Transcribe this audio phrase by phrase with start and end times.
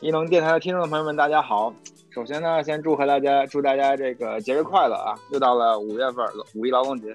[0.00, 1.70] 一龙电台的听众朋友们，大家好。
[2.08, 5.14] 首先呢，先祝贺大家，祝大家这个节日快乐啊！
[5.30, 6.24] 又到了五月份，
[6.54, 7.14] 五一劳动节，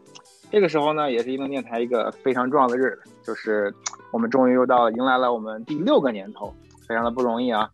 [0.52, 3.74] 这个时候呢，也是一龙电台一个非常重要的日子，就是
[4.12, 6.54] 我们终于又到迎来了我们第六个年头，
[6.88, 7.68] 非常的不容易啊。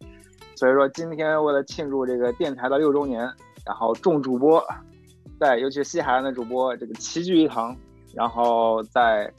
[0.56, 3.30] 所以说，今天为了庆祝这个电台的六周年，
[3.66, 4.64] 然后众主播
[5.38, 7.76] 在，尤其是西海岸的主播，这个齐聚一堂，
[8.16, 9.30] 然后在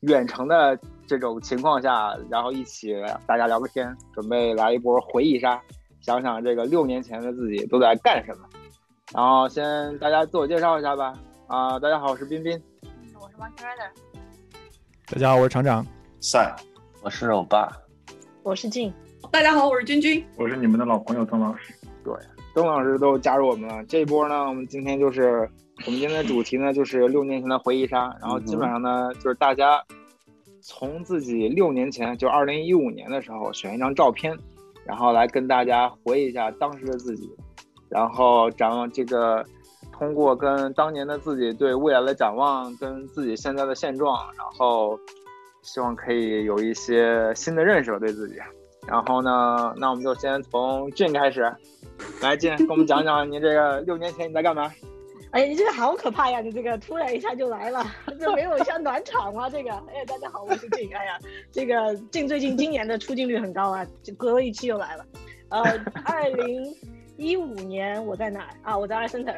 [0.00, 2.94] 远程的这种情况下，然后一起
[3.26, 5.60] 大家聊个天，准备来一波回忆杀。
[6.00, 8.44] 想想这个六年前的自己都在干什么，
[9.14, 11.14] 然后先大家自我介绍一下吧。
[11.46, 12.60] 啊，大家好，我是彬彬。
[13.20, 13.88] 我是 Monkey Rider。
[15.06, 15.86] 大家好，我是厂长。
[16.20, 16.54] 赛，
[17.02, 17.70] 我是欧巴。
[18.42, 18.92] 我是静。
[19.30, 20.22] 大家好，我是君君。
[20.36, 21.74] 我是你们的老朋友曾老师。
[22.04, 22.14] 对，
[22.54, 23.82] 曾老师都加入我们了。
[23.84, 25.48] 这一波呢，我们今天就是
[25.86, 28.14] 我们今天的主题呢，就是六年前的回忆杀。
[28.20, 29.82] 然后基本上呢，就是大家
[30.66, 34.34] 从自己六年前，就二零一五年的时候选一张照片。
[34.86, 37.30] 然后来跟大家回忆一下当时的自己，
[37.88, 39.42] 然后展望这个，
[39.92, 44.98] 通过跟当年的自己对未来的展望，跟自己现在的现状，然后
[45.62, 48.36] 希望可以有一些新的认识吧对自己。
[48.86, 51.50] 然后呢，那我们就先从俊开始，
[52.20, 54.70] 来俊跟我们讲讲你这个六年前你在干嘛。
[55.34, 56.40] 哎，你这个好可怕呀！
[56.40, 57.84] 你这个突然一下就来了，
[58.20, 59.50] 这没有像暖场吗？
[59.50, 60.88] 这个，哎，大家好，我是静。
[60.94, 61.18] 哎呀，
[61.50, 65.04] 这个静最近今年的出镜率很高啊，就隔了一期又来了。
[65.48, 65.60] 呃，
[66.04, 66.72] 二零
[67.16, 68.78] 一五年我在哪儿啊？
[68.78, 69.36] 我在二 center。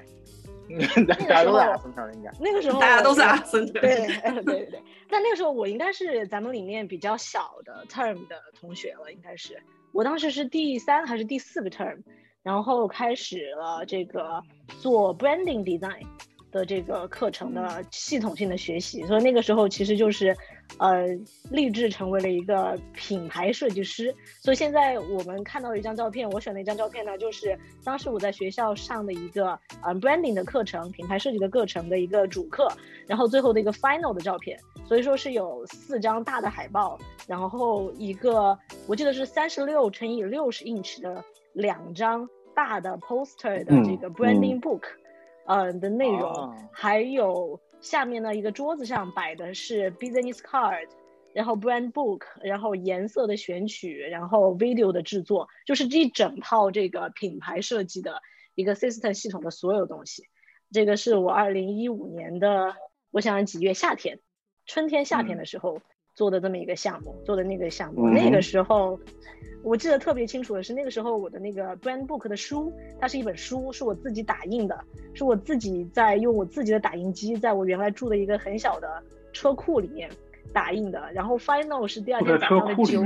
[1.09, 2.31] 大家都在二 center 应该。
[2.39, 3.81] 那个时候大家都在二 center。
[3.81, 4.83] 对对对对。
[5.09, 9.59] 但那个时候我应该是咱们里面比较小的 term 的同学了，应该是。
[9.93, 11.97] 我当时是第三还是第四个 term？
[12.47, 14.41] 然后开始了这个
[14.81, 16.07] 做 branding design
[16.53, 20.35] 的这个课程的系统性的学习，所以那个时候其实就是，
[20.79, 21.09] 呃，
[21.51, 24.15] 立志成为了一个品牌设计师。
[24.41, 32.73] 所以现在我们看到一张照片，我选的一张照片呢，就是当时我在学校上的一个呃 branding 的课程，品牌设计的课程的一个主课，
[33.09, 34.57] 然后最后的一个 final 的照片。
[34.87, 36.97] 所以说是有四张大的海报，
[37.27, 38.57] 然后一个
[38.87, 42.27] 我记得是三十六乘以六十 inch 的两张。
[42.57, 44.81] 大的 poster 的这个 branding book，
[45.45, 50.89] 呃的内容，还有下面呢一个桌子上摆的是 business card，
[51.35, 58.23] 然后 brand book，然后颜色的选取，然后 video 的制作，就是这一整套这个品牌设计的
[58.55, 60.25] 一个 system 系统的所有东西。
[60.73, 62.75] 这个是我二零一五年的，
[63.11, 64.19] 我想几月夏天，
[64.65, 65.83] 春天夏天的时候
[66.15, 68.99] 做的这么一个项目，做的那个项目，那个时候。
[69.67, 74.79] 我记得特别清楚的是，那个时候我的那个 brand book 的书，它是一本书，是我自己打印的，
[75.13, 80.09] 是我自己在用我自己的打印机，在我原来住的一个很小的车库里面
[80.53, 81.03] 打印的。
[81.13, 83.05] 然后 final 是第二天早上的九，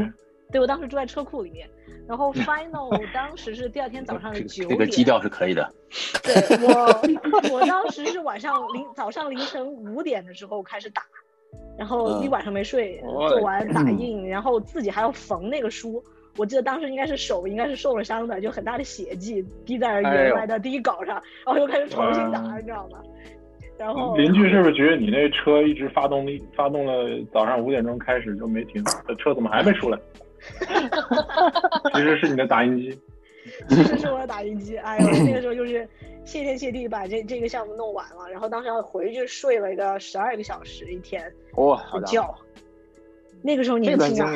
[0.53, 1.67] 对我当时住在车库里面。
[2.07, 4.69] 然后 final 当时是第二天早上的九点。
[4.69, 5.73] 这个基调是可以的。
[6.23, 6.35] 对
[6.67, 11.03] 我，我当时是晚上凌早上凌晨五点的时候开始打，
[11.79, 16.05] 然后一晚上没睡，做完打印，然后自己还要缝那个书。
[16.37, 22.99] 我记得当时应该是手应该是受了伤的，就很大的血迹滴在原来的第一稿上，然后又开始重新打，你知道吗？
[23.79, 29.99] 然后邻居是不是觉得你那车一直发动力发动了早上五点钟开始就没停，这车怎么还没出来？
[31.95, 32.99] 其实是你的打印机，
[33.69, 34.77] 其实是我的打印机。
[34.77, 35.89] 哎呦，那个时候就是
[36.25, 42.23] 谢天谢地把这这个项目弄完了，然后当时要回去睡了一个十二个小时一天，哇，好觉。
[43.43, 44.31] 那个时候年轻啊。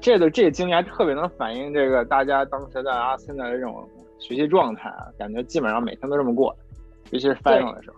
[0.00, 6.54] 这个这个经历还特别能反映这个大家当时在阿森的这种学习状态啊，感觉基本上每天都这么过，
[7.10, 7.96] 尤其是 final 的时候。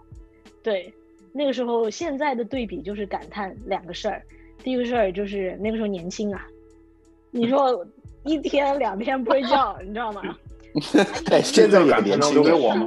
[0.63, 0.93] 对，
[1.33, 4.23] 那个时候现在的对比就是感叹两个事儿，
[4.63, 6.47] 第一个事儿就是那个时候年轻啊，
[7.31, 7.87] 你说
[8.25, 10.23] 一天两天不睡觉，你知道吗？
[11.25, 12.87] 对，现在感叹能留给我吗？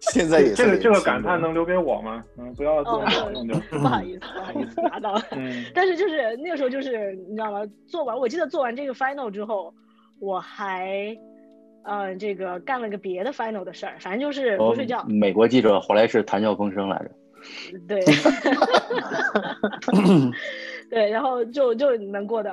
[0.00, 2.22] 现在也这个这个感叹能留给我吗？
[2.36, 3.56] 嗯，不要做弄掉。
[3.70, 5.22] 不好意思，不好意思，拿到了。
[5.30, 7.62] 嗯， 但是就是那个时候，就是你知道吗？
[7.86, 9.72] 做完，我记得做完这个 final 之后，
[10.18, 11.16] 我还，
[11.84, 15.04] 呃，这个干了个别的 final 的事儿，反正就是不睡觉。
[15.04, 17.10] 美国记者后来是谈笑风生来着。
[17.86, 18.00] 对。
[20.90, 22.50] 对，然后就就能过得。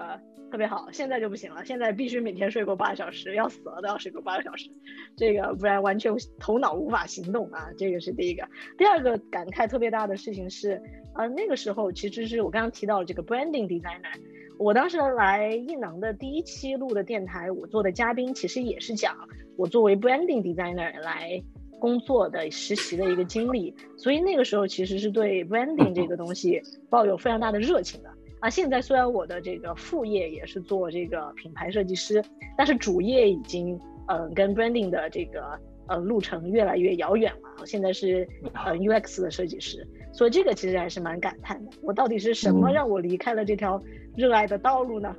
[0.49, 1.63] 特别好，现在就不行了。
[1.63, 4.69] 现在必须每天睡够八个小时，要死了都要睡够八个小时，
[5.15, 7.69] 这个不然完全头脑无法行动啊。
[7.77, 8.47] 这个是第一个。
[8.77, 10.81] 第二个感慨特别大的事情是，
[11.15, 14.19] 呃，那个时候其实是我刚刚提到这个 branding designer。
[14.57, 19.15] 我当时来艺能的第一期录的电台，我做的嘉宾其实也是讲
[19.55, 21.41] 我作为 branding designer 来
[21.79, 23.73] 工作的实习的一个经历。
[23.97, 28.09] 所以那个时候其实是对 branding 这个东西抱有非常大的热情的。
[28.39, 32.23] 啊，现在虽然我的这个副业也是做这个品牌设计师，
[32.57, 33.75] 但是主业已经
[34.07, 37.49] 嗯、呃跟 branding 的这个呃路程越来越遥远了。
[37.59, 38.27] 我现在是
[38.65, 41.71] 呃 UX 的设计师，所以这个其实还是蛮感叹的。
[41.81, 43.81] 我到底是什么嗯让我离开了这条
[44.15, 45.13] 热爱的道路呢？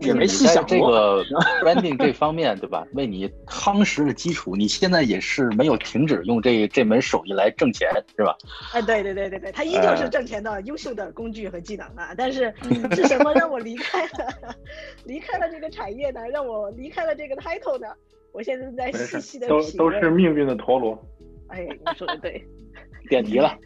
[0.00, 0.90] 也没细想过。
[0.90, 1.24] 个
[1.62, 2.86] branding 这方面，对吧？
[2.92, 8.36] 为你夯实了基础，你现在也是没有停止用这这门手艺来挣钱，是吧？
[8.72, 12.14] 哎，对对对对对，它依旧是哎挣钱的优秀的工具和技能啊。
[12.16, 14.54] 但是嗯是什么让我离开了
[15.04, 16.20] 离开了这个产业呢？
[16.32, 17.88] 让我离开了这个 title 呢？
[18.32, 21.00] 我现在在细细的都都是命运的陀螺。
[21.48, 22.44] 哎，你说的对，
[23.08, 23.56] 点题了，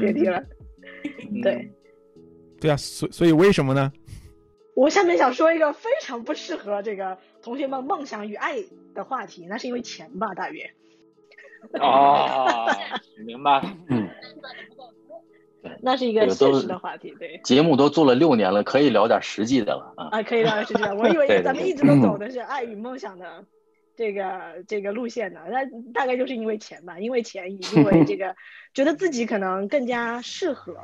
[0.00, 0.42] 点题了。
[1.30, 1.70] 嗯对，
[2.60, 3.92] 对啊，所所以为什么呢？
[4.78, 8.58] 我下面想说一个非常不适合这个同学们梦想与爱
[8.94, 10.70] 的话题，那是因为钱吧，大约。
[11.80, 12.70] 哦，
[13.26, 13.76] 明白了。
[13.88, 14.08] 嗯，
[15.82, 17.40] 那是一个现实的话题，对。
[17.42, 20.08] 节目都做了六年了，可以聊点实际的了啊。
[20.12, 20.94] 啊，可以聊点实际的。
[20.94, 23.44] 我以为咱们一直都走的是爱与梦想的
[23.96, 28.36] 这个这个路线呢，那大概就是因为钱吧，因为钱，因为这个
[28.72, 30.76] 觉得自己可能更加适合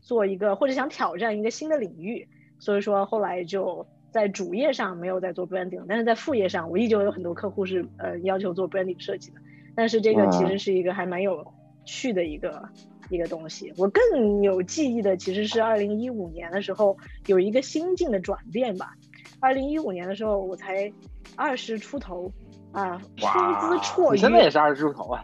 [0.00, 2.26] 做一个或者想挑战一个新的领域，
[2.58, 9.36] 所以说后来就在主业上没有在做 branding，但是在副业上，我依旧有很多客户是呃要求做 branding 设计的，
[9.74, 11.44] 但是这个其实是一个还蛮有
[11.84, 12.68] 趣的一个。
[13.10, 16.96] 一个东西，我更有记忆的其实是二零一五年的时候
[17.26, 18.94] 有一个心境的转变吧。
[19.40, 20.90] 二零一五年的时候，我才
[21.36, 22.32] 二十出头
[22.72, 23.26] 啊，出
[23.60, 25.22] 资绰你现在也，是二十出头啊？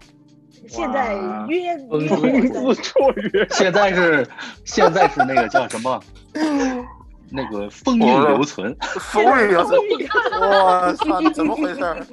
[0.68, 1.14] 现在
[1.48, 3.48] 约风约风姿绰约。
[3.48, 4.28] 现在是
[4.66, 5.98] 现在是那个叫什么？
[7.30, 8.76] 那个风韵犹存。
[8.98, 10.08] 风雨有风韵
[10.40, 12.06] 我操，怎么回事儿？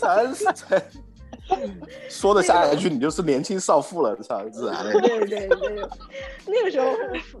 [0.00, 0.82] 三十岁，
[2.08, 4.92] 说的下一句你就是年轻少妇了，操，自然的。
[5.00, 5.88] 对对对，
[6.46, 6.86] 那个时候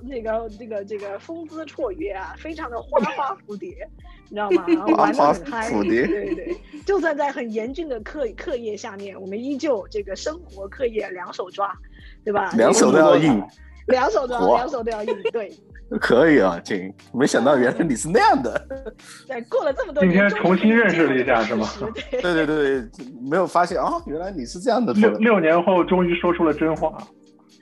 [0.02, 3.88] 那个这个这个风姿绰约啊，非常的花花蝴蝶，
[4.28, 4.64] 你知道吗？
[4.66, 11.72] 然后玩的花很嗨，蝴蝶对对，就算在很严峻的课课业下面，我们依旧这个生活课业两手抓，
[12.24, 12.50] 对吧？
[12.56, 13.42] 两手都要硬，
[13.86, 15.52] 两手都要两手都要硬，对。
[16.00, 18.66] 可以啊，亲，没想到原来你是那样的。
[19.26, 21.66] 对，过了这么多年今，天重新认识了一下是吗
[22.10, 22.88] 对，对对对，
[23.28, 24.92] 没有发现啊，原来你是这样的。
[24.92, 26.98] 六六年后终于说出了真话。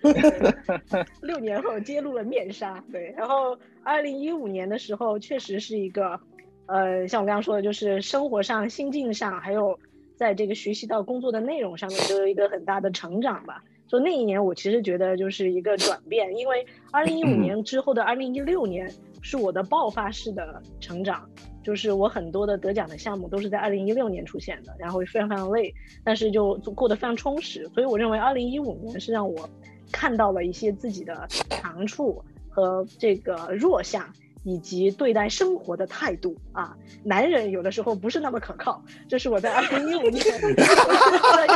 [1.22, 2.82] 六年后揭露了面纱。
[2.92, 6.18] 对，然后二零一五年的时候，确实是一个，
[6.66, 9.78] 呃，像我刚刚说的，就是生活上、心境上，还有
[10.16, 13.62] 在这个学习到工作的内容上面，都有一个很大的成长吧。
[13.88, 18.92] 所以那一年，我其实觉得就是一个转变，因为二零一五年之后的二零一六年
[19.22, 21.28] 是我的爆发式的成长，
[21.62, 25.72] 就是我很多的得奖的项目都是在二零一六年出现的，然后非常非常累，
[26.02, 27.68] 但是就过得非常充实。
[27.74, 29.48] 所以我认为二零一五年是让我
[29.92, 34.04] 看到了一些自己的长处和这个弱项，
[34.46, 36.74] 以及对待生活的态度啊。
[37.02, 40.24] 男人有的时候不是那么可靠，这是我在二零一五年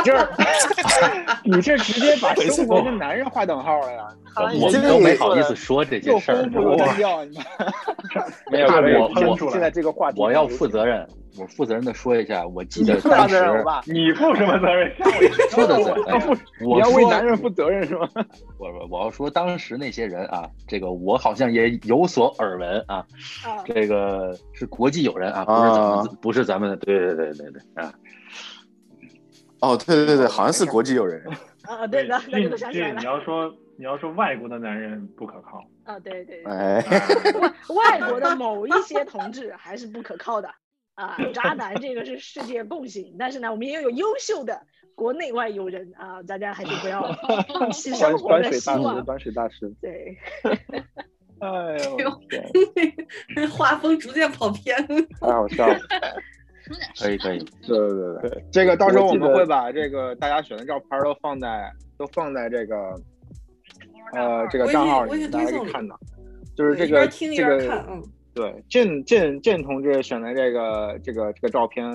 [0.03, 0.29] 这
[1.45, 4.07] 你这直接把生活跟男人划等号了呀？
[4.35, 6.51] 我们都没好意思说这又些事儿丰。
[6.53, 7.37] 富又单调，你
[8.51, 9.51] 没有我我。
[9.51, 11.05] 现在这个话题，我要负责任，
[11.37, 13.35] 我负责任的说一下，我记得当时？
[13.85, 14.91] 你负什么责任？
[15.51, 16.37] 负的责任。
[16.59, 18.07] 你我要为说男人负责任是吗？
[18.57, 22.97] 我我我要说当时那些人啊，这个我好像也有所耳闻啊，
[23.45, 27.93] 啊，这个是国际友人啊，不是咱们、啊不是咱们的，对对对对对啊，
[29.59, 31.21] 哦，对对对，好像是国际友人。
[31.63, 36.53] 啊，对的，那这就想起来这你要说你要说外国的男人不可靠，啊，对对对。
[36.53, 36.85] 哎，
[37.73, 40.47] 外外国的某一些同志还是不可靠的
[40.93, 44.61] 啊，渣男这个是世界共性，但是呢，我们也有优秀的
[44.93, 47.01] 国内外友人啊，大家还是不要
[47.57, 49.03] 放弃生活的希望。
[49.03, 49.73] 端水大师。
[49.81, 50.15] 对，
[51.41, 52.21] 哎呦，
[53.49, 54.77] 画风逐渐跑偏。
[55.19, 55.79] 太好笑了。
[56.99, 62.95] 可以可以，对对对对，这个到时候我们会把这个大家选的照片都放在都放在这个
[64.13, 65.99] 呃这个账号里，大家可以看到。
[66.55, 68.03] 就是这个这个，嗯，
[68.33, 71.85] 对，郑郑郑同志选的这个这个这个照片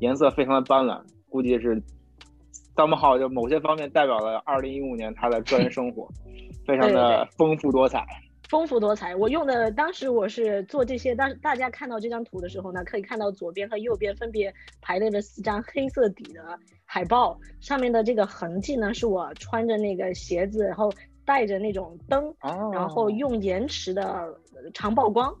[0.00, 1.00] 颜色非常的斑斓，
[1.30, 1.82] 估计是
[2.76, 6.06] somehow 就某些方面代表了二零一五年他的个人生活，
[6.66, 8.04] 非常的丰富多彩。
[8.50, 9.16] 丰富多彩。
[9.16, 14.52] 我用的当时我是做这些，当大家看到这张图的时候呢，可以看到左边和右边分别
[14.82, 20.92] 排列了四张黑色底的海报，上面的这个痕迹呢，是我穿着那个鞋子，然后
[21.24, 25.34] 带着那种灯，哦然后用延迟的呃长曝光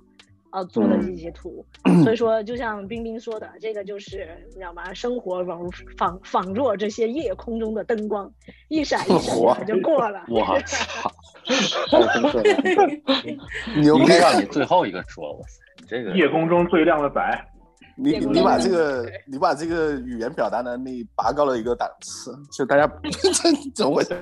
[0.50, 1.64] 呃做的嗯这些图，
[2.04, 4.92] 所以说就像冰冰说的，这个就是你知道吗？
[4.94, 8.30] 生活仿如仿仿若这些夜空中的灯光，
[8.68, 10.24] 一闪一闪就过了。
[10.28, 11.10] 我操！
[13.80, 14.18] 牛逼应该！
[14.18, 17.44] 让你最后一个说，哇塞，你这个夜空中最亮的仔，
[17.96, 24.16] 你你把这个你把这个语言表达能力拔高了一个档次，就大家 这怎么回事？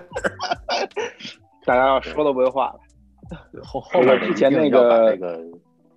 [1.70, 2.80] 大家要说都不会话了。
[3.62, 5.40] 后后面之前那个那个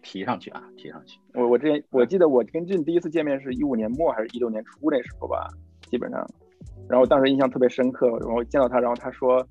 [0.04, 1.20] 提上去啊，提上去。
[1.34, 5.50] 我我之前我记得我跟俊第一次见面是一五年末还是一六年初那时候吧，
[5.90, 6.24] 基本上，
[6.88, 9.44] 然后当时印象特别深刻，然后见到他，然后他说，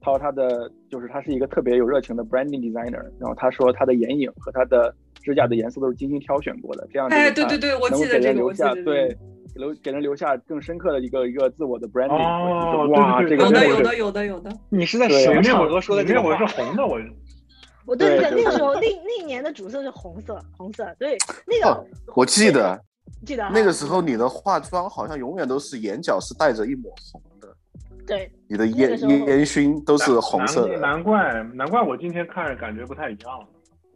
[0.00, 9.18] 他说他的就是他是一个特别有热情的 branding designer，然后他说他的眼影和他的指甲的颜色都是精心挑选过的，这样子哎，对对对，我能够给记得这个，人留下我记得这个对。
[9.54, 16.98] 留给人留下更深刻的一个一个自我的 branding，哦就是哇，对对有的有的有的有的，你是在对什么那会场合说的你那会这个话是红的，我
[17.86, 21.16] 我对对对那个时候那那一年的主色是红色，红色对
[21.46, 22.80] 那哦个我记得
[23.26, 27.48] 记得那个时候你的化妆好像永远都是眼角是带着一抹红的，
[28.06, 30.78] 对你的那个烟烟熏都是红色的。
[30.78, 33.38] 难怪难怪我今天看着感觉不太一样。
[33.40, 33.46] 了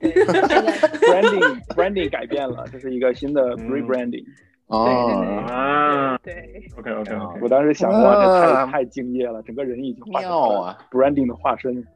[0.05, 4.25] branding branding 改变了，这是一个新的嗯 rebranding。
[4.75, 11.87] 哦，啊对，OK OK OK，我当时想，哇，这啊太太敬业了，整个人已经化妙啊！branding 的化身。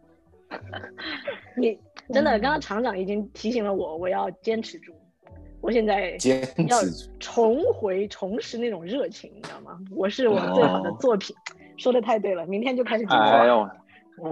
[1.57, 1.79] 你
[2.13, 4.93] 真的刚刚厂长已经提醒了我，我要坚持住。
[5.61, 7.11] 我现在坚要持住。
[7.19, 9.79] 重回重拾那种热情，你知道吗？
[9.91, 11.35] 我是我最好的作品，
[11.77, 13.21] 说的太对了，明天就开始紧张。
[13.21, 13.69] 哎呦，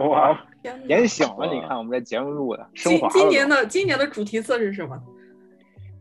[0.09, 1.53] 哇，天哪点醒了！
[1.53, 3.13] 你看我们这节目录的升今华了。
[3.13, 4.97] 今年的今年的主题色是什么？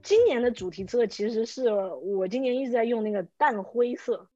[0.05, 4.29] 今年的主题色其实是我今年一直在用那个淡灰色，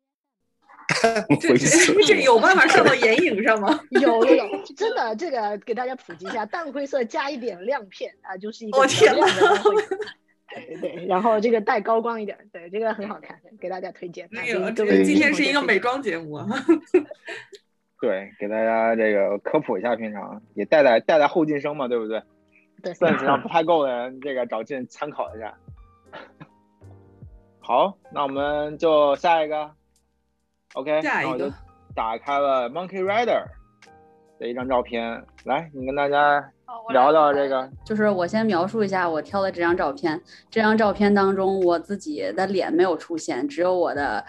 [1.39, 3.79] 这这这有办法上到眼影上吗？
[3.91, 9.95] 有有有，真的这个给大家普及一下，淡灰色加一点亮片啊，就是一个天亮的淡灰色。
[10.55, 14.25] 对对，然后这个带高光一点，对这个很好看，给大家推荐。
[14.25, 16.47] 啊那个，给各位这个今天是一个美妆节目啊。
[18.01, 22.23] 对，给大家这个科普一下，平常也带带带带后进生嘛，对不对
[22.81, 25.53] 对？sense 上不太够的人，这个找进参考一下。
[27.59, 29.69] 好，那我们就下一个。
[30.73, 31.51] OK，下一个我就
[31.95, 33.43] 打开了 Monkey Rider
[34.39, 36.51] 的一张照片，来，你跟大家
[36.91, 37.69] 聊聊这个。
[37.85, 40.19] 就是我先描述一下我挑的这张照片。
[40.49, 44.25] 这张照片当中，我自己的脸没有出现，只有我的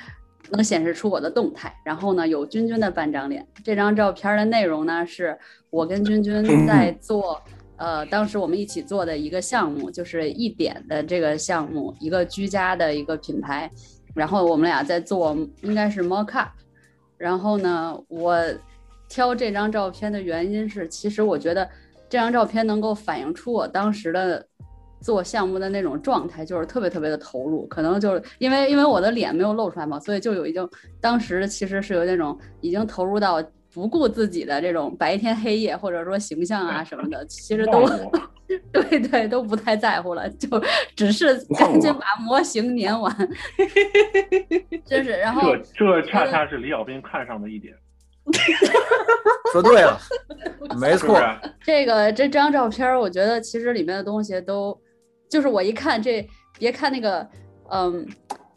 [0.51, 1.75] 能显示出我的动态。
[1.85, 3.47] 然后呢，有君君的半张脸。
[3.65, 5.39] 这张照片的内容呢，是
[5.71, 7.41] 我跟君君在做。
[7.81, 13.71] 呃，当时我们一起做的一个项目，就是一点的这个项目，一个居家的一个品牌。
[14.15, 16.51] 然后我们俩在做，应该是 mock up。
[17.17, 18.39] 然后呢，我
[19.09, 21.67] 挑这张照片的原因是，其实我觉得
[22.07, 24.47] 这张照片能够反映出我当时的
[25.01, 27.67] 做项目的那种状态，就是特别特别的投入。
[27.69, 30.69] 可能就是因为因为我的脸没有露出来嘛，所以就有一种
[31.01, 37.89] 当时其实是有那种已经投入到不顾自己的这种白天黑夜或者说形象啊什么的，其实都
[38.73, 40.49] 对对都不太在乎了，就
[40.97, 43.15] 只是 赶紧把模型粘完。
[44.85, 47.73] 真是，然后这这恰恰是李小斌看上的一点，
[49.53, 49.97] 说对了，
[50.81, 54.77] 没错是是？，这个这张照片，我觉得其实里面的东西都，
[55.29, 57.29] 就是我一看这，别看那个，
[57.71, 58.05] 嗯，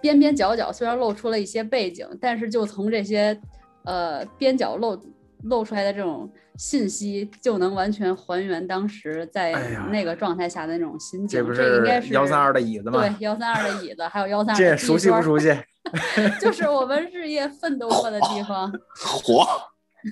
[0.01, 3.39] 边边角角虽然露出了一些背景，但是就从这些，
[3.85, 4.97] 呃，边角露
[5.43, 9.51] 露出来的这种信息，就能完全还原当时在
[9.91, 11.39] 那个状态下的那种心境。
[11.39, 12.99] 这不这应该是幺三二的椅子吗？
[13.01, 15.53] 对幺三二的椅子，还有幺三二的这熟悉不熟悉？
[16.39, 18.71] 就是我们日夜奋斗过的地方。
[18.95, 19.45] 火，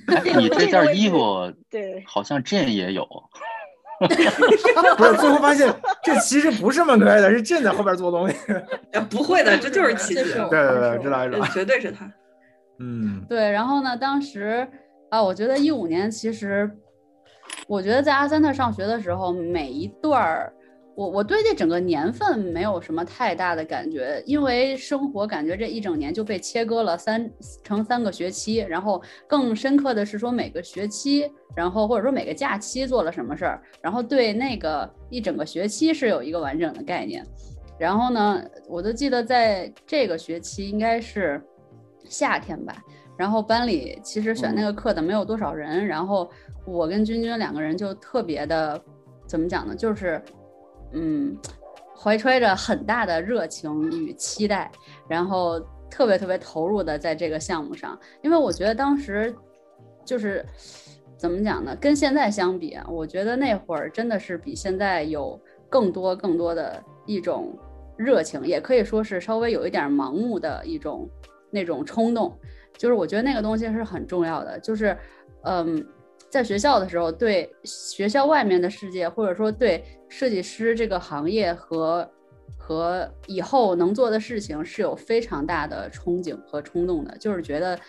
[0.07, 3.07] 哎，你这件衣服对，好像朕也有，
[4.97, 5.73] 不是，最后发现
[6.03, 8.35] 这其实不是曼克莱的，是朕在后边做东西。
[8.91, 11.47] 哎不会的，这就是奇迹这是，我对对对，知道知道。
[11.53, 12.11] 绝对是他。
[12.81, 14.67] 嗯，对，然后呢，当时
[15.11, 16.69] 啊，我觉得一五年其实，
[17.67, 20.51] 我觉得在阿三特上学的时候，每一段儿，
[20.95, 27.29] 我我对这整个年份没有什么太大的感觉，因为生活感觉这一整年就被切割了三
[27.63, 37.23] 成三个学期，然后更深刻的是说每个学期，然后或者说每个假期做了什么事儿，然后对那个一整个学期是有一个完整的概念。
[37.77, 41.41] 然后呢，我就记得在这个学期应该是
[42.11, 42.75] 夏天吧，
[43.17, 46.29] 然后班里其实选那个课的没有多少人，然后
[46.65, 48.79] 我跟君君两个人就特别的，
[49.25, 49.73] 怎么讲呢？
[49.73, 50.21] 就是，
[50.91, 51.37] 嗯，
[51.97, 54.69] 怀揣着很大的热情与期待，
[55.07, 55.57] 然后
[55.89, 59.33] 特别特别投入的在这个项目上，因为我觉得当时
[60.03, 60.45] 就是
[61.15, 61.73] 怎么讲呢？
[61.79, 65.39] 跟现在相比啊，我觉得那会儿真的是比现在有
[65.69, 67.57] 更多更多的一种
[67.95, 71.07] 热情，也可以说是稍微有一点盲目的一种
[71.51, 72.35] 那种冲动。
[72.77, 74.97] 就是我觉得那个东西是很重要的，就是
[75.43, 75.85] 嗯，
[76.29, 82.09] 在学校的时候，对学校外面的世界，或者说对设计师这个行业和
[82.57, 87.79] 和以后能做的事情是有非常大的憧憬和冲动的，就是觉得。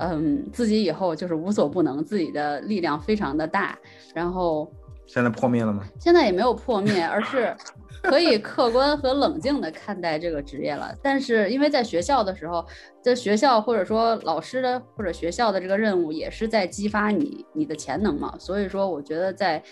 [0.00, 3.76] 嗯，自己以后就是无所不能，自己的力量非常的大，
[4.14, 4.72] 然后
[5.06, 5.84] 现在破灭了吗？
[5.98, 7.52] 现在也没有破灭，而是
[8.02, 10.94] 可以客观和冷静的看待这个职业了。
[11.02, 12.64] 但是因为在学校的时候，
[13.02, 19.62] 在学校或者说老师的或者学校的这个任务也是在激发你你的潜能嘛，所以说我觉得在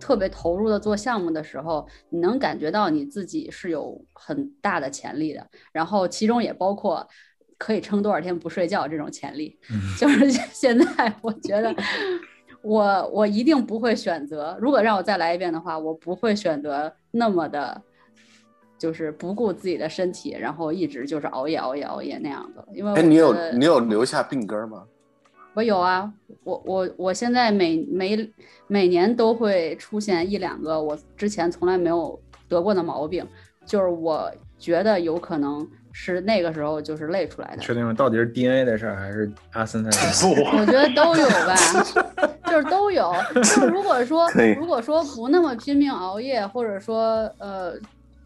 [0.00, 7.06] 特别投入的做项目的时候，你能感觉到你自己是有很大的潜力的，然后其中也包括。
[7.58, 8.88] 可以撑多少天不睡觉？
[8.88, 9.56] 这种潜力，
[9.96, 11.72] 就是现在我觉得，
[12.62, 14.56] 我我一定不会选择。
[14.60, 17.82] 如果让我再来一遍的话，我不会选择那么的，
[18.78, 22.64] 就是不顾自己的身体，然后一直就是熬夜熬夜熬夜那样的。
[22.72, 24.84] 因为哎，你有你有留下病根吗？
[25.54, 26.12] 我有啊，
[26.44, 28.32] 我我我现在每每
[28.68, 33.26] 每年都会出现一两个我之前从来没有得过的毛病，
[33.66, 35.68] 就是我觉得有可能。
[35.92, 37.58] 是那个时候就是累出来的。
[37.58, 37.92] 确定吗？
[37.92, 40.30] 到底是 DNA 的事儿还是阿森 的事儿？
[40.58, 41.54] 我觉得都有吧，
[42.50, 43.12] 就是都有。
[43.34, 47.74] 就是如果说 如果说不那么拼命熬夜，或者说呃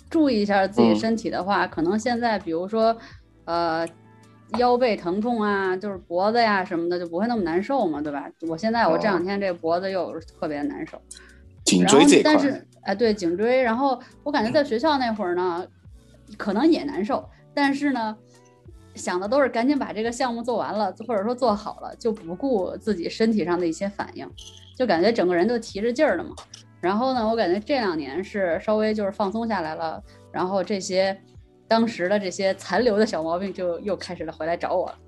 [0.09, 2.97] 注意一下自己身体的话，可能现在比如说
[3.45, 3.87] 呃
[4.59, 8.31] 腰背疼痛啊，就是脖子呀什么的就不会那么难受嘛，对吧？
[8.49, 11.01] 我现在我这两天这脖子又特别难受。
[11.65, 12.33] 颈椎这块。
[12.33, 15.67] 但是哎，对颈椎，然后我感觉在学校那会儿呢，
[16.39, 17.29] 可能也难受。
[17.57, 18.15] 但是呢，
[18.95, 24.31] 想的都是赶紧把这个项目做完了，或者说做好了，就不顾自己身体上的一些反应，
[24.77, 26.37] 就感觉整个人都提着劲儿了嘛。
[26.83, 31.19] 然后呢，我感觉这两年是稍微就是放松下来了，然后这些
[31.67, 34.99] 当时的这些残留的小毛病就又开始了回来找我了。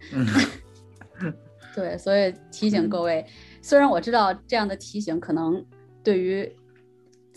[1.77, 3.27] 对，所以提醒各位，
[3.61, 5.63] 虽然我知道这样的提醒可能
[6.03, 6.51] 对于。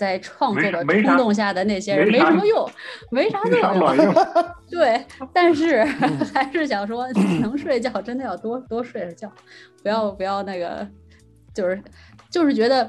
[0.02, 2.68] 在创作的冲动下的那些人没什么用，
[3.12, 4.16] 没啥作用。
[4.68, 5.84] 对，但是
[6.34, 7.08] 还是想说，
[7.40, 9.32] 能睡觉真的要多多睡着觉，
[9.84, 10.88] 不要不要那个，
[11.54, 11.80] 就是
[12.32, 12.84] 就是觉得，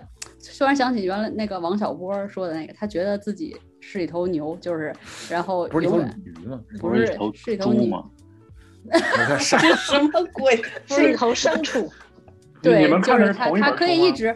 [0.59, 4.91] 突然想起原来那个王小波说的那个，他觉得自己是一头牛，就是
[5.29, 6.59] 然后不是一头鱼吗？
[6.81, 8.05] 不是是一头牛吗？
[9.39, 10.63] 什么鬼？
[10.87, 11.93] 是一头牲畜。
[12.63, 14.35] 对，就是他，他可以一直。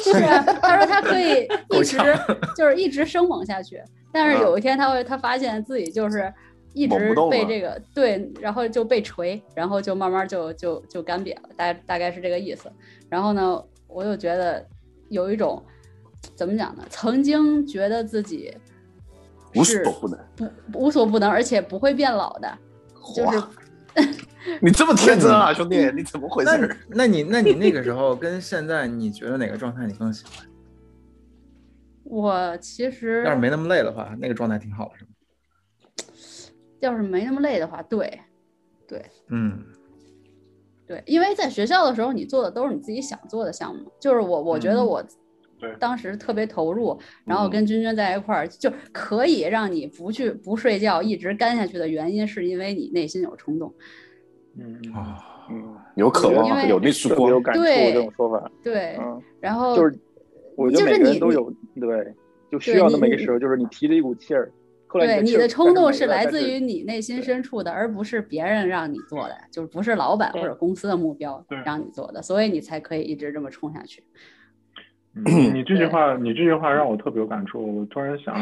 [0.00, 1.46] 是啊，他说他可以
[1.78, 1.98] 一直
[2.56, 3.78] 就是一直生猛下去，
[4.10, 6.32] 但是有一天他会他发现自己就是
[6.72, 12.72] 一直被这个对，然后就被锤，然后就慢慢就就就干瘪了，大大概是这个意思。
[13.10, 14.66] 然后呢，我就觉得
[15.10, 15.62] 有一种
[16.34, 16.82] 怎么讲呢？
[16.88, 18.56] 曾经觉得自己
[19.54, 20.18] 无所不能，
[20.72, 22.58] 不无所不能，而且不会变老的，
[23.14, 23.42] 就是。
[24.62, 26.76] 你这么天真啊， 兄弟，你怎么回事？
[26.88, 30.46] 那那你那你那个时候跟现在，你觉得哪个状态你更喜欢？
[32.04, 35.10] 我其实要是没那么累的话，那个状态挺好的，是吗？
[36.80, 38.20] 要是没那么累的话，对，
[38.86, 39.64] 对，嗯，
[40.86, 45.04] 对，因为在学校的时候，你做的都是你自己想做的项目，就是我，我觉得我
[45.78, 53.72] 当时特别投入，然后跟君君在一块儿，就可以让你不去不睡觉，一直干下去的原因，是因为你内心有冲动。
[54.56, 55.18] 嗯啊，
[55.94, 58.50] 有渴望，有那束光，有感触这种说法。
[58.62, 58.98] 对，
[59.40, 59.98] 然后就是，
[60.56, 62.12] 我觉得每个人都有，对，
[62.50, 64.50] 就需要那么一个时候，就是你提着一股气儿。
[64.90, 74.02] 对，你的冲动是来自于你内心深处的，而不是别人让你做的，就是不是老板或者公司的目标让你做的，所以你才可以一直这么冲下去。
[75.52, 77.78] 你这句话，你这句话让我特别有感触。
[77.78, 78.34] 我突然想，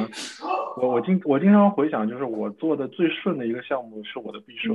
[0.77, 4.75] 我我经我经常回想，就是我做的最顺的一个项目是我的毕设。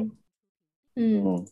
[0.96, 1.46] 嗯，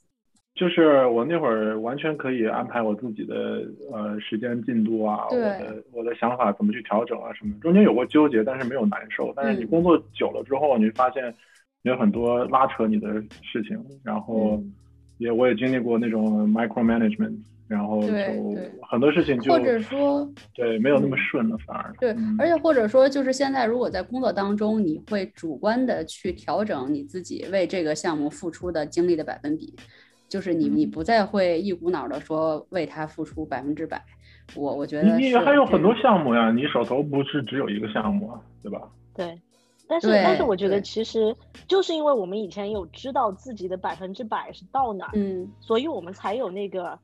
[0.55, 9.31] 就是我那会儿完全可以安排我自己的呃时间进度啊，我的我的想法怎么去调整啊什么，中间有过纠结，但是没有难受。
[9.35, 11.33] 但是你工作久了之后，你发现
[11.83, 14.61] 有很多拉扯你的事情，然后
[15.19, 17.37] 也我也经历过那种 micro management，
[17.69, 18.07] 然后就
[18.81, 29.75] 很多事情就或者说对没有那么顺了，反而对，而且或者说就是现在如果在工作当中，你会主观的去调整你自己为这个项目付出的精力的百分比，
[30.27, 34.03] 就是你你不再会一股脑的说为他付出百分之百。
[34.55, 38.81] 我我觉得你还有很多项目呀，你手头不是只有一个项目啊，对吧？
[39.13, 39.39] 对，
[39.87, 41.35] 但是但是我觉得其实
[41.67, 46.97] 就是因为我们以前有知道自己的百分之百是到哪，嗯，所以我们才有那个。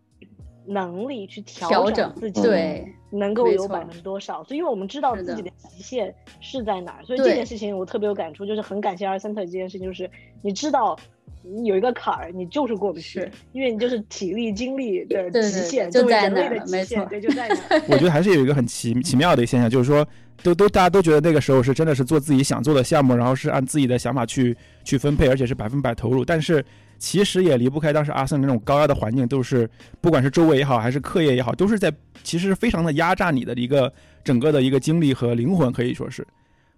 [0.67, 4.43] 能力去调整自己，对，能够有百分之多少？
[4.43, 10.09] 所以，因为我们知道自己的极限是在哪儿，所以这件事情我特别有感触，就是很感谢二三特这件事情，就是
[10.41, 10.97] 你知道
[11.43, 17.81] 你有一个坎儿，你就是过不去，因为你就是体力精力的极限就在那儿，没错，对，就在那儿。
[17.89, 20.07] 我觉得还是有一个很奇奇妙的一个现象，就是说，
[20.41, 26.65] 都都大家都觉得那个时候是真的是做自己想做的项目，然后是按自己的想法去去分配，而且是百分百投入，但是。
[26.97, 29.69] 其实也离不开当时阿森那种高压的环境，都是
[30.01, 33.91] 不管是周围也好，还是课业也好，都是在其实非常的压榨你的一个
[34.23, 36.25] 整个的一个精力和灵魂，可以说是。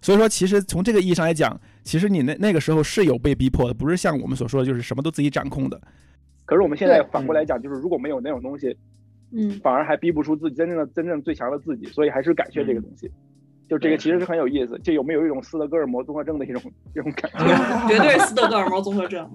[0.00, 5.80] 所以说，其实从这个意义上来讲，其实你那那个时候是有被逼迫的，不是像我们所说的，就是什么都自己掌控的。
[6.44, 8.76] 可是我们现在反过来讲，就是如果没有那种东西，
[9.32, 13.10] 嗯，反而还逼不出自己真正的真正最强的自己，所以还是感谢这个东西。
[13.68, 16.62] 就这个其实是很有意思，就有没有一种斯德哥尔摩综合症的一种
[16.94, 17.54] 一种感觉？
[17.86, 19.30] 绝对斯德哥尔摩综合症，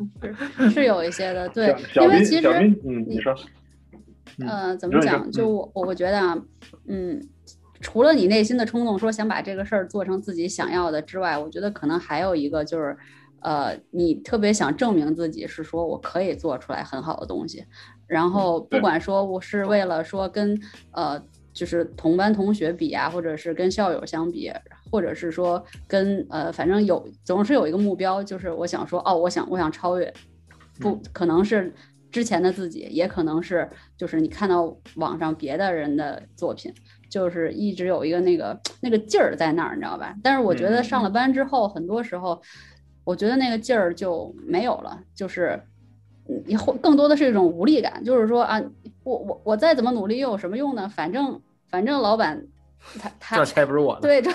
[0.73, 1.47] 是有一些的。
[1.49, 2.47] 对，因为其实，
[2.83, 3.35] 嗯，你说，
[4.47, 5.29] 呃，怎么讲？
[5.31, 6.35] 就我我觉得啊，
[6.87, 7.21] 嗯，
[7.79, 12.97] 除了你内心的冲动，说想把这个事儿做成自己想要的之外，我觉得可能还有一个就是，
[13.41, 17.63] 呃，你特别想证明自己是说我可以做出来很好的东西，
[18.07, 20.59] 然后不管说我是为了说跟
[20.91, 21.23] 呃。
[21.53, 24.51] 就是同班同学比啊，或者是跟校友相比，
[24.91, 30.13] 或者是说跟呃，反正有总是有一个目标，就是我想说哦，我想我想超越，
[30.79, 31.71] 不可能是
[32.11, 36.73] 之前的自己，也可能是就是你看到网上别的人的作品，
[37.09, 40.15] 就是一直有一个那个那个劲儿在那儿，你知道吧？
[40.23, 42.41] 但是我觉得上了班之后，很多时候
[43.03, 45.61] 我觉得那个劲儿就没有了，就是
[46.47, 48.61] 以后更多的是一种无力感，就是说啊。
[49.05, 50.87] 我我我再怎么努力又有什么用呢？
[50.87, 51.37] 反正
[51.69, 52.41] 反正老板
[52.97, 54.33] 他他赚钱不是我的，对赚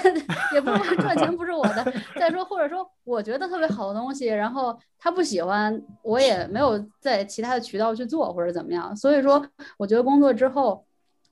[0.53, 1.93] 也不是赚钱不是我的。
[2.17, 8.95] 再说或者说我觉得特别好的东西，然后他不喜欢，我也没有在其他的渠道去做或者怎么样。
[8.95, 9.43] 所以说，
[9.79, 10.85] 我觉得工作之后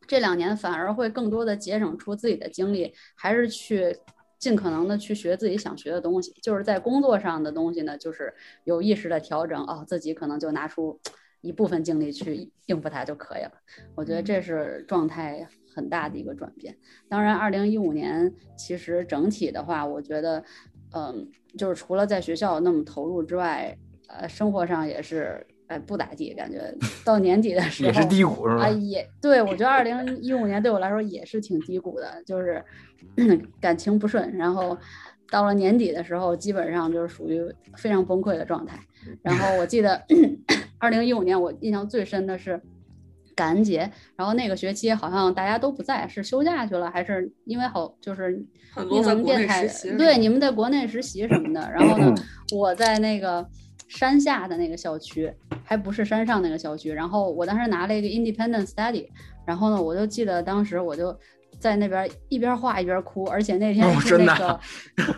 [0.07, 3.95] 这两年反而会更多的节省出自己的精力，还是去
[4.39, 6.33] 尽可能的去学自己想学的东西。
[6.43, 11.01] 就是在工作上的东西呢，就是有意识的调整哦，自己可能就拿出。
[11.43, 13.53] 一部分精力去应付它就可以了，
[13.95, 16.77] 我觉得这是状态很大的一个转变。
[17.09, 20.43] 当然，二零一五年其实整体的话，我觉得，
[20.93, 26.61] 嗯，就是除了在学校那么投入之外，呃，生活上也是，哎，不咋地，感觉
[27.05, 28.65] 到年底的时候也是低谷是吧？
[28.65, 32.65] 啊，也对，我觉得二零一五年对我来说也是挺低谷的，就是
[33.61, 34.77] 感情不顺，然后
[35.31, 37.43] 到了年底的时候，基本上就是属于
[37.77, 38.79] 非常崩溃的状态。
[39.23, 40.03] 然后我记得。
[40.79, 42.61] 二零一五年，我印象最深的是
[43.35, 48.45] 感恩节，然后那个学期好像大家都不在，是休假去了，还是因为好就是
[48.91, 51.61] 你们电台对你们在国内实习什么的。
[51.73, 52.15] 然后呢，
[52.55, 53.49] 我在那个
[53.89, 55.33] 山下的那个校区，
[55.65, 56.93] 还不是山上那个校区。
[56.93, 59.09] 然后我当时拿了一个 Independent Study，
[59.47, 61.17] 然后呢，我就记得当时我就。
[61.59, 64.61] 在那边一边画一边哭，而且那天是那个，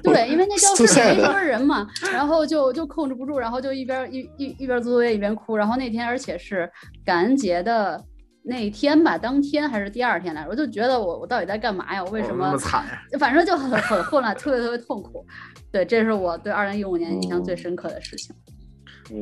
[0.04, 5.56] 对，因为那教室没多少人嘛，然后就就控制不住，然后就一边一一一边做作业一边哭。
[5.56, 6.70] 然后那天而且是
[7.04, 8.00] 感恩节的
[8.44, 12.04] 那天吧，当天还是第二天来着，我就觉得我我到底在干嘛呀？
[12.04, 12.56] 我为什么？
[12.56, 12.84] 惨
[13.18, 15.26] 反正就很很混乱，特别特别痛苦。
[15.72, 18.32] 对，这是我对二零一五年印象最深刻的事情。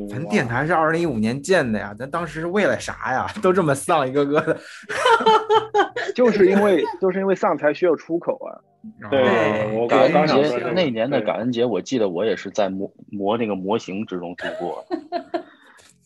[0.09, 3.27] 咱电台是二零一五年建的呀，咱当时是为了啥呀？
[3.41, 4.57] 都这么丧，一个个的。
[6.15, 8.57] 就是因为就是因为丧才需要出口啊。
[9.11, 14.85] 对，感恩节那年的感恩节，我记得我也是在磨磨那个模型之中度过，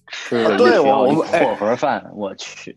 [0.08, 2.76] 吃了一盒盒饭，我去。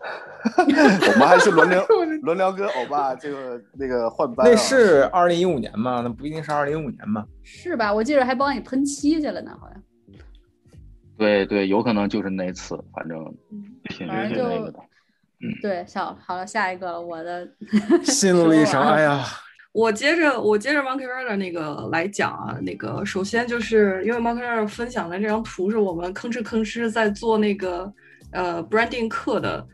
[0.58, 1.82] 我们还是轮流
[2.22, 4.46] 轮流跟欧巴这个那个换班。
[4.46, 6.02] 那是二零一五年吗？
[6.02, 7.24] 那不一定是二零一五年吧？
[7.42, 7.92] 是吧？
[7.92, 9.82] 我记得还帮你喷漆去了呢，好像。
[11.16, 13.24] 对对，有可能就是那次，反正
[13.84, 14.78] 挺那个的。
[15.40, 17.46] 嗯，对，小好了，下一个我的
[18.04, 18.80] 心路 历程。
[18.80, 19.24] 哎呀，
[19.72, 27.92] 我接着我接着 Monkey Rider 那个来讲啊，那个首先就是因为 Monkey Rider 分享的这张图是我们吭哧吭哧在做那个
[28.34, 29.66] 呃 branding 课的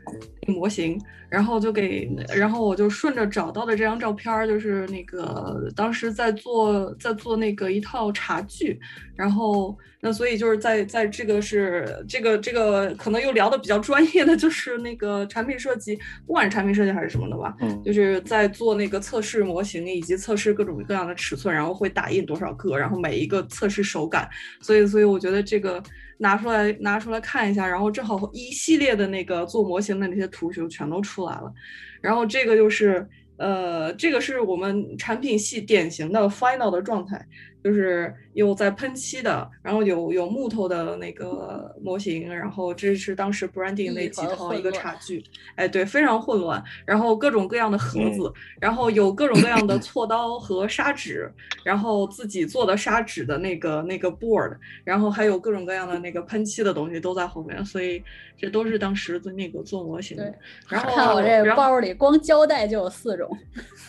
[0.47, 0.97] 模型。
[1.31, 8.77] 然后就给，然后我就顺着找到的这张照片儿，就是那个当时在做在做那个一套茶具，
[9.15, 15.97] 然后那所以就是在在这个是这个这个可能又聊的比较专业的，就是那个产品设计，
[16.27, 25.81] 不管是产品设计还是什么的吧，嗯，就是在做那个测试模型以及测试各种各样的尺寸，然后会打印多少个，然后每一个测试手感，所以所以我觉得这个。
[26.21, 31.51] 拿出来，拿出来看一下，然后正好一系列的那个做模型的那些图就全都出来了。
[31.99, 33.07] 然后这个就是，
[33.37, 37.27] 呃，这个是我们产品系典型的 final 的状态。
[37.63, 45.23] 就是有在喷漆的，然后有有木头的那个模型，然后这是当时 branding 那几套一个差距，
[45.55, 51.31] 哎，对，非常混乱，然后各种各样的盒子，然后有各种各样的 锉刀和砂纸，
[51.63, 58.03] 然后自己做的砂纸的那个那个 board，然后还有各种各样的那个喷漆的东西都在后面，所以
[58.37, 60.17] 这都是当时的那个做模型。
[60.17, 60.33] 对，
[60.67, 63.29] 然 后看我这包里光胶带就有四种。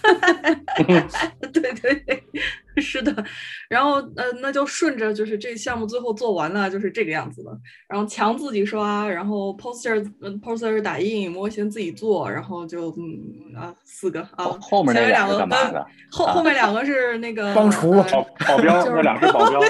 [1.52, 2.22] 对对对。
[2.80, 3.14] 是的，
[3.68, 7.50] 然后呃，那就顺着就是这项目最后做完了，就是这个样子的。
[7.88, 15.86] 然后墙自己刷，然后 poster 嗯 poster 打印，模型自己做，然后就嗯啊四个啊，后面那两个干嘛的？
[16.10, 19.60] 后后面两个是那个 帮厨保保镖，那两个保镖。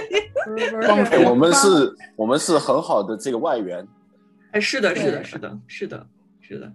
[1.28, 3.86] 我们是，我们是很好的这个外援。
[4.52, 6.06] 哎，是的，是的，是的，是的，
[6.40, 6.72] 是的。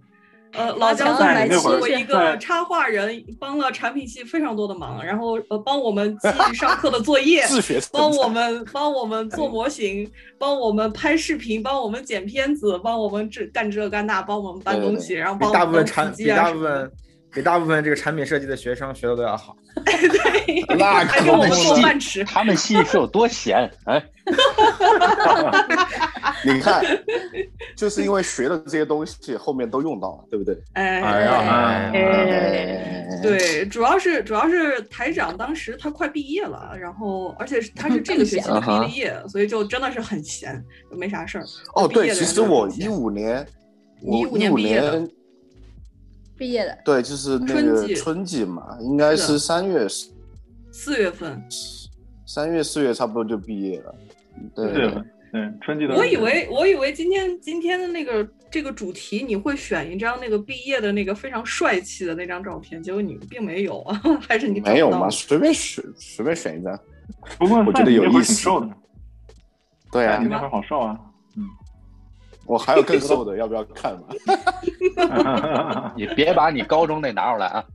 [0.58, 7.46] 呃，老姜在作为一个插画人，帮了产品系非常多的忙，然后呃，帮我们记上课的作业，
[7.93, 16.91] 帮我们帮我们做模型，帮我们拍视频，帮我们剪片子，帮我们这干这干那，帮我们搬东西，然后帮大部分产比大部分
[17.32, 19.56] 比大部分这个产品设计的学生学的都要好。
[19.86, 23.70] 对，那还给我们做饭吃，他们系是有多闲？
[23.86, 24.04] 哎。
[26.46, 26.84] 你看，
[27.76, 30.58] 就是因为学了这些东西，后面都用到了，对不对？
[30.74, 31.92] 哎哎，
[33.22, 41.46] 对，主要是主要是台长当时他快毕业了，然后而且他是这个学期毕的业，所以就真的是很闲，没啥事儿。
[41.76, 43.46] 哦，对，其实我一五年，
[44.02, 45.08] 一五年毕业的，
[46.38, 49.88] 毕业的，对，就是那个春季嘛，应该是三月
[50.72, 51.42] 四月份，
[52.28, 53.96] 三月四月差不多就毕业了。
[54.56, 55.95] 对，对，春季的。
[55.95, 64.02] 我以为，我以为今天今天的那个这个主题，你会选一张那个毕业的那个非常帅气的那张照片，结果你并没有啊？
[64.28, 65.10] 还是你没有吗？
[65.10, 66.80] 随便选，随便选一张。
[67.38, 68.34] 不过我觉得有意思。
[68.34, 68.69] 瘦的。
[69.91, 71.00] 对啊，你那会儿好瘦啊。
[71.36, 71.43] 嗯。
[72.45, 75.91] 我还有更瘦的，要不要看嘛？
[75.97, 77.65] 你别把你高中那拿出来啊。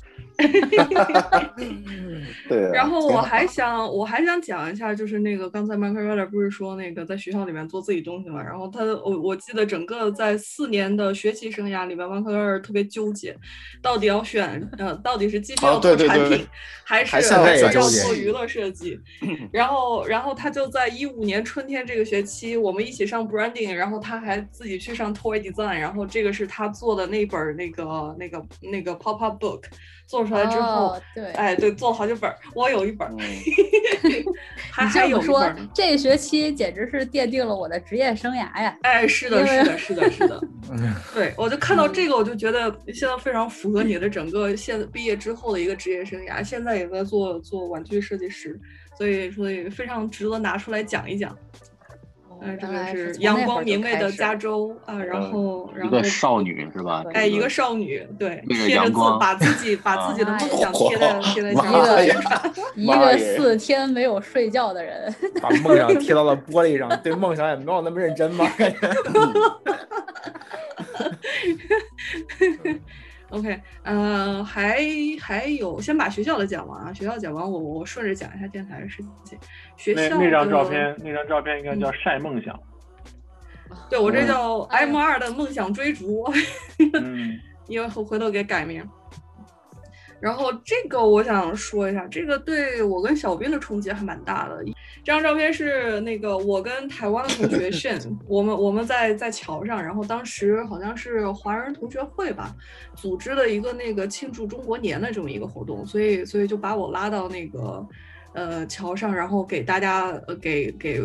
[2.49, 8.43] 对，然后我还想，我还想讲一下，就是那个刚才 Michael 不是说那个在学校里面做自己东西嘛？
[8.43, 13.37] 然后他，我我记得整个在四年的学习生涯里面，Michael 特别纠结，
[13.81, 16.47] 到底要选呃，到底是继续要做产品，
[16.85, 18.99] 还是要做娱乐设计？
[19.53, 29.63] 然后，然后他就在一五年春天这个学期，我们一起上 Branding，然后他还自己去上 Toy Design，然后这个是他做的那本那个那个那个 Pop Up Book。
[30.07, 33.09] 做出来之后，对，哎，对，做了好几本，我有一本，
[34.71, 38.77] 还还有说，这个学期简直是奠定了我的职业生涯呀！
[38.83, 40.41] 哎，是的，是的，是的，是的，
[41.15, 48.61] 对，我就看到这个，我就觉得现在非常符合你的整个现毕业之后的一个职业生涯，现在也在做做玩具设计师，
[48.99, 51.37] 所以所以非常值得拿出来讲一讲。
[52.45, 57.05] 嗯，这个是阳光明媚的加州啊，然后，然后一个少女是吧？
[57.15, 62.53] 哎，一个少女，对，贴着字，把自己把自己的梦想贴在贴在墙上宣传。
[62.75, 68.53] 一个四天没有睡觉的人，把梦想贴到了玻璃上，对梦想也没有那么认真吧？
[68.59, 68.79] 感觉。
[73.33, 74.79] OK，嗯，还
[75.19, 76.93] 还有，先把学校的讲完啊。
[76.93, 79.39] 学校讲完，我我顺着讲一下电台的事情。
[79.77, 82.55] 学校那张照片，那张照片应该叫晒梦想。
[83.89, 86.31] 对我这叫 M 二的梦想追逐。
[86.93, 88.87] 嗯，因为回回头给改名。
[90.23, 94.63] 然后这个我想说一下，这个对我跟小兵的冲击还蛮大的。
[95.03, 102.55] 这张照片是那个我跟台湾的同学 炫，我们我们在在桥上，然后当时好像是华人同学会吧，
[102.95, 107.85] 组织的一个那个庆祝中国年的这么一个活动，所以所以就把我拉到那个
[108.33, 111.03] 呃桥上，然后给大家呃给给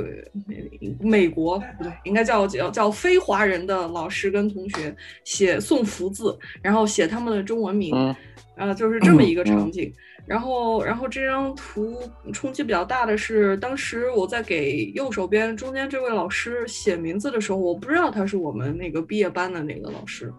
[0.99, 8.15] 美国不对，应该叫叫叫非华人的老师跟同学写送福字，然后写他们的中文名。
[8.57, 9.93] 啊，就是这么一个场景，
[10.25, 11.95] 然后，然后这张图
[12.33, 20.33] 冲击比较大的是，当时我在给右手边中间这位老师写名字的时候，我不知道他是我们那个毕业班的那个老师，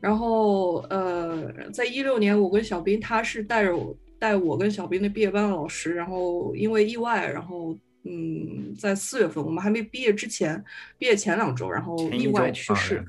[0.00, 10.62] 然后，呃，在一六年，我跟小兵他是带着我带我跟小兵的毕业班的老师，然后因为意外，然后，嗯，在四月份我们还没毕业之前，
[10.98, 13.02] 毕业前两周，然后意外去世，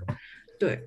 [0.57, 0.81] 对。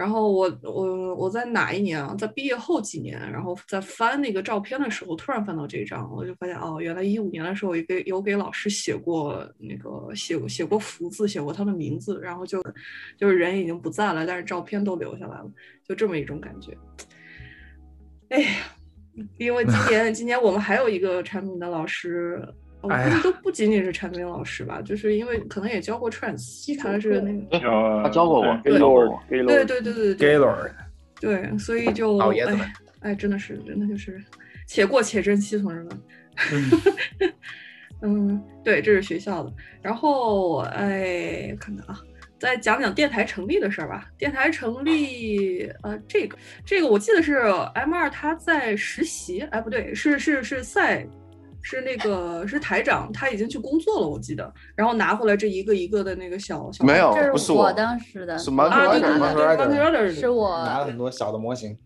[0.00, 2.14] 然后我我我在哪一年啊？
[2.18, 12.62] 在毕业后几年，然后在翻那个照片的时候，突然翻到这张，我就发现哦，原来一五年的时候有给有给老师写过那个写写过福字，写过他的名字，然后就
[13.18, 15.50] 就是人已经不在了，但是照片都留下来了，
[15.86, 16.74] 就这么一种感觉。
[18.30, 18.48] 哎呀，
[19.36, 22.42] 因为今年今年我们还有一个产品的老师。
[22.82, 30.70] 我估计都不仅仅是陈明老师吧，就是因为可能也教过 trans，他是那个他教过我，对教过我，对对对对对 Gaylord，
[31.20, 32.66] 对，所以就老爷子们，
[33.00, 34.22] 哎，真的是真的就是
[34.66, 36.00] 且过且珍惜，同志们。
[38.02, 39.52] 嗯，对，这是学校的。
[39.82, 42.00] 然后，哎，看看啊，
[42.38, 44.10] 再讲讲电台成立的事儿吧。
[44.16, 47.34] 电台成立，呃，这个这个我记得是
[47.74, 51.06] M 二他在实习，哎，不对，是是是赛，
[51.62, 54.52] 是那个是台长，他已经去工作了，我记得。
[54.74, 61.76] 然后拿回来这一个一个的那个小小，没有，这不是我当时的，是啊，对对对对对，是我拿了很多小的模型。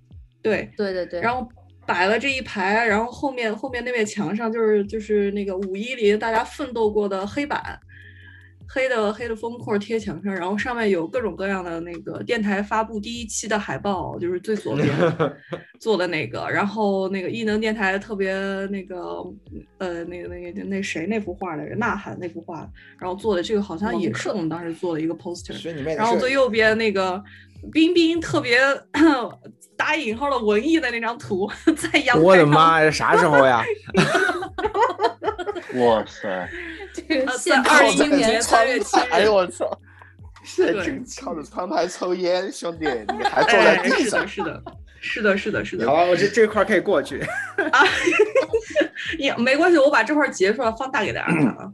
[0.43, 1.49] 对对对对，然后。
[1.87, 7.79] 摆了这一排，然后后面后面那面墙上就是就是那个五一里大家奋斗过的黑板，
[8.69, 14.89] 黑的黑的封块贴墙上，然后上面有各种各样的那个电台发布第一期的海报，就是最左边
[15.81, 18.35] 做的那个，然后那个异能电台特别
[18.67, 18.97] 那个
[19.79, 25.55] 呃那个那个那谁那幅画来着，呐喊那幅画，然后做的这个好像也是我们当时做的一个 poster，
[25.97, 27.23] 然后最右边那个。
[27.73, 28.61] 冰冰特别
[29.75, 33.65] 打引号的文艺的那张图，在阳台我的妈呀，啥时候呀？
[35.81, 36.47] 哇塞！
[36.95, 39.03] 这个在二零一一年三月七日。
[39.11, 39.79] 哎呦我操！
[40.45, 44.29] 现在正靠着窗台抽烟，兄弟，你还坐在地上？
[44.29, 44.63] 是的，
[45.01, 45.87] 是的，是的，是的。
[45.87, 47.21] 好，我这这块可以过去。
[47.73, 47.81] 啊，
[49.19, 51.73] 也没关系，我把这块截出来放大给大家看啊。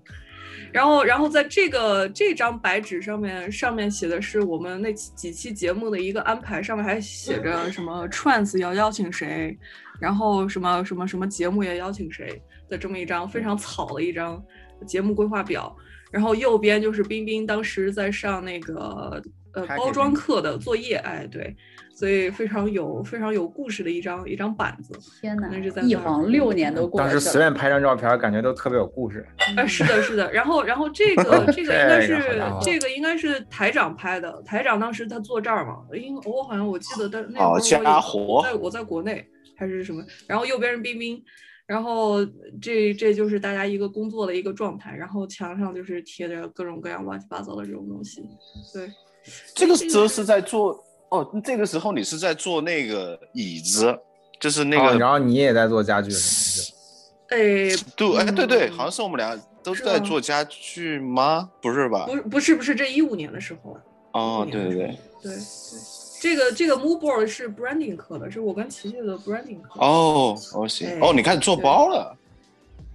[0.73, 9.59] 然后，然后在这个这张白纸上面，上面写的是我们那几期节目的一个安排，上面还写着什么 trans 要邀请谁，
[10.01, 14.41] 然后什么什么什么节目要邀请谁的这么一张非常草的一张
[14.87, 15.75] 节目规划表。
[16.11, 21.57] 然后右边就是冰冰当时在上那个呃包装课的作业，哎对。
[21.93, 24.99] 所以非常有非常有故事的一张一张板子。
[25.21, 27.07] 天哪，那是在一晃六年都过了。
[27.07, 29.27] 当时随便拍张照片，感觉都特别有故事。
[29.55, 30.33] 啊，是的，是的。
[30.33, 34.33] 然后，然后这个 这个应该是这个应该是台长拍的。
[34.47, 39.23] 台长当时他坐这儿嘛，因为我好像我记得，但那会儿我在我在国内
[39.55, 40.03] 还是什么。
[40.27, 41.23] 然后右边是冰冰，
[41.71, 42.27] 然后
[42.61, 44.93] 这这就是大家一个工作的一个状态。
[44.93, 48.25] 然后墙上就是贴着各种各样乱七八糟的这种东西。
[48.73, 48.91] 对，
[49.55, 50.85] 这个时候是在做。
[51.11, 53.97] 哦，这个时候你是在做那个椅子，
[54.41, 56.11] 就是那个，然后你也在做家具，
[57.29, 57.37] 哎，
[57.97, 61.51] 对，哎，对对，好像是我们俩都在做家具吗？
[61.61, 62.07] 不是吧？
[62.07, 63.77] 不，不是，不是，这一五年的时候。
[64.13, 65.39] 哦，对对对，对对，
[66.21, 69.81] 这个这个 moodboard 是 branding 课的，是我跟琪琪的 branding 课。
[69.81, 72.15] 哦，哦行，哦，你开始做包了？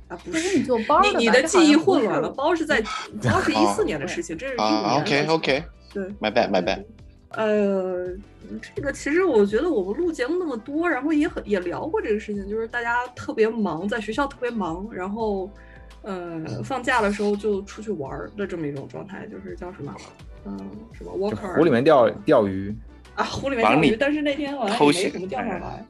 [0.08, 2.80] 啊，不是你做包，你你的记忆混乱了，包是在
[3.24, 5.02] 包是一四年的事情，这是一五年。
[5.02, 6.84] OK OK，对，my bad，my bad。
[7.30, 8.16] 呃，
[8.76, 15.50] 这个其实我觉得我们录节目那么多，然后也很也聊过这个事情，就是大家特别忙，在学校特别忙，然后，
[16.04, 19.92] 呃，放假的时候就出去玩的这么一种状态，就是叫什么，
[20.46, 20.56] 嗯，
[20.94, 22.74] 什么 walker，湖里面钓钓鱼
[23.16, 25.86] 啊，湖里面钓鱼，但是那天好像也没什么钓上来，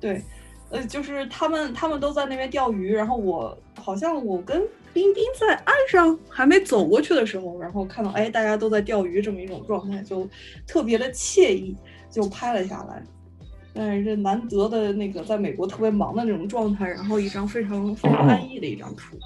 [0.00, 0.22] 对，
[0.70, 4.62] 呃，就是他们他们都在那边钓鱼，然后我好像我跟。
[4.94, 10.28] 冰冰在岸上还没走过去的时候，然后看到哎，大家都在钓鱼这么一种状态，就
[10.66, 11.74] 特别的惬意，
[12.10, 13.02] 就拍了下来。
[13.72, 19.16] 但是这难得的那个在美国特别忙的那种状态，然后一张非常非常安逸的一张图。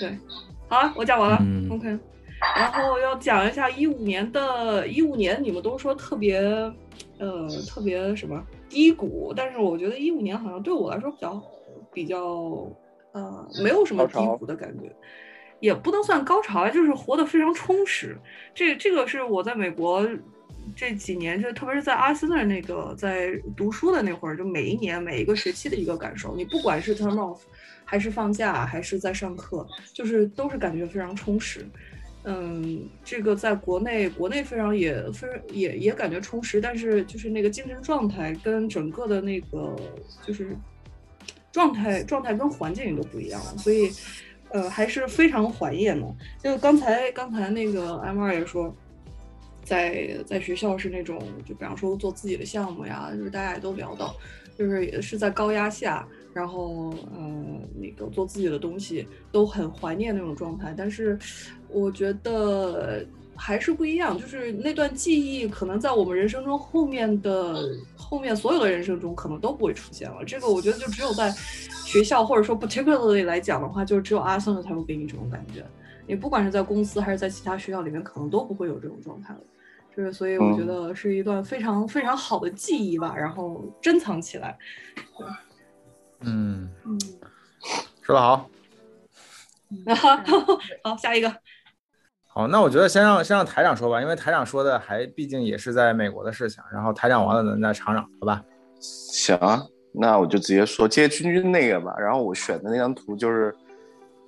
[0.00, 0.18] 对，
[0.66, 1.38] 好了，我讲完了。
[1.70, 1.86] OK，
[2.56, 6.42] 然后要讲一下一五年的一五年，你们都说特别
[7.22, 11.42] 呃特别什么低谷，但是我觉得一五年好像对我来说比较
[11.92, 12.70] 比较。
[13.14, 14.90] 呃，没有什么低谷的感觉，
[15.60, 18.16] 也不能算高潮啊，就是活得非常充实。
[18.54, 20.08] 这这个是我在美国
[20.74, 26.34] 这几年，就特别是在阿斯纳那个在读书的那会儿，就每一年每一个学期的一个感受。
[26.34, 27.40] 你不管是 term off，
[27.84, 31.68] 还是放假，还是在上课，就是都是感觉非常充实。
[32.24, 39.76] 嗯，这个在国内国内非常也非常也也感觉充实，但是就是那个精神状态跟整个的那个
[40.26, 40.56] 就是。
[41.52, 43.90] 状态状态跟环境也都不一样了，所以，
[44.48, 46.16] 呃，还是非常怀念的。
[46.42, 48.74] 就刚才刚才那个 M 二也说，
[49.62, 54.16] 在在学校是那种，就比方说做自己的项目呀，就是大家也都聊到，
[54.56, 60.74] 就是也是在高压下，然后嗯，那个做自己的东西都很怀念那种状态。
[60.76, 61.18] 但是，
[61.68, 63.04] 我觉得。
[63.34, 70.22] 还是不一样，就是那段记忆可能在我们人生中后面的后面所有的人生中可能都不会出现了。
[70.24, 71.30] 这个我觉得就只有在
[71.84, 75.64] 学校或者说 particularly 来讲的话，就只有阿森才会给你这种感觉。
[76.06, 79.40] 你不管是在公司还是在其他学校里面，可能都不会有这种状态了。
[79.96, 84.56] 就是所以我觉得是一段非常非常好的记忆吧，然后珍藏起来。
[86.24, 86.98] 嗯嗯，
[88.02, 88.48] 说的好。
[90.84, 91.34] 好，下一个。
[92.26, 96.62] 好，那我觉得先让先让台长说吧，因为台长说的还毕竟也是在美国的事情。
[96.72, 98.42] 然后台长完了咱，再厂长，好吧？
[98.80, 99.62] 行啊，
[99.92, 101.94] 那我就直接说接君君那个吧。
[101.98, 103.54] 然后我选的那张图就是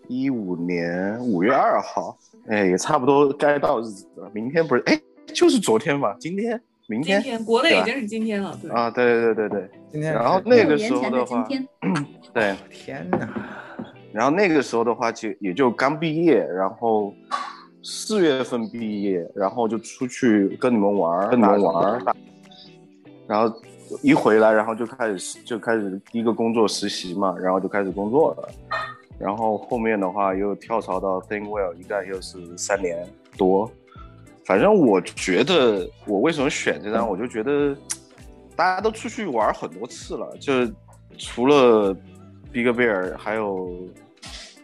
[0.08, 2.16] 一五年五月二号，
[2.48, 4.30] 哎，也差不多该到日子了。
[4.34, 4.82] 明天不是？
[4.86, 5.00] 哎，
[5.34, 6.16] 就是昨天吧？
[6.20, 6.62] 今天？
[6.86, 7.22] 明天？
[7.22, 7.44] 今天？
[7.44, 8.58] 国内已经是今天了。
[8.60, 9.70] 对啊，对对对对对。
[9.90, 10.12] 今天。
[10.12, 11.46] 然后那个时候的话，
[12.32, 13.28] 对， 天哪！
[14.12, 17.14] 然后那个时候的话，就也就刚毕业，然后。
[17.86, 22.02] 四月份毕业，然后就出去跟你们玩跟你们玩
[23.26, 23.54] 然后
[24.00, 28.48] 一回来，然后就开始就开始第一个工作实习嘛，然后就开始工作了，
[29.18, 33.06] 然后后面的话又跳槽到 ThinkWell，一干又是三年
[33.36, 33.70] 多。
[34.44, 37.76] 反正我觉得，我为什么选这张，我就觉得
[38.54, 40.52] 大家都出去玩很多次了，就
[41.18, 41.94] 除了
[42.52, 43.70] Big Bear，还有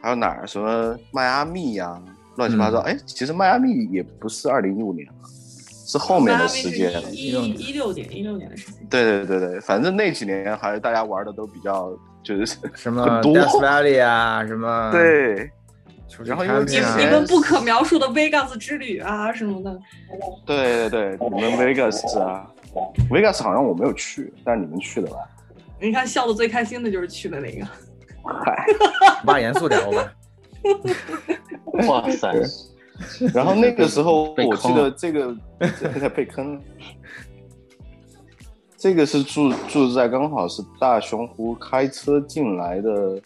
[0.02, 0.46] 还有哪儿？
[0.46, 2.00] 什么迈阿密呀？
[2.36, 5.12] 乱七八糟，哎，其实迈阿密也不是二零一五年了，
[5.86, 7.42] 是后面的时间，一一六
[7.92, 8.86] 年，一六年的时间。
[8.88, 15.50] 对对对对，反正那几年还是大家玩的都比较，就是什么 Death Valley 啊，什么对，
[16.24, 19.78] 然后你你们不可描述的 Vegas 之旅啊什么的。
[20.44, 22.46] 对对对，你们 Vegas 啊
[23.10, 25.16] ，Vegas 好像我没有去，但是你们去的吧？
[25.80, 27.66] 你看笑的最开心的就是去的那个。
[28.44, 28.66] 嗨，
[29.24, 30.06] 把严肃点，我们。
[31.88, 32.30] 哇塞！
[33.32, 35.34] 然后那个时候， 我记得这个
[35.98, 36.60] 在被坑。
[38.76, 43.20] 这个是住住在刚好是大熊湖开车进来的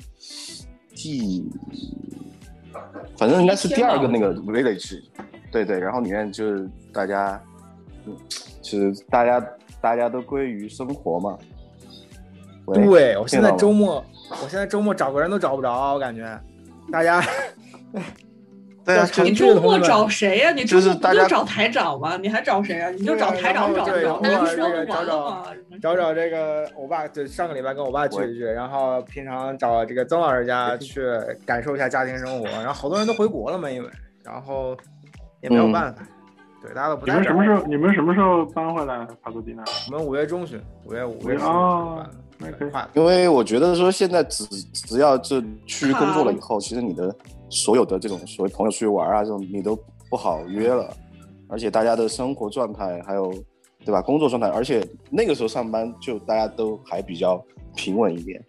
[0.94, 1.48] 第，
[3.16, 5.02] 反正应该是第二个那个 village。
[5.50, 7.40] 对对，然后里面就是大家，
[8.60, 9.46] 就是大家
[9.80, 11.38] 大家都归于生活嘛。
[12.72, 14.04] 对，我现在周末，
[14.42, 16.40] 我现在周末找个人都找不着，我感觉。
[16.90, 17.22] 大家，
[18.84, 20.50] 对啊，你周末找谁呀？
[20.52, 22.18] 你周末不就找台长吗？
[22.20, 22.90] 你还找谁啊？
[22.90, 25.04] 你就找台长找找找找
[25.80, 31.02] 找找这个我爸，就上个礼拜跟我爸聚一聚，然后平常找这个曾老师家去
[31.46, 33.88] 感受一下家庭生活，然后好多人都回国了嘛，因为
[34.22, 34.76] 然后
[35.40, 36.02] 也没有办法，
[36.62, 37.06] 对大家都不。
[37.06, 37.66] 你们什么时候？
[37.66, 39.64] 你们什么时候搬回来帕苏蒂纳？
[39.90, 42.08] 我们五月中旬，五月五月啊。
[42.92, 47.14] 因为我觉得说现在只只要这去工作了以后，其实你的
[47.48, 49.78] 所有的这种所谓朋友出去玩啊这种你都
[50.10, 50.94] 不好约了，
[51.48, 53.32] 而且大家的生活状态还有
[53.84, 57.42] 对吧工作状态，而且那个时候上班就大家都还比较
[57.76, 58.44] 平稳一点，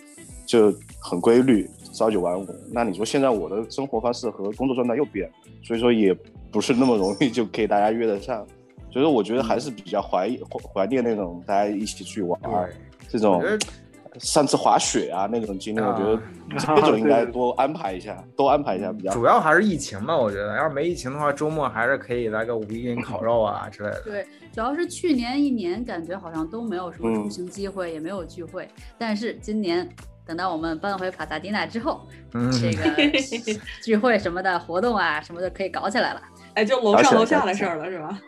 [0.45, 2.47] 就很规律，朝九晚五。
[2.71, 5.29] 那你说现在我的生活方式和工作状态又变，
[5.63, 6.15] 所以说也
[6.51, 8.45] 不是那么容易就可以大家约得上，
[8.91, 10.29] 所以说我觉得还是比较怀
[10.73, 12.39] 怀念那种大家一起去玩
[13.09, 13.41] 这种。
[14.19, 16.21] 上次滑雪啊那种经历，我觉得
[16.75, 19.11] 这种应该多安排一下，多安排一下比较。
[19.11, 24.01] 主要还是疫情嘛，我觉得要是没疫情的话，周末还是可以来个五一零烤肉啊之类的。
[24.03, 28.67] 对，主要是去年一年感觉好像都没有什么出行机会，也没有聚会。
[28.97, 29.87] 但是今年
[30.25, 33.19] 等到我们搬回帕萨迪纳之后，这个
[33.83, 36.21] 聚会什么的活动啊什么的可以搞起来了。
[36.55, 38.19] 哎，就楼上楼下的事儿了，是吧？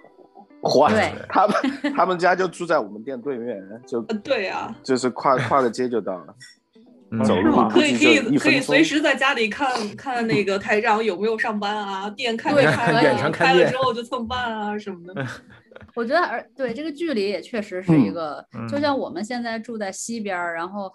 [0.75, 0.91] 哇，
[1.29, 1.55] 他们
[1.95, 15.25] 他们家就住在我们店对面，就对啊，就是跨跨个街就到了，走路可以可以可以随时在家里看看那个台长有没有上班啊，店开没开啊，开了之后就蹭饭啊什么的。
[15.95, 20.91] 我觉得，而对这个距离也确实是一个，就像我们现在住在西边儿，然后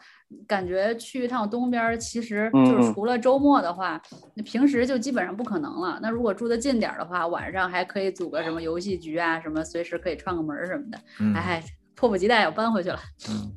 [0.47, 4.01] 感觉去一趟东边，其实就是除了周末的话，
[4.35, 5.99] 那平时就基本上不可能了。
[6.03, 10.99] 那如果住的近点儿的话，晚上还可以组个什么游戏局啊，什么随时可以串个门什么的。
[11.35, 11.63] 哎，
[11.95, 12.99] 迫不及待要搬回去了。
[13.29, 13.53] 嗯，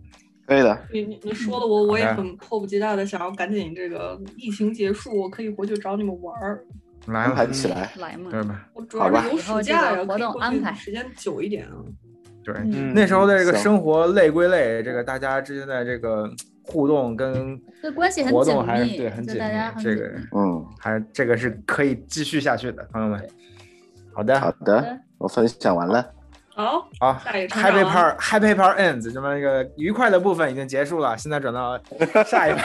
[0.46, 0.88] 可以的。
[0.94, 6.66] 你你你说的我我也很迫不及待的想要赶紧这个疫情结束，我可以回去找你们玩儿。
[7.14, 8.66] 安排起来，来嘛，对吧？
[8.98, 11.76] 好吧，有暑假活动安排时间久一点啊。
[12.44, 12.54] 对，
[12.94, 16.30] 那时候的这个生活累归累，这个大家之间的这个
[16.64, 17.60] 互动跟
[17.96, 19.42] 关系活动还是对很紧密，
[19.82, 23.28] 这个嗯，还这个是可以继续下去的，朋友们。
[24.14, 26.12] 好的，好的，我分享完了。
[26.54, 31.78] 好，好，Happy Part，Happy Part ends，这么一个愉快的部分已经结束了，现在转到
[32.26, 32.62] 下一趴。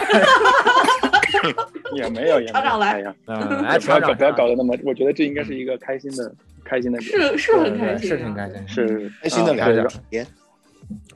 [1.95, 3.01] 也没有，厂长来。
[3.01, 3.39] 呀，嗯，
[3.81, 6.35] 不要搞，不要搞得那么，我觉得这应该是一个开心的，
[6.65, 10.27] 开心的，是是很开心，是挺开心，是开心的聊聊天。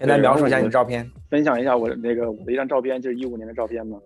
[0.01, 3.99] 来描述一下你的照片，分享一下我那个我的一张照片，就是一五年的照片嘛。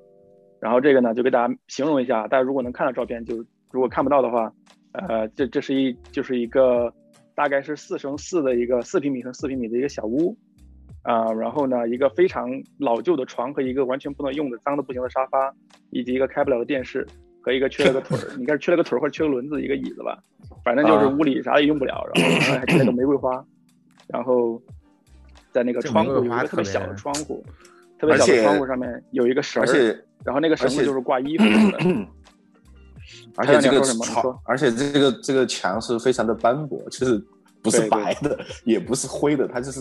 [0.60, 3.36] 然后这个呢，就给大家形容一下，大家如果能看到照片，就
[3.70, 4.52] 如果看不到的话，
[4.92, 6.92] 呃，这这是一就是一个
[7.34, 10.36] 大概是四乘四的一个四平米乘四平米的一个小屋。
[11.02, 15.54] 啊，然后呢，一个非常老旧的床和一个完全不能用的脏的不行的沙发，
[15.90, 17.06] 以及一个开不了的电视
[17.40, 20.18] 和和一个缺了个腿儿， 你看缺了个腿儿或者缺个轮子一个椅子吧，
[20.62, 23.42] 反正就是屋里啥也用不了，然后还缺了个玫瑰花，
[24.06, 24.60] 然后
[25.50, 27.42] 在那个窗户有一个特别小的窗户，
[27.98, 31.78] 特别小的窗户上面有一个绳儿，然后那个绳子就是挂衣服用的。
[33.36, 37.24] 而且这个床，而且这个这个墙是非常的斑驳，就是
[37.62, 39.80] 不是白的，也不是灰的，它就是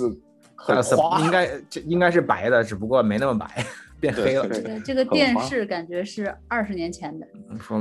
[0.55, 1.19] 很花。
[1.19, 3.65] 应该这应该是白的，只不过没那么白，
[3.99, 4.47] 变黑了。
[4.47, 7.27] 对，这个电视感觉是二十年前的，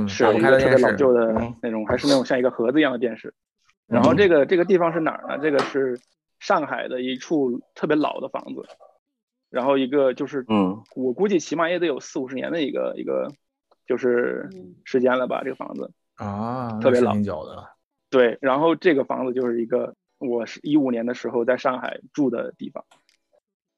[0.07, 3.33] 是一个特别老旧的那种，还是那种像一个盒子一样的电视。
[3.87, 5.37] 然后这个这个地方是哪儿呢？
[5.41, 5.99] 这个是
[6.39, 8.63] 上海的一处特别老的房子，
[9.49, 13.31] 然后一个就是，嗯，我估计起码也得有四五十年的一个一个。
[13.87, 14.49] 就是
[14.83, 17.65] 时间了吧，这个房子啊，特别老，久的。
[18.09, 22.83] 对，然后这个房子就是一个我是一五年的时候在上海住的地方，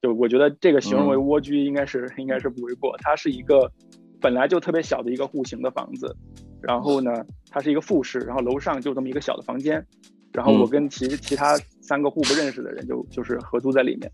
[0.02, 2.96] 就我觉得这个形容为蜗居应该是应该是不为过。
[3.00, 3.72] 它是一个
[4.20, 6.16] 本来就特别小的一个户型的房子，
[6.62, 7.12] 然后呢，
[7.50, 9.86] 它是一个复式，然后楼上就这么一个小的房间，
[10.34, 14.12] 然后我跟其其他三个互不认识的人就就是合租在里面，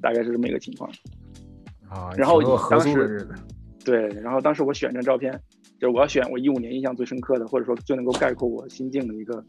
[0.00, 0.90] 大概是这么一个情况
[1.88, 2.10] 啊。
[2.16, 2.40] 然后
[2.70, 3.28] 当时。
[3.84, 5.32] 对，然后当时我选张照片，
[5.80, 9.42] 就是我要选我一五年印象最深刻的，或者说最能够概括我心境的一个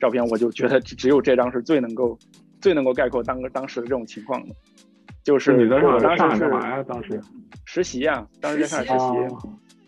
[0.00, 2.18] 照片，我就觉得只有这张是最能够
[2.62, 4.54] 最能够概括当当时的这种情况的。
[5.24, 5.86] 就是你当时
[6.36, 6.82] 是干嘛呀？
[6.86, 7.20] 当时
[7.64, 9.34] 实习呀，当时在上海实习。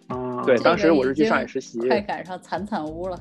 [0.09, 0.43] 啊。
[0.45, 1.79] 对，当时我是去上海实习。
[1.89, 3.19] 快赶上惨惨屋了。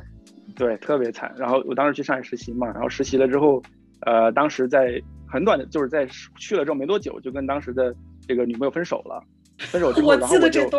[0.56, 1.34] 对，特别惨。
[1.38, 3.62] 然后我当时去上海实习嘛，然后实习了之后，
[4.02, 6.08] 呃，当时在很短的，就是在
[6.38, 7.94] 去了之后没多久，就跟当时的
[8.28, 9.22] 这个女朋友分手了。
[9.58, 10.70] 分手之后， 然后我就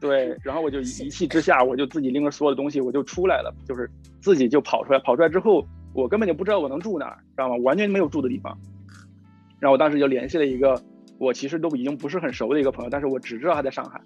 [0.00, 3.90] 对，然后我就 一气之下，我就自己拎着所有的东西，我就出来了，就是
[4.20, 4.98] 自己就跑出来。
[5.00, 7.56] 跑出来之后，我根本就不知道我能住哪儿，知道吗？
[7.64, 8.56] 完全没有住的地方。
[9.62, 10.74] 然后我当时就联系了一个
[11.18, 14.00] 我其实都已经不是很熟的一个朋友，但是我只知道他在上海，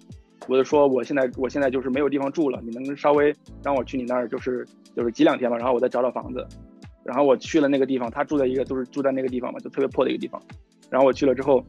[0.47, 4.63] 我就说我现在我现在就是没有地方住了，你能稍微让我去你那儿，就是
[4.95, 6.47] 就是挤两天嘛，然后我再找找房子。
[7.03, 10.39] 然后我去了那个地方，他住在一个就是住在那个地方嘛，就特别破的一个地方。
[10.89, 11.65] 然后我去了之后。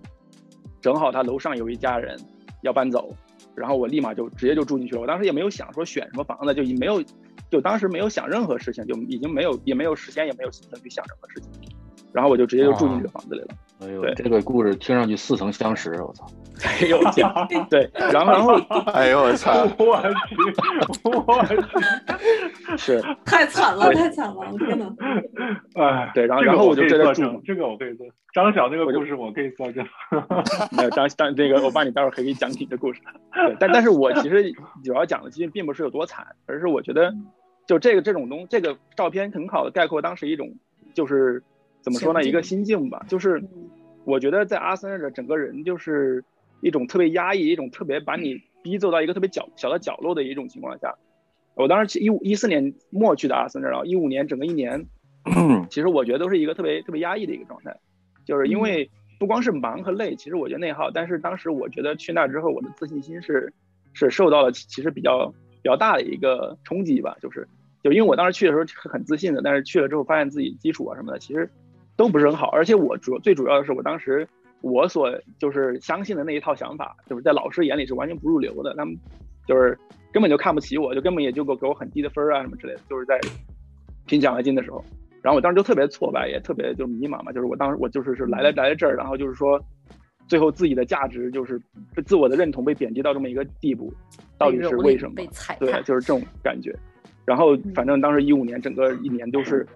[0.81, 2.17] 正好他楼上有一家人
[2.63, 3.13] 要搬走，
[3.57, 5.01] 然后我立马就直接就住进去了。
[5.01, 7.03] 我当时也没有想说选什么房子，就已没有，
[7.51, 11.51] 就当时没有想任何事情，就已经没有也没有时间也没有心思去想任何事情。
[12.13, 13.49] 然后我就直接就住进这个房子里了。
[13.81, 16.27] 哎呦，这个故事听上去似曾相识，我操！
[16.67, 17.25] 哎呦我天！
[17.71, 18.55] 对，然后然后，
[18.93, 19.53] 哎呦我操！
[19.79, 20.35] 我去，
[21.05, 24.35] 我去，是太惨了，太惨了！
[24.53, 24.93] 我天哪！
[25.81, 28.05] 哎，对，然后然后我就这个住，这个我可以做。
[28.35, 29.87] 张晓那个故事我可以作证。
[30.73, 33.01] 没有张张这个，我帮你待会儿可以给你讲你的故事。
[33.33, 34.53] 对，但但是我其实
[34.85, 37.15] 主要讲的其实并不是有多惨，而是我觉得
[37.69, 40.53] 就这个这种东这个照片很好的概括当时一种
[40.95, 41.45] 就是。
[41.81, 42.23] 怎么说呢？
[42.23, 43.43] 一个心境吧，就是
[44.05, 46.25] 我觉得在阿森纳的整个人就是
[46.61, 50.95] 一种特别压抑，一种特别把你逼走到一个特别角小的角落的一种情况下。
[51.55, 54.87] 我当时一五一四年末去的阿森纳，然后一五年整个一年，
[55.71, 57.77] 其实我觉得都是一个特别特别压抑的一个状态，
[58.25, 60.91] 就是因为不光是忙和累，其实我觉得内耗。
[60.91, 63.53] 但是当时我觉得去那之后，我的自信心是
[63.93, 67.47] 是受到了其实比较比较大的一个冲击吧，就是
[67.83, 71.51] 就因为我当时去的时候是很自信的，但是去了之后发现自己基础啊什么的，其实。
[71.99, 74.27] 都不是很好，而且我主最主要的是，我当时
[74.61, 78.97] 我所就是相信的那一套想法，就是在老师眼里是完全不入流的，他们
[79.49, 79.77] 就是
[80.13, 83.19] 根本就看不起我，就根本也就给给我很低的分啊什么之类的，就是在
[84.07, 84.83] 评奖学金的时候，
[85.23, 89.61] 然后我当时就特别挫败，也特别就迷茫嘛，就是我当时我就是是来了来了这儿，然后就是说
[90.29, 91.61] 最后自己的价值就是
[92.07, 93.93] 自我的认同被贬低到这么一个地步，
[94.39, 95.17] 到底是为什么？
[95.59, 96.73] 对，就是这种感觉。
[97.25, 99.67] 然后反正当时一五年整个一年都是，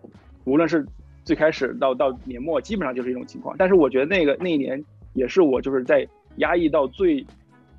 [0.45, 0.87] 无论是。
[1.25, 3.55] 最开始到到年末，基本上就是一种情况。
[3.59, 4.83] 但是我觉得那个那一年
[5.15, 6.07] 也是我就是在
[6.37, 7.25] 压抑到最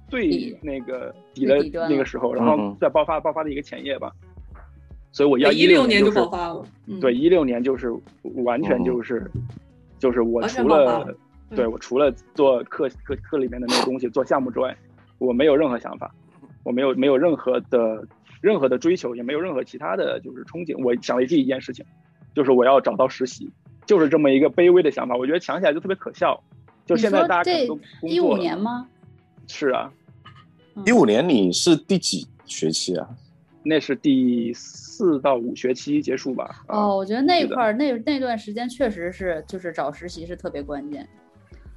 [0.08, 1.58] 最那个底的
[1.90, 4.12] 那个时候，然后在爆发爆发的一个前夜吧。
[5.12, 6.66] 所以我要一六年就爆发了。
[7.00, 7.92] 对，一六年就是
[8.44, 9.30] 完全就是
[10.00, 11.16] 就是我除了
[11.56, 14.76] 对我除了做课课课里面的那个东西做项目之外，
[15.20, 16.12] 我没有任何想法，
[16.64, 18.08] 我没有没有任何的
[18.42, 20.76] 任何的追求，也没有任何其他的就是憧憬。
[20.84, 21.86] 我想了这一件事情。
[22.34, 23.50] 就是我要找到实习，
[23.86, 25.16] 就是这么一个卑微的想法。
[25.16, 26.42] 我觉得想起来就特别可笑。
[26.86, 28.88] 就现在大家可能都一五年吗？
[29.48, 29.92] 是啊，
[30.86, 33.08] 一五年你是第几学期啊？
[33.64, 36.64] 那是第四到五学期结束吧。
[36.68, 41.08] 哦，我觉得那块儿那那段时间确实是，就是找实习是特别关键。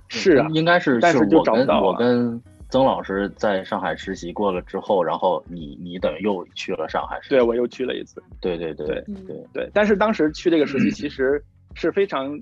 [0.09, 7.21] 是啊，应该是，但是我跟我跟曾老师在上海实习过了之后，然后你你等于又去了上海。
[7.29, 8.23] 对，我又去了一次。
[8.41, 9.71] 对对对对对对。
[9.73, 11.43] 但是当时去这个实习 其实
[11.75, 12.41] 是非常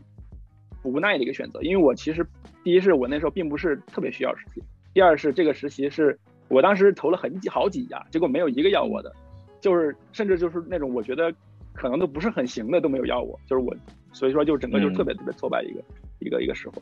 [0.82, 2.26] 无奈的一个选择，因为我其实
[2.62, 4.62] 第一是我那时候并不是特别需要实习，
[4.92, 6.18] 第二是这个实习是
[6.48, 9.12] 我当时投了很几好几家，结果没有一个要我的，
[9.60, 11.32] 就是甚至就是那种我觉得
[11.74, 13.74] 可能都不是很行的都没有要我，就是我，
[14.12, 15.82] 所以说就整个就是特别特别挫败一个
[16.20, 16.74] 一个一个时候。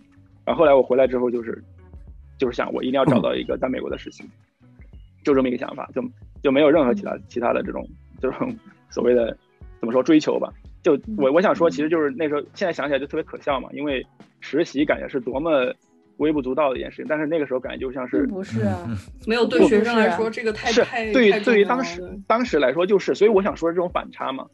[0.44, 1.62] 然后后来我回来之后就是
[2.38, 4.24] 就是想我一定要找到一个在美国的实习，
[5.24, 6.02] 就这么一个想法，就
[6.42, 7.86] 就没有任何其他其他的这种
[8.20, 8.54] 这种
[8.90, 9.36] 所谓的
[9.80, 10.52] 怎么说追求吧。
[10.82, 14.04] 就我我想说，其实就是那时候现在想起来就特别可笑嘛，因为
[14.40, 15.72] 实习感觉是多么。
[16.18, 18.86] 微不足道的一件事情，但是那个时候感觉就像是不是啊，
[19.26, 24.46] 没有对学生来说这个太是对于对于当时当时来说就是，所以我想说这种反差嘛。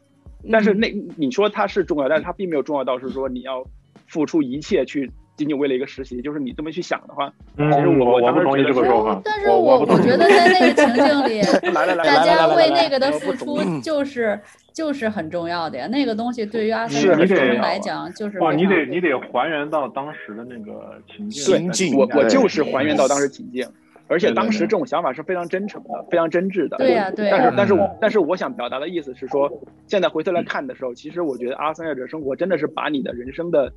[0.49, 3.63] 但是那你说它是重要，但是它并没有重要到是说你要
[4.07, 9.19] 付出一切去仅仅为了一个实习，就是你这么去想的话，其实我我不同意这个说法。
[9.25, 11.41] 但是我我觉得在那个情境里，
[11.73, 14.39] 大家为那个的付出就是。
[14.71, 21.29] 就是很重要的呀，那个东西对于阿森学生来讲就是哇，你得你得还原到当时的那个情
[21.71, 21.97] 境。
[21.97, 23.67] 我我就是还原到当时情境，
[24.07, 26.77] 而且当时这种想法是非常真诚的，非常真挚的。
[26.77, 27.29] 对呀，对。
[27.29, 29.51] 但是但是但是我想表达的意思是说，
[29.87, 33.73] 现在回头来看的时候，其实我觉得阿森亚者生活真的是把你的人生的，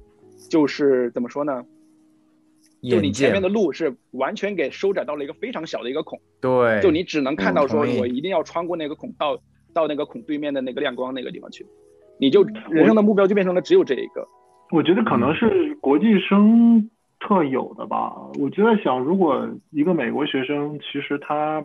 [0.48, 1.64] 就是怎么说呢？
[2.82, 6.20] 就你前面的路是完全给收窄到了一个非常小的一个孔。
[6.40, 6.80] 对。
[6.80, 9.40] 就你只能看到说，我一定要穿过那个孔到。
[9.74, 11.64] 到那个孔对面的那个亮光那个地方去，
[12.18, 14.28] 你就人生的目标就变成了只有这一个。
[14.70, 18.12] 我觉得可能是国际生特有的吧。
[18.38, 21.64] 我就在想，如果一个美国学生，其实他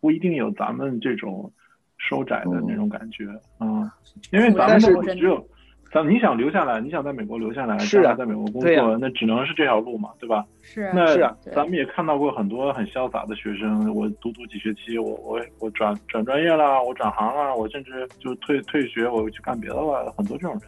[0.00, 1.52] 不一定有咱们这种
[1.98, 3.26] 收窄的那种感觉
[3.58, 3.94] 啊，
[4.32, 5.48] 因为咱们是只有。
[5.92, 10.44] 咱你想留下来，你想在美国留下来，是啊，在美国工作，那只能是这条路嘛，对吧？
[10.60, 10.90] 是。
[10.92, 20.62] 那是啊，咱们也看到过很多很潇洒的学生，我读读几学期，我我我转转专业啦，我转行啦，我甚至就退退学，我去干别的了，很多这种人。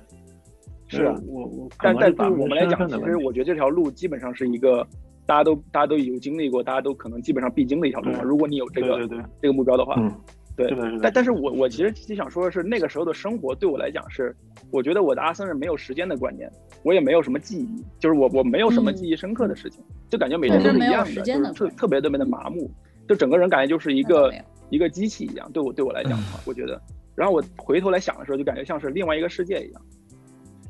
[0.86, 1.68] 是啊，我我。
[1.80, 4.86] 但但对我们来讲，其实我觉得这条路基本上是一个
[5.26, 8.22] 大家都大家都有经历过，大家都可能基本上必经的一条路嘛。
[8.22, 9.06] 如果你有这个
[9.42, 10.00] 这个目标的话。
[10.66, 14.34] 对，但但是我我其实就想说的是，那个时候的生活对我来讲是，
[14.72, 16.50] 我觉得我的阿森是没有时间的观念，
[16.82, 22.68] 我也没有什么记忆，就是我我没有什么记忆深刻的事情，就感觉每天都是一样的，就是特特别特别的麻木，
[23.06, 24.34] 就整个人感觉就是一个
[24.70, 25.48] 一个机器一样。
[25.52, 26.80] 对我对我来讲的话，我觉得，
[27.14, 29.80] 然后我回头来想的时候，就感觉像是另外一个世界一样。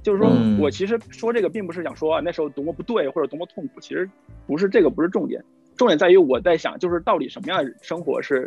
[0.02, 0.30] 就是说
[0.60, 4.06] 我其实说这个并不是想说那时候多么不对或者多么痛苦，其实
[4.46, 5.42] 不是这个不是重点，
[5.76, 8.46] 重点在于我在想，就是到底什么样的生活是。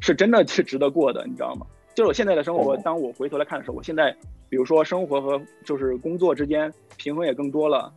[0.00, 1.66] 是真的是值得过的，你知道吗？
[1.94, 4.14] 就是我现在的生活，当我回头来看的时候，我现在
[4.48, 7.92] 比如说生活和就是工作之间平衡也更多了，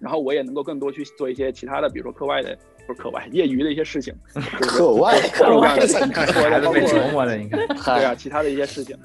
[0.00, 4.12] 然后我也能够更多去做一些其他的，比如说课外的不是课外业余的一些事情，
[4.60, 8.98] 课外课外的包括生活的应该对啊，其他的一些事情。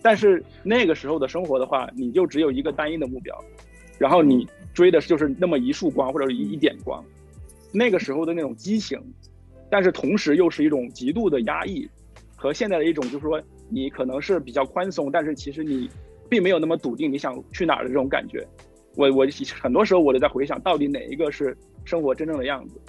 [0.00, 3.36] 但是那个时候的生活的话，你就只有一个单一的目标，
[3.98, 7.04] 然后你追的就是那么一束光或者一一点光，
[7.72, 9.02] 那个时候的那种激情。
[9.70, 11.88] 但是同时又是一种极度的压抑，
[12.36, 15.88] 和现在的一种就是说你可能是比较宽松，但是其实你
[16.28, 18.46] 并没有那么笃定你想去哪儿的这种感觉。
[18.94, 19.26] 我我
[19.60, 22.80] 很多时候我都在回想，到底哪一个是生活真正的样子？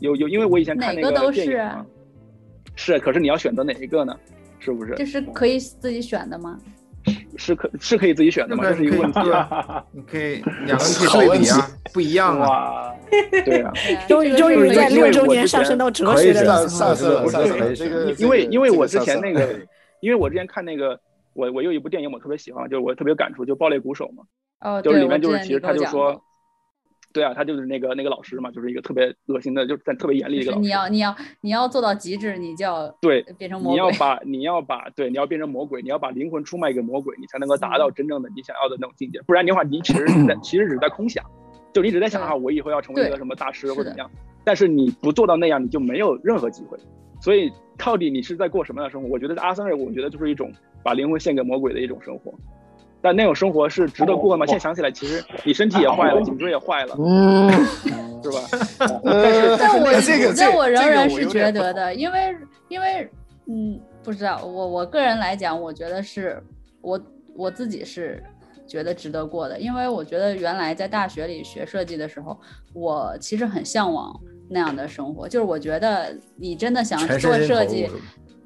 [0.00, 1.86] 有有，因为我以前看那个电影嘛，
[2.74, 4.18] 是，可是你要选择哪一个呢？
[4.58, 4.94] 是不是？
[4.96, 6.58] 这是可以自己选的吗？
[7.36, 8.64] 是可是可以自己选的吗？
[8.64, 9.84] 这是一个问题啊！
[9.92, 12.92] 你可以两个人可以对比啊，不一样啊。
[13.44, 13.72] 对啊，
[14.08, 17.74] 终于终于在六周年上升到哲学的上升了。
[17.74, 19.60] 这个因为因为我之前那个，
[20.00, 20.98] 因为我之前看那个，
[21.32, 24.24] 我我有一部电影我特别喜欢，就是我特别有感触，就《爆裂鼓手》嘛。
[24.60, 26.22] 哦，就是里面就是其实他就说。
[27.14, 30.62] 对啊，他就是那个那个老师嘛，就是一个特别恶心的，就是在特别严厉的一个老师。
[30.62, 33.72] 你要你要你要做到极致，你就要对变成魔鬼。
[33.78, 39.22] 你要把你要把对你要变成魔鬼，你要把灵魂出卖给魔鬼，你才能够达到真正的你想要的那种境界。
[39.22, 41.24] 不然的话，你其实是在 其实只是在空想，
[41.72, 44.10] 就你只在想啊，我以后要成为一个什么大师或者怎么样。
[44.42, 46.76] 但是你不做到那样，你就没有任何机会。
[47.20, 49.08] 所以到底你是在过什么样的生活？
[49.08, 50.52] 我觉得阿森瑞，我觉得就是一种
[50.82, 52.34] 把灵魂献给魔鬼的一种生活。
[53.04, 54.46] 但那种生活是值得过吗？
[54.46, 57.52] 现在想起来，其实你身体也坏了，颈椎也坏了，嗯，
[58.22, 58.40] 是吧？
[59.04, 62.34] 但是，但我这个，但我仍然是觉得的，因为，
[62.68, 63.06] 因为，
[63.46, 66.42] 嗯，不知道，我我个人来讲，我觉得是
[66.80, 66.98] 我
[67.36, 68.24] 我自己是
[68.66, 72.34] 觉得值得过的，因为我觉得原来在大学里学设计的时候，
[72.72, 77.86] 我其实很向往那样的生活，就是我觉得你真的想做设计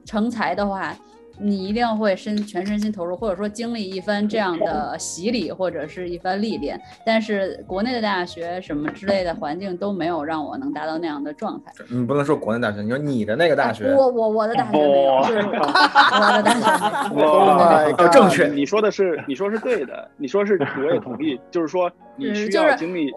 [0.05, 0.97] 成才的话。
[1.41, 6.81] 你一定会身全身心投入，或者说经历一番这样的洗礼，或者是一番历练。
[7.05, 11.73] 但是国内的大学什么之类的环境都没有让我能达到那样的状态。
[11.89, 17.95] 你不能说国内大学，你说你的那个大学，我我我的大学没有，是我的大学。
[17.95, 23.13] 哇，正确，你说的是，你说是对的，你说是，我也同意，就是说你需要经历。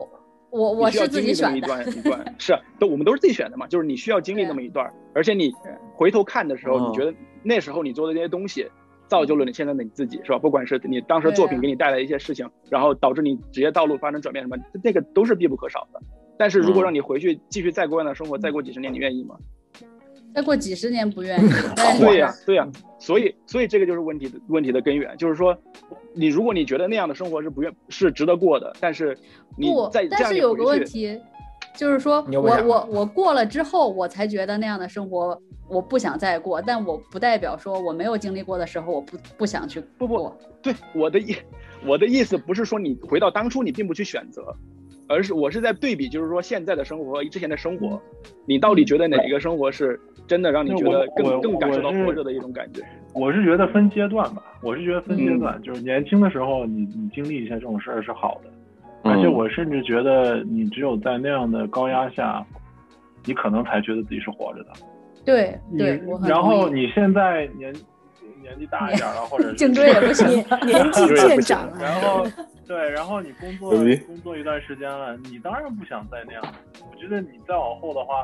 [0.51, 1.57] 我我是自己选的。
[1.57, 5.51] 一段一段是都我们都是自己选的嘛，就是你需要经历那么一段，而且你
[5.95, 8.67] 回头看的时候，你觉得那时候你做的这些东西，
[9.07, 10.37] 造就了你现在的你自己，是吧？
[10.37, 16.01] 不管是你当时作品给你带来一些事情，然后导致你职业道路发生转变什么，那个都是必不可少的。
[16.37, 19.35] 但是如果让你回去继续再过样的生活，再过几十年，你愿意吗？
[20.33, 21.49] 再过几十年不愿意。
[21.99, 22.67] 对呀，对呀，
[22.99, 25.55] 所以所以这个就是问题的问题的根源，就是说，
[26.13, 29.17] 你如果你觉得那样的生活是不愿是值得过的，但是
[29.57, 31.19] 你在但是有个问题，
[31.75, 41.35] 就是说我我我过了之后，我才觉得那样的生活我不想再过，但我不代表说我没有经历过的时候我不不想去不不对我的意
[41.85, 44.55] 我的意思不是说你回到当初你并不去选择。
[45.07, 48.01] 而是我是在对比，就是说现在的生活和之前的生活，
[48.45, 52.81] 你到底觉得哪一个生活是真的让你觉得更更感受到活着的一种感觉？
[53.13, 58.49] 我是觉得分阶段吧，我是觉得分阶段，就是年轻的时候你你经历一下这种事儿是好的，
[59.09, 62.45] 而且我甚至觉得你只有在那样的高压下，
[63.25, 64.71] 你可能才觉得自己是活着的。
[65.25, 67.73] 对对，然后你现在年
[68.41, 70.27] 年纪大一点了，或者 颈椎也不行，
[70.65, 72.25] 年纪渐长，然后。
[72.67, 73.71] 对，然后你工作
[74.07, 76.41] 工作一段时间了，你当然不想再那样。
[76.89, 78.23] 我觉得你再往后的话，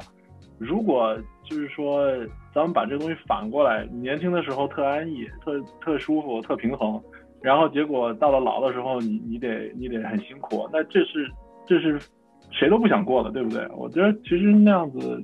[0.58, 1.18] 如果
[1.50, 2.06] 就是说，
[2.54, 7.02] 咱们把这个东西反过来，年轻的时候特安逸、特特舒服、特平衡，
[7.42, 11.30] 然后结果到了老的时候，你你得你得很辛苦，那这是
[11.66, 12.00] 这是
[12.52, 13.68] 谁都不想过的，对不对？
[13.76, 15.24] 我觉得其实那样子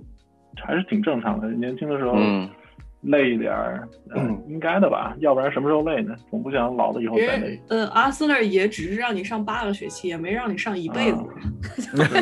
[0.56, 1.50] 还是挺正常的。
[1.52, 2.16] 年轻的时候。
[3.04, 6.16] 累一点儿，嗯，应该的吧，要不然什么时候累呢？
[6.30, 7.60] 总不想老了以后再累。
[7.70, 11.18] 呃，阿斯那儿也只是让你上八个学期，也没让你上一辈子。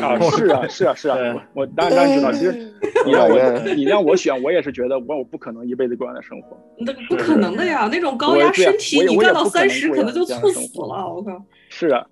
[0.02, 1.16] 啊，是啊，是啊，是啊，
[1.54, 2.32] 我当然知道。
[2.32, 2.52] 其实
[3.06, 6.56] 你让我你让我选，我也是觉得我我不可能一辈子过样的生活。
[6.78, 11.08] 那不可能的呀，那种高压身体，你干到三十可能就猝死了。
[11.14, 11.42] 我靠。
[11.68, 12.04] 是啊，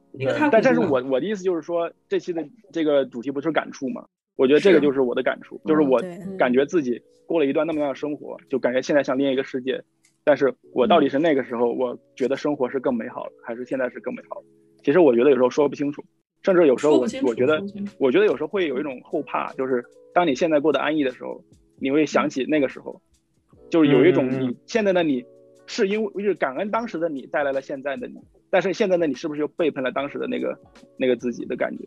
[0.51, 2.43] 但但是我我的意思就是说，这期的
[2.73, 4.03] 这个主题不是感触吗？
[4.37, 6.01] 我觉得这个就是我的感触，就是我
[6.39, 6.99] 感觉自己
[7.31, 9.81] 过了一段那么样的生活，就感觉现在像另一个世界。
[10.25, 14.47] 但是我到底是那个时候，我觉得生活是更美好的，还是现在是更美好的？
[14.83, 16.03] 其实我觉得有时候说不清楚，
[16.43, 17.63] 甚至有时候我我觉得，
[18.01, 21.41] 我觉得有时候会有一种后怕，就是当你现在过得安逸的时候，
[21.79, 23.01] 你会想起那个时候，
[23.71, 25.25] 就是有一种你现在的你
[25.69, 28.17] 是因为就是感恩当时的你带来了现在的你，
[28.51, 30.59] 但是现在的你是不是又背叛了当时的那个
[30.97, 31.85] 那个自己的感觉？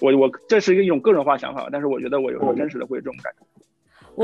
[0.00, 3.46] 我我这是一种个人化想法，但是我觉得我有时候真实的会有这种感觉。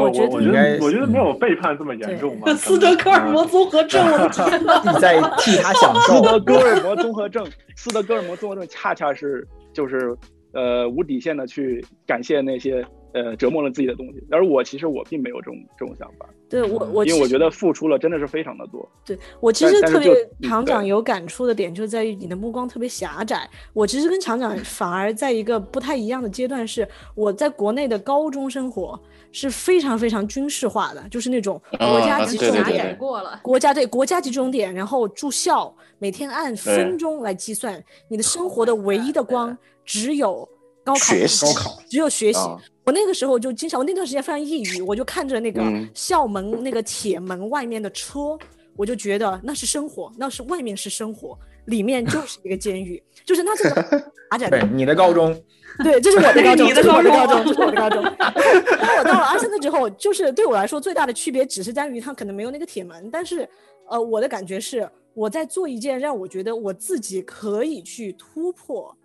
[0.05, 2.53] 我觉得我觉得我觉得没有背叛这么严重吧。
[2.55, 4.83] 斯德哥尔摩综合症，我的天哪！
[4.93, 5.95] 你 在替他想。
[6.03, 10.17] 斯德哥尔摩综合症，斯德哥尔摩综合症恰恰是就是
[10.53, 12.85] 呃无底线的去感谢那些。
[13.17, 16.29] 呃，折磨了自己的东西，而我其实我并没有这种这种想法。
[16.51, 18.87] 对我，我因为我觉得付出了真的是非常的多。
[19.07, 20.13] 对我其实特别
[20.43, 23.49] 厂长有感触的点，就在于你的目光特别狭窄。
[23.73, 29.01] 我其实跟厂长反而在一个不太一样的阶段，是我在国内的高中生活
[29.33, 39.57] 是非常非常军事化的，就是那种国家级重点过了，国家对国家级重点，然后住校，每天按分钟来计算，你的生活的唯一的光
[39.87, 40.47] 只有
[40.85, 42.41] 高考，高考只有学习。
[42.87, 45.61] 我那个时候就经常，我那段时间非常抑郁，我就看着那个
[45.93, 48.39] 校门那个铁门外面的车，
[48.77, 54.49] 我就觉得那是生活，那是外面是生活，里面就 是一个监狱，就是那这个阿展。
[54.49, 55.37] 对，你的高中。
[55.83, 58.05] 对，这是我的高中， 这是我的高中，这是我的高中。
[58.05, 63.49] 当我到了阿森的之后，就是对我来说最大的区别只是在于它可能没有那个铁门，但是
[63.89, 68.97] 呃，我的感觉是我在做一件让我觉得我自己可以去突破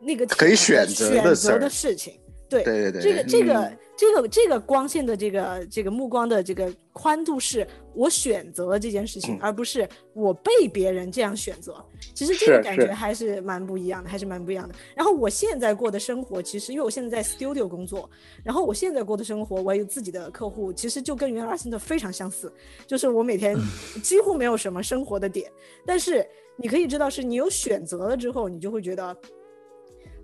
[0.00, 2.18] 那个可以选择选的事情。
[2.48, 11.84] 对对对，这个这个这个这个光线的这个这个目光的这个宽度，是我选择了这件事情，而不是我被别人这样选择。
[12.14, 14.74] 其实这个感觉还是蛮不一样的，还是蛮不一样的。
[14.94, 18.08] 然后我现在过的生活，其实因为我现在在 studio 工作，
[18.42, 22.52] 然后我现在过的生活，我有自己的客户，其实就跟原来真的非常相似，
[22.86, 23.56] 就是我每天
[24.02, 25.50] 几乎没有什么生活的点。
[25.84, 26.26] 但是
[26.56, 29.14] 你可以知道，是你有选择了之后，你就会觉得。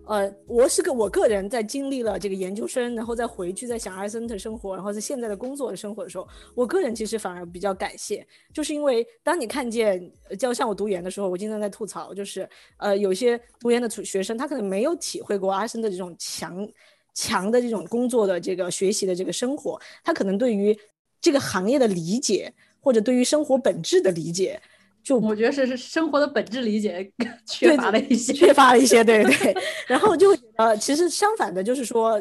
[0.06, 12.46] 呃，我是个我个人在经历了这个研究生，然后再回去在想阿森特生活，然后在现在的工作的生活的时候，我个人其实反而比较感谢，就是因为当你看见，就像我读研的时候，我经常在吐槽，就是
[12.76, 16.68] 呃，有些读研的学生他可能没有体会过阿森的这种强
[17.14, 20.78] 强的这种工作的这个学习的这个生活，他可能对于
[21.18, 24.60] 这个行业的理解或者对于生活本质的理解。
[25.04, 27.12] 就我觉得是是生活的本质理解
[27.46, 29.54] 缺乏了一些，缺乏了一些，对 对。
[29.86, 32.18] 然后就呃，其实相反的，就是说，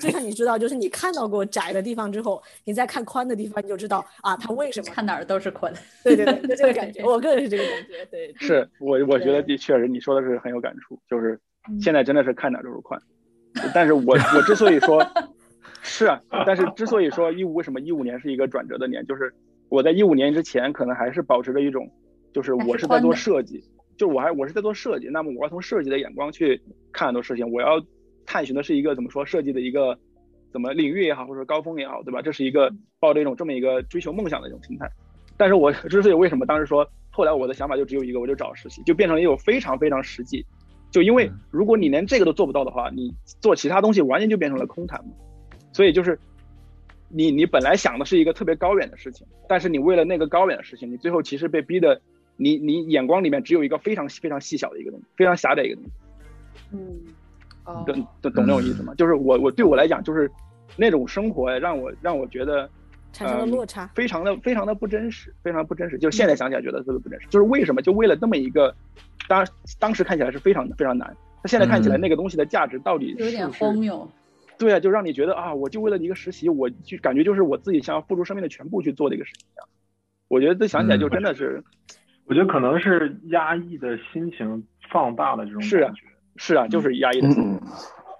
[0.00, 5.70] 就像你知道，就是你看到过窄的地方之后，你再看宽的地方，你就知道啊，它为什么看哪儿都是宽。
[6.02, 8.04] 对对对，就这个感觉，我个人是这个感觉。
[8.06, 11.38] 对，是我我觉得的确是你说的是很有感触，就是
[11.82, 12.98] 现在真的是看哪儿都是宽。
[13.74, 15.06] 但是我我之所以说，
[15.84, 19.30] 是啊，但是之所以说一五为什么一五年是一个转折的年，就是
[19.68, 21.86] 我在一五年之前可能还是保持着一种，
[22.32, 23.62] 就是我是在做设计，
[23.96, 26.60] 就我还我是在做设计，那么我要从设计的眼光去
[26.92, 27.82] 看很多事情，我要
[28.24, 29.98] 探寻的是一个怎么说设计的一个
[30.52, 32.22] 怎么领域也好，或者高峰也好，对吧？
[32.22, 34.90] 这是一个抱着一种这么一个追求梦想的一种心态。
[35.36, 40.44] 但是我之所以为什么当时说，后来我的想法就只有一个，我就找实习，就变成了一种非常非常实际。
[40.90, 45.12] 就因为如果你连这个都做不到的话，你做其他东西完全就变成了空谈嘛。
[45.72, 46.18] 所以就是
[47.08, 52.00] 你你本来想的是一个特别高远的事情，但是你为了那个高远的事情，你最后其实被逼的，
[52.42, 55.90] 你你眼光里面只有一个非常非常细小的一个东西，非常狭窄一个东西。
[56.72, 58.94] 嗯，懂懂懂那种意思吗？
[58.96, 60.30] 就是我我对我来讲，就是
[60.76, 62.68] 那种生活让我让我觉得。
[63.14, 65.98] 产生了落差，非常的非常的不真实，非常不真实。
[65.98, 67.26] 就是现在想起来觉得特别不真实。
[67.28, 67.82] 就是为什么？
[67.82, 68.74] 就为了那么一个，
[69.28, 69.46] 当
[69.78, 71.14] 当时看起来是非常非常难。
[71.42, 74.08] 那现在看起来那个东西的价值到底有点荒谬。
[74.56, 79.68] 对啊，就让你觉得啊，我就为了一个实习，我就感觉就是我自己想要付出生命的全部去做的一个事情一样。
[80.28, 81.62] 我觉得这想起来就真的是，
[82.26, 86.02] 我觉得可能是压抑的心情放大了这种感觉。
[86.36, 87.60] 是啊，就是压抑的心情。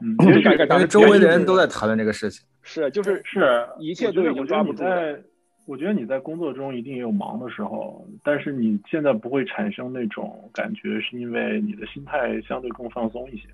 [0.00, 2.44] 嗯，因为周围的人都在谈论这个事情。
[2.62, 4.82] 是，就是是，一切都已经抓不住。
[4.82, 5.18] 了，
[5.66, 13.44] 我觉得你在工作中一定也有忙的时候，但是你现在不会产生那种感觉，是因为你的心态相对更放松一些。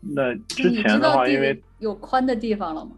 [0.00, 2.92] 那之前的话，因为有宽的地方了吗？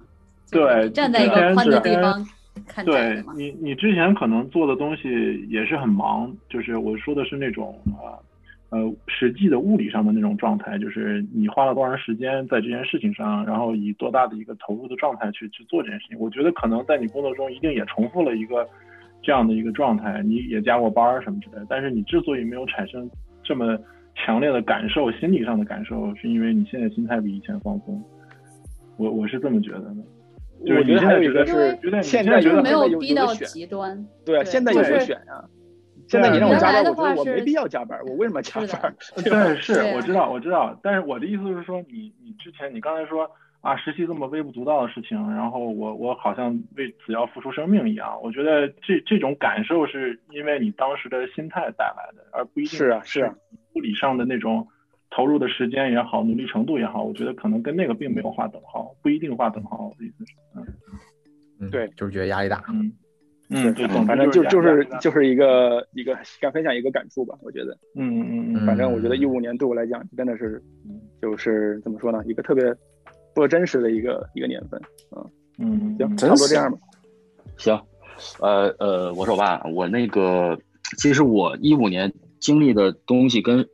[0.50, 2.26] 对，站在一个宽的地方
[2.66, 8.18] 看对你，你之前可能做的东西也是很忙，就是我说的是那种啊。
[8.70, 16.18] 呃，实际的物理上的那种状态，就是你花了多长时间在这件事情上，然后以多大的一个投入的状态去去做这件事情。
[16.18, 18.68] 我觉得可能在你工作中一定也重复了一个
[19.22, 21.66] 这样的一个状态，你也加过班儿什么之类的。
[21.68, 23.08] 但是你之所以没有产生
[23.44, 23.78] 这么
[24.16, 28.02] 强烈的感受，心理上的感受，是因为你现在心态比以前放松。
[28.96, 29.96] 我我是这么觉得的。
[30.66, 34.06] 我觉得还有一个是，现在没有逼到极端。
[34.24, 35.44] 对，现在有选呀。
[36.06, 38.94] 现在你让我加班，我觉得我没必要加班，我为什么加班？
[39.24, 40.78] 对，是我知道，我知道。
[40.82, 43.28] 但是我的意思是说，你你之前你刚才说
[43.62, 48.20] 啊，实习这么微不足道的事情，然后我我好像为此要付出生命一样。
[48.22, 53.34] 我觉得这这种感受是因为你当时的心态带来的，而不一定是啊是啊，
[53.74, 54.68] 物理上的那种
[55.14, 59.88] 投入的时间也好，努力程度也好，我觉得可能跟那个并没有划等号，不一定划等号。
[59.88, 60.32] 我的意思是，
[61.60, 62.92] 嗯，对，就是觉得压力大，嗯。
[63.50, 70.60] 嗯，对，反正就就是就是一个一个敢分享一个感触吧，我觉得，嗯嗯嗯，反正我觉得一五年对我来讲真的是，
[71.20, 72.64] 就是怎么说呢，一个特别
[73.34, 74.80] 不真实的一个一个年份，
[75.14, 75.30] 嗯。
[75.58, 76.78] 嗯，行，差不多这样吧。
[77.58, 77.78] 行，
[78.40, 80.58] 呃呃，我说吧，我那个
[80.98, 83.64] 其实我一五年经历的东西跟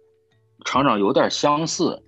[0.64, 2.02] 厂长有点相似，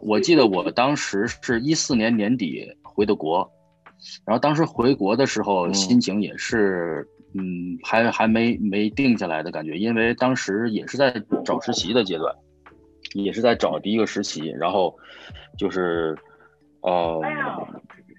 [0.00, 3.50] 我记得我当时是一四年年底回的国。
[4.24, 12.34] 然后当时回国的时候，心情也是，嗯，还还没没定下来的感觉，因为当时也是在找实习的阶段，
[13.12, 14.96] 也是在找第一个实习，然后
[15.58, 16.16] 就是，
[16.80, 17.20] 呃，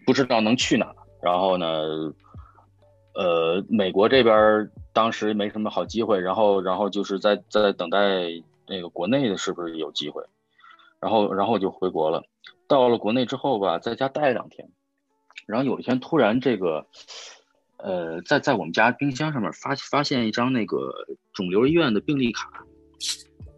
[0.05, 1.65] 不知道能去哪，然后呢，
[3.15, 7.97] 呃，美国这边当时没什么好机会，然后然后就是在在等待
[8.71, 10.23] 那个国内的是不是有机会，
[11.01, 12.23] 然后然后我就回国了，
[12.69, 14.69] 到了国内之后吧，在家待两天。
[15.45, 16.87] 然后有一天突然这个，
[17.77, 20.77] 呃，在在我们家冰箱上面发发现一张那个
[21.33, 22.63] 肿瘤医院的病历卡，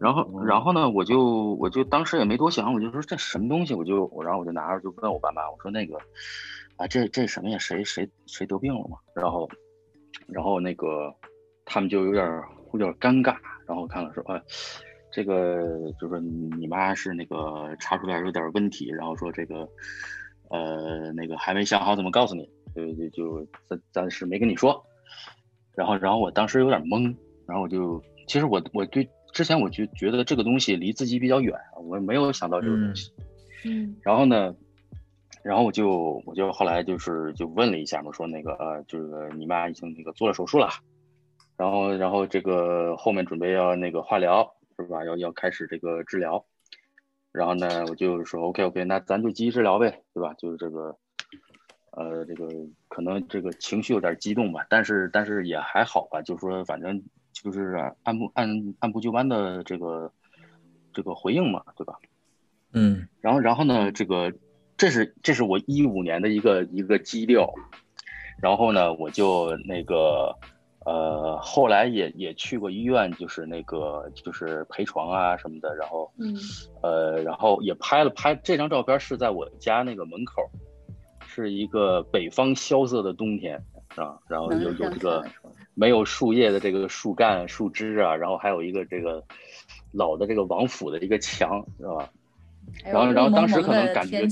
[0.00, 5.96] 然后然后呢，我就我就当时也没多想，我就说这什么东西，我就然后我就拿着就问我爸妈，我说那个
[6.76, 7.58] 啊这这什么呀？
[7.58, 8.98] 谁谁谁得病了嘛？
[9.14, 9.48] 然后
[10.26, 11.14] 然后那个
[11.64, 12.42] 他们就有点
[12.72, 13.36] 有点尴尬，
[13.66, 14.40] 然后看了说啊
[15.14, 19.68] 这个就是你妈是那个查出来有点问题，然后说这个。
[20.50, 24.84] 呃，那个还没想好怎么告诉你，就就就暂暂时没跟你说。
[25.74, 27.12] 然后，然后我当时有点懵，
[27.46, 33.10] 然后我就其实我我对之前我就觉得这个东西离自己比较远，我没有想到这个东西。
[33.64, 33.96] 嗯。
[34.02, 34.54] 然后呢，
[35.42, 40.68] 然后我就我就后来就是就问了一下嘛，说那个呃，就是你妈已经那个做了手术了，
[41.56, 45.04] 然后然后这个后面准备要那个化疗是吧？
[45.04, 46.44] 要要开始这个治疗。
[47.32, 50.34] 然后呢，我就说 OK OK，那咱就积极治疗呗，对吧？
[50.34, 50.96] 就是这个，
[51.90, 52.48] 呃，这个
[52.86, 57.02] 可能这个情绪有点激动吧，但是但是也还好吧，就是说反正
[57.32, 60.12] 就是按部按按部就班的这个
[60.92, 61.98] 这个回应嘛，对吧？
[62.72, 63.08] 嗯。
[63.20, 64.32] 然后然后呢，这个
[64.76, 67.52] 这是这是我一五年的一个一个基调，
[68.40, 70.38] 然后呢，我就那个
[70.84, 76.36] 呃，后来也也去过医院，就是那个就是陪床啊什么的，然后，嗯，
[76.82, 80.42] 呃，然后也拍了拍这张照片是在我家那个门口，
[81.26, 83.56] 是一个北方萧瑟的冬天
[83.96, 85.24] 啊，然后有有这个
[85.72, 89.24] 没有树叶的这个树干树枝啊，然后还有一个这个
[89.92, 92.10] 老的这个王府的一个墙，是吧？
[92.84, 94.28] 然后然后当时可能感觉，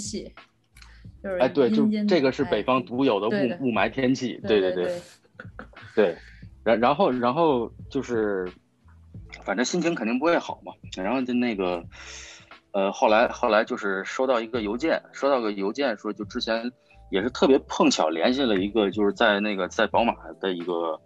[1.38, 5.00] 哎，对，就这个是北方独有的雾雾霾天气，对对对，
[5.94, 6.16] 对。
[6.64, 8.48] 然然后然后就是，
[9.42, 10.72] 反正心情肯定不会好嘛。
[10.96, 11.84] 然后就那个，
[12.72, 16.70] 呃，后来后来就是收到一个邮件，收到个邮件说，就之前
[17.10, 21.00] 也是特别碰巧联系了一个，就是在那个在宝马的一个，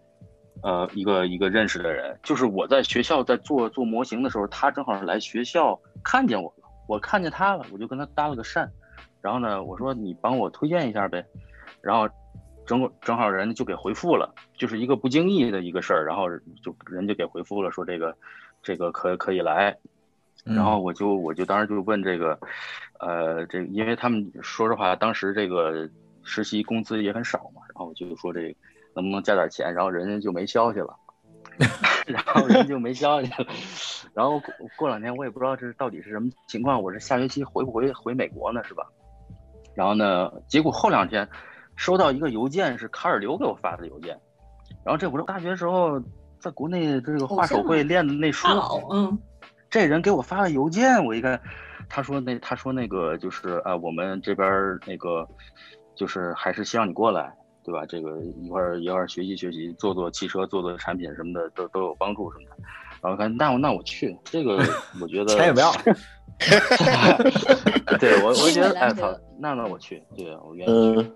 [0.63, 2.19] 呃，一个一个认识的人。
[2.23, 8.69] 就是我在学校在做做模型的时候，他正好是来学校看见我了，我看见他了，我就跟他搭了个讪。
[9.23, 11.25] 然后呢，我说你帮我推荐一下呗。
[11.81, 12.07] 然后。
[12.67, 16.29] 正正好人家就给回复了，就是一个不经意的一个事儿，然后
[16.63, 18.15] 就人家给回复了，说这个
[18.63, 19.77] 这个可可以来，
[20.45, 22.39] 然后我就我就当时就问这个，
[22.99, 25.89] 呃，这因为他们说实话，当时这个
[26.25, 28.55] 实习工资也很少嘛，然后我就说这
[28.95, 30.97] 能不能加点钱，然后人家就没消息了，
[32.07, 33.47] 然后人就没消息了，
[34.13, 38.85] 然后过过两天我也不知道这到底是什么情况，我是下学期回不回回美国呢是吧？
[39.75, 41.29] 然后呢，结果后两天。
[41.77, 44.19] 收到一个邮件是卡尔刘给我发的邮件，
[44.85, 46.01] 然后这我是大学时候
[46.41, 48.49] 在国内这个画手绘练的那书，
[48.91, 49.17] 嗯，
[49.71, 51.41] 这人给我发了邮件，我一看，
[51.89, 55.27] 他说那他说那个就是啊，我们这边那个
[55.95, 57.85] 就是还是希望你过来，对吧？
[57.87, 62.57] 这个一块儿一块儿学习学习，做做汽车，做做产品什么的都都有帮助什么的。
[63.03, 64.57] 然后看那我那我去，这个
[65.01, 65.71] 我觉得钱也不要，
[68.01, 71.13] 对我我觉得哎操，那那我去，对我愿意去。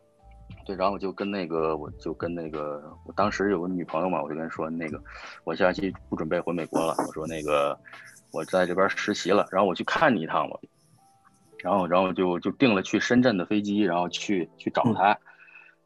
[0.66, 5.02] 对，然后我就跟那个，我就跟那个，我当时有个女朋友嘛，我就跟她说那个，
[5.44, 7.76] 我下期不准备回美国了，我说那个，
[8.30, 10.60] 我在这边实习了，然后我去看你一趟吧，
[11.62, 15.18] 然后，然后就就订了去深圳的飞机，然后去去找他，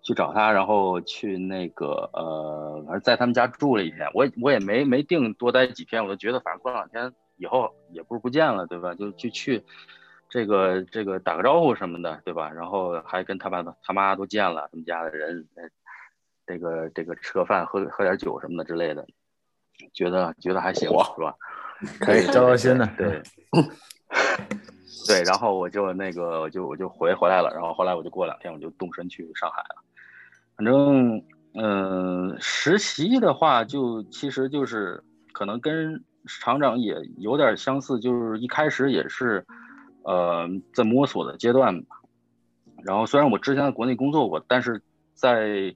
[0.02, 8.94] 去找他，然后去那个呃，反正在他们家住了一天，我我也没没定多待几天，我就觉得反正过两天以后也不是不见了，对吧？
[8.94, 9.64] 就就去。
[10.34, 12.50] 这个这个打个招呼什么的，对吧？
[12.50, 15.46] 然后还跟他爸他妈都见了，他们家的人，
[16.44, 19.06] 这个这个吃个饭，喝喝点酒什么的之类的，
[19.92, 21.36] 觉得觉得还行，是吧？
[22.00, 23.22] 可以交交心的，对
[25.06, 25.22] 对。
[25.22, 27.52] 然后我就那个，我就我就回回来了。
[27.54, 29.84] 然后后来我就过两天，我就动身去上海了。
[30.56, 31.22] 反正
[31.54, 35.00] 嗯，实习的话，就其实就是
[35.32, 39.46] 可能跟厂长也有点相似，就是一开始也是。
[40.04, 41.96] 呃，在摸索的阶段吧。
[42.84, 44.82] 然后虽然我之前在国内工作过，但是
[45.14, 45.74] 在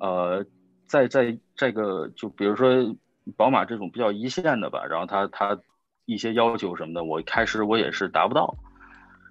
[0.00, 0.44] 呃，
[0.86, 2.96] 在在这个就比如说
[3.36, 5.58] 宝马这种比较一线的吧，然后他他
[6.06, 8.54] 一些要求什么的，我开始我也是达不到。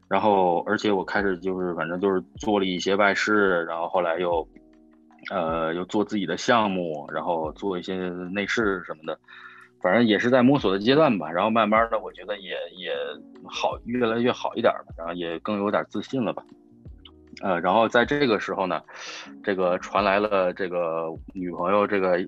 [0.07, 4.47] 然后而且我开始就是反正就是做了一些外事，然后后来又
[5.29, 9.19] 呃又做自己的项目，然后做一些内饰什么的。
[9.81, 12.91] 反正也是在摸索的阶段吧，然后慢慢的，我觉得也也
[13.45, 16.43] 好，越来越好一点吧，然后也更有点自信了吧，
[17.41, 18.81] 呃，然后在这个时候呢，
[19.41, 22.19] 这个传来了这个女朋友这个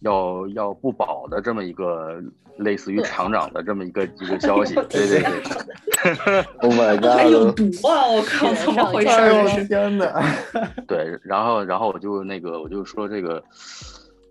[0.00, 2.22] 要要不保的这么一个
[2.58, 8.06] 类似于厂长的这么一个 一个消息，对对对，Oh my god， 还有毒啊！
[8.06, 9.64] 我靠，怎么回事？
[9.66, 10.22] 天哪！
[10.86, 13.42] 对，然后然后我就那个我就说这个。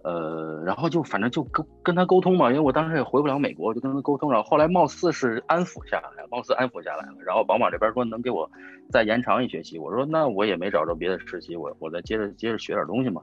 [0.06, 4.32] 呃，然后就反正就跟跟他沟通嘛，因为我当时也回不了美国，就跟他沟通。
[4.32, 7.16] 然后后来貌似是安抚下来，貌似安抚下来了。
[7.26, 8.48] 然后宝马这边说能给我
[8.92, 13.20] 再延长一学期，我说那我也没找着别的实习，我我再接着接着学点东西嘛。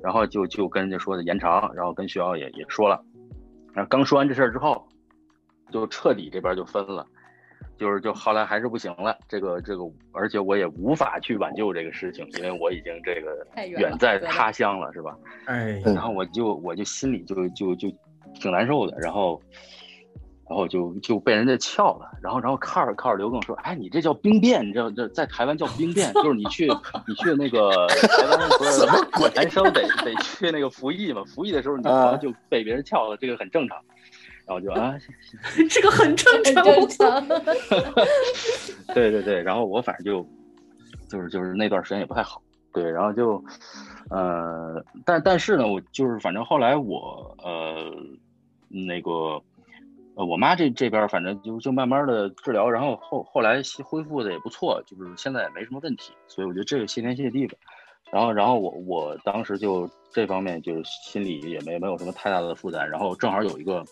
[0.00, 3.02] 然后就就跟人家说的延长，然后跟学校也也说了。
[3.72, 4.86] 然后刚说完这事儿之后，
[5.72, 7.04] 就彻底这边就分了。
[7.78, 9.82] 就是就后来还是不行了，这个这个，
[10.12, 15.16] 而且我也无法去挽救这个事情，因为我已经这个远在他乡了，是吧？
[15.46, 17.88] 哎，然后我就我就心里就就就
[18.34, 19.40] 挺难受的，然后
[20.48, 26.66] 然后就就被人家撬了，然后然后卡尔卡尔刘跟我说，哎，你这叫兵变，你知道这在台湾叫兵变，就是你去
[27.06, 28.86] 你去那个 台湾不是
[29.34, 33.78] 男生得得去那个服役嘛，服役的时候你可能就被别人撬了，这个很正常。
[34.46, 34.94] 然后就啊，
[35.70, 36.42] 这 个很正
[36.88, 37.28] 常。
[38.94, 40.26] 对对对，然后我反正就
[41.08, 43.42] 就是就是那段时间也不太好，对，然后就
[44.10, 47.94] 呃，但但是呢，我就是反正后来我呃
[48.68, 49.40] 那个
[50.14, 57.56] 呃我妈这这边反正就就慢慢的治疗，然后后后来恢复的也不错，就是现在也没什么问题，所以我觉得这个谢天谢地吧。
[58.10, 63.82] 然后然后我我当时就这方面就是心里也没没有什么太大的负担，然后正好有一个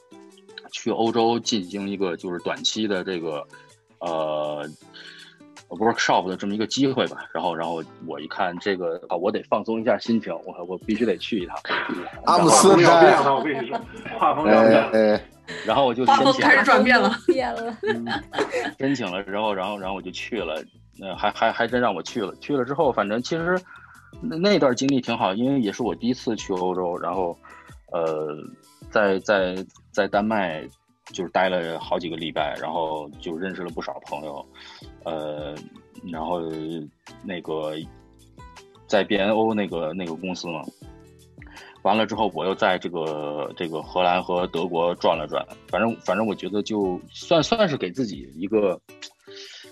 [0.73, 3.47] 去欧洲进行一个就是短期的这个
[4.01, 4.69] 呃。
[5.71, 11.57] workshop 的这么一个机会吧，然后，然后我一看这个啊，我得放松一下心情，我我必须得去一趟。
[12.25, 13.81] 阿姆斯特丹，我跟你说，
[14.19, 15.25] 画风要变。
[15.65, 17.73] 然后我就申请开始转变了，变了。
[18.81, 20.61] 申请了，然后，然后，然后我就去了，
[21.01, 22.35] 呃，还还还真让我去了。
[22.41, 23.57] 去了之后，反正其实
[24.21, 27.39] 那那段经历挺好，因为也是我第一次去欧洲，然后，
[27.93, 28.37] 呃，
[28.91, 30.67] 在在在丹麦。
[31.13, 34.47] 就是待了好几个礼拜，然后就认识了不少朋友，
[35.05, 35.57] 呃，
[36.05, 36.41] 然后
[37.25, 37.73] 那个
[38.87, 40.63] 在 BNO 那个那个公司嘛，
[41.83, 48.81] 完了之后我又在这个这个荷兰和德国转了转，反正反正我觉得就算算是给自己一个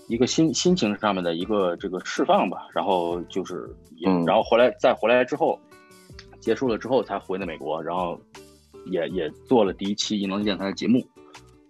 [0.09, 3.72] 一个心心情上面的一个这个释放吧，然后就是，
[4.26, 5.56] 然后回来再回来之后
[6.40, 8.20] 结束了之后才回的美国，然后
[8.91, 11.07] 也也做了第一期银能电台的节目。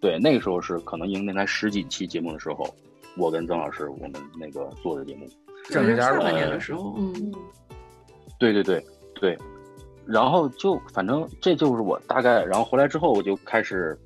[0.01, 2.73] 对，那个时候是可能应该才十几期节目的时候，
[3.17, 5.29] 我跟曾老师我们那个做的节目，
[5.71, 7.33] 正是上半年的时候，嗯，
[8.39, 9.37] 对对对对，
[10.07, 13.99] 然后就反正这就是我大概，然后回来之后我就开始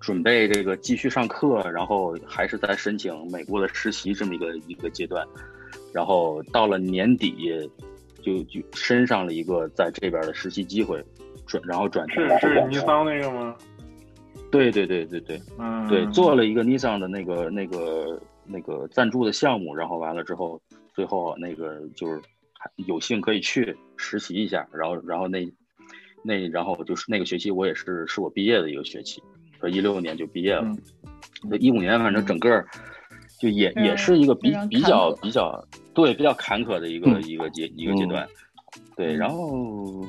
[0.00, 5.24] 准备这个继续上课，然后还是在申请美国的实习这么一个一个阶段，
[5.92, 7.70] 然后到了年底
[8.22, 11.00] 就就申上了一个在这边的实习机会，
[11.46, 13.54] 转然后转是是尼桑那个吗？
[14.50, 20.60] 对对对对对，嗯，对，做了一个 Nissan 的那个那个那个赞助的项目，然后完了之后，
[20.94, 22.20] 最后那个就是
[22.76, 25.46] 有幸可以去实习一下，然后然后那
[26.22, 29.20] 那然后就是那个学期我也是是我毕业的一个学期，
[29.58, 30.72] 说一六年就毕业了，
[31.58, 32.64] 一五年反正整个
[33.40, 38.26] 就也也是一个比比较比较对比较坎坷的一个一个阶一个阶段，
[38.96, 40.04] 对，然后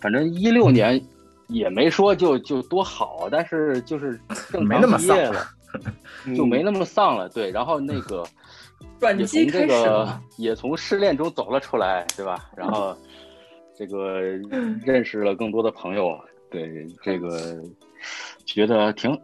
[0.00, 1.02] 反正一六年。
[1.50, 4.20] 也没说就就多好，但是就是
[4.50, 5.46] 正常毕业了，
[6.36, 7.26] 就没那么丧了。
[7.30, 8.22] 对，然后那个
[9.16, 12.50] 也从这个也从失恋中走了出来，对吧？
[12.54, 12.94] 然后
[13.74, 14.20] 这个
[14.84, 16.20] 认识了更多的朋友，
[16.50, 17.62] 对这个
[18.44, 19.18] 觉得挺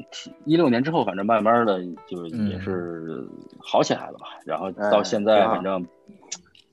[0.47, 3.23] 一六年之后，反正慢慢的就也是
[3.59, 4.29] 好起来了吧。
[4.47, 5.87] 然后到现在，反正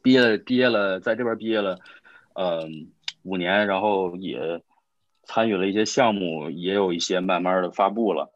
[0.01, 1.77] 毕业毕业了，在这边毕业了，
[2.35, 2.87] 嗯，
[3.23, 4.61] 五年，然后也。
[5.23, 8.29] 参与了一些项目，也有一些慢慢的发布了，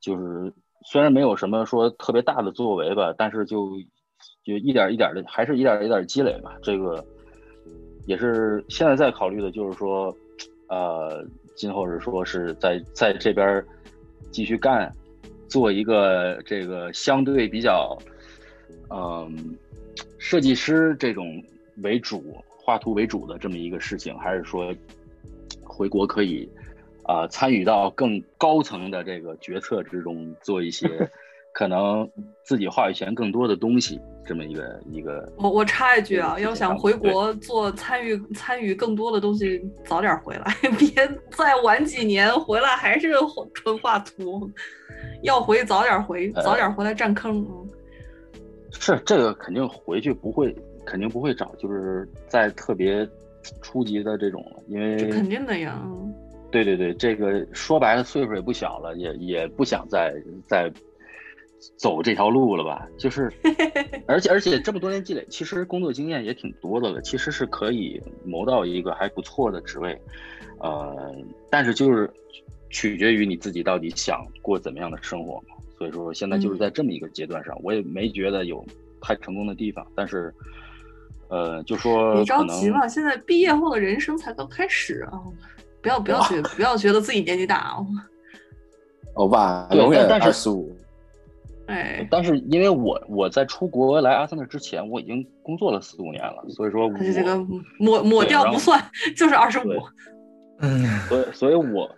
[0.00, 0.52] 就是
[0.84, 3.70] 虽然没有什么说特别大的作为吧，但是就
[4.42, 6.56] 就一点一点的，还是一点一点积累吧。
[6.62, 7.04] 这个
[8.06, 10.12] 也是现在在考虑的，就是说，
[10.68, 11.24] 呃，
[11.54, 13.62] 今后是说是在在这边
[14.32, 14.90] 继续干，
[15.46, 17.96] 做一个这个相对比较，
[18.88, 19.56] 嗯，
[20.18, 21.40] 设计师这种
[21.82, 24.72] 为主，画图为主的这么一个事情，还是说。
[25.64, 26.46] 回国可以，
[27.04, 30.86] 啊，参与到更高层的这个决策之中，做一些
[31.54, 32.08] 可能
[32.44, 35.26] 自己话语权更多的东西，这么一个一个。
[35.38, 40.90] 我我插一句啊，要想回国做参与参与更多的东西，早点回来， 别
[41.30, 43.14] 再晚几年回来还是
[43.54, 44.50] 纯画图。
[45.22, 47.46] 要回早点回，早点回来占坑。
[48.72, 50.54] 是这个肯定回去不会，
[50.84, 53.08] 肯定不会找，就是在特别。
[53.62, 55.82] 初级的这种了，因为肯定的呀。
[56.50, 60.14] 对对对，这个说白了，岁数也不小了，也也不想再
[60.46, 60.70] 再
[61.78, 62.86] 走这条路了吧？
[62.98, 63.32] 就是，
[64.06, 69.98] 而且而且这么多年积累，其实工作经验也挺多的了，其实是可以谋到一个还不错的职位。
[70.58, 71.16] 呃，
[71.48, 72.10] 但是就是
[72.68, 75.56] 取决于你自己到底想过怎么样的生活嘛。
[75.78, 78.62] 所以说现在就是在这么一个阶段上，我也没觉得有
[79.00, 80.30] 太成功的地方，但是。
[81.30, 82.88] 呃，就说你着急嘛？
[82.88, 85.20] 现在毕业后的人生才刚开始啊！
[85.80, 87.86] 不要不要觉不要觉得自己年纪大啊！
[89.14, 90.76] 欧巴永远二十五。
[91.66, 97.38] 哎，但是因为我我在出国来阿森纳之前，我已经工作了四五年了，所以说这个
[97.78, 98.84] 抹抹掉不算，
[99.16, 99.72] 就是二十五。
[100.58, 101.88] 嗯，所以所以我，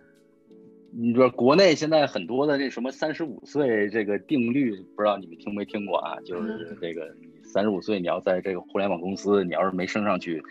[0.95, 6.19] 你说国内现在很多的这什么三十五岁这个定律，不知道你们听没听过啊？
[6.25, 7.11] 就是这个。
[7.53, 10.43] 三十五岁，你要在这个互联网公司，你要是没升上去，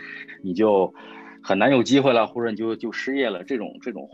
[0.44, 0.94] 你就
[1.42, 3.44] 很难有机会了，或者你就就失业了。
[3.44, 4.08] 这种这种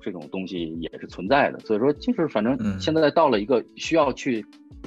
[0.00, 1.60] 这种东西也是存在的。
[1.60, 4.44] 所以说，就是反正现在到了一个需要去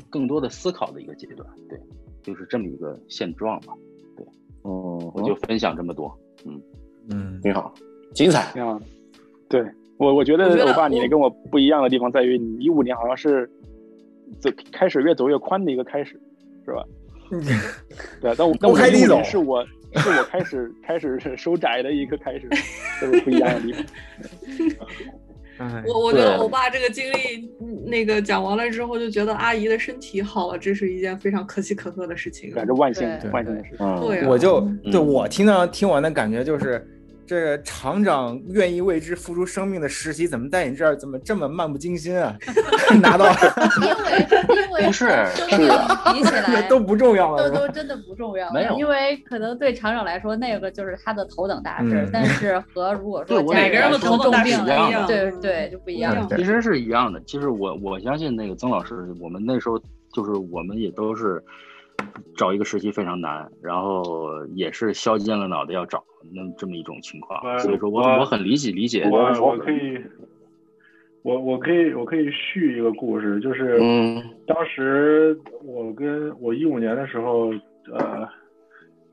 [0.10, 1.80] 更多的思考的一个阶段，对，
[2.22, 3.74] 就是这么一个现状吧。
[4.18, 4.26] 对，
[4.64, 6.14] 哦，我就分享这么多。
[6.46, 6.62] 嗯
[7.10, 7.74] 嗯，挺好，
[8.14, 8.52] 精彩。
[8.52, 8.78] 挺好。
[9.48, 9.64] 对
[9.98, 13.50] 我，我觉得欧巴，你跟我不一样的地方在于，你一五年好像是
[14.40, 16.20] 走开始越走越宽的一个开始，
[16.66, 16.84] 是吧？
[18.22, 19.66] 对，但我但我一种是我
[19.96, 22.50] 是我开始开始收窄的一个开始，
[23.02, 24.88] 就是不一样的地方。
[25.88, 27.50] 我我觉得我爸这个经历，
[27.86, 34.02] 那个讲完了之后，就觉得阿姨的身体好了，这是一件非常可喜可贺的事情，感觉万幸万幸的事情。
[34.02, 34.62] 对，我就
[34.92, 36.86] 对我听到听完的感觉就是。
[37.26, 42.36] 这个厂长愿意为之付出生命的实习，怎么在你这儿怎么这么漫不经心啊？
[43.02, 43.26] 拿到，
[43.82, 45.58] 因为因为不是是
[46.14, 48.52] 比起来 都不重要了，都都真的不重要。
[48.52, 56.28] 没有，因为可能对厂长来说，那个就是他的头等大事，但是和如果 说每个人的头等大事不一样，对对就不一样。
[56.30, 57.22] 其实是一样的。
[57.26, 59.78] 其实我我相信那个曾老师，我们那时候
[60.14, 61.44] 就是我们也都是。
[62.38, 66.04] 找一个实习非常难，然后也是削尖了脑袋要找
[66.34, 69.08] 那这么一种情况，所以说我我很理解理解。
[69.10, 69.98] 我我可以，
[71.24, 73.80] 我我可以我可以续一个故事，就是
[74.46, 77.54] 当时我跟我一五年的时候，
[77.94, 78.28] 呃，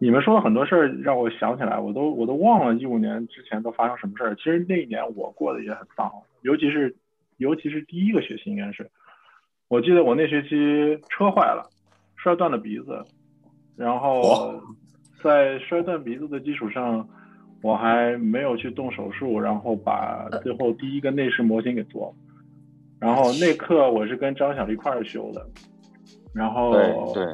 [0.00, 4.34] 你们说的很多事儿让我想起来，我都我都忘了一五年之前都发生什么事儿。
[4.34, 6.10] 其实那一年我过得也很丧，
[6.42, 6.92] 尤其是
[7.36, 8.90] 尤其是第一个学期应该是，
[9.68, 11.70] 我记得我那学期车坏了。
[12.22, 13.02] 摔断了鼻子，
[13.74, 14.54] 然后
[15.24, 17.08] 在摔断鼻子的基础上，
[17.62, 22.14] 我还没有去动手术，然后把最后第一个内饰模型给做了。
[23.00, 25.44] 然后那课我是跟张晓一块儿修的。
[26.32, 26.72] 然后
[27.12, 27.26] 对，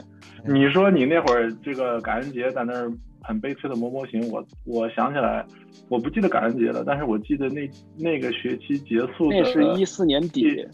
[0.47, 2.91] 你说你那会儿这个感恩节在那儿
[3.21, 5.45] 很悲催的磨模型，我我想起来，
[5.91, 10.67] 我不记得感恩节了，但是我记得那那个学期结束的那是一四年底，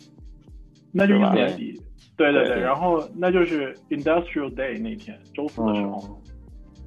[0.92, 1.80] 那就一四年底。
[2.16, 6.20] 对对对，然后那就是 Industrial Day 那天，周四的时候，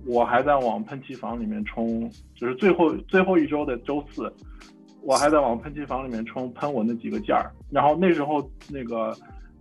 [0.06, 4.32] 我还在往喷漆房里面冲，就是最后最后一周的周四，
[5.02, 7.52] 我还在往喷漆房里面冲喷我那几个件儿。
[7.70, 9.14] 然后那时候那个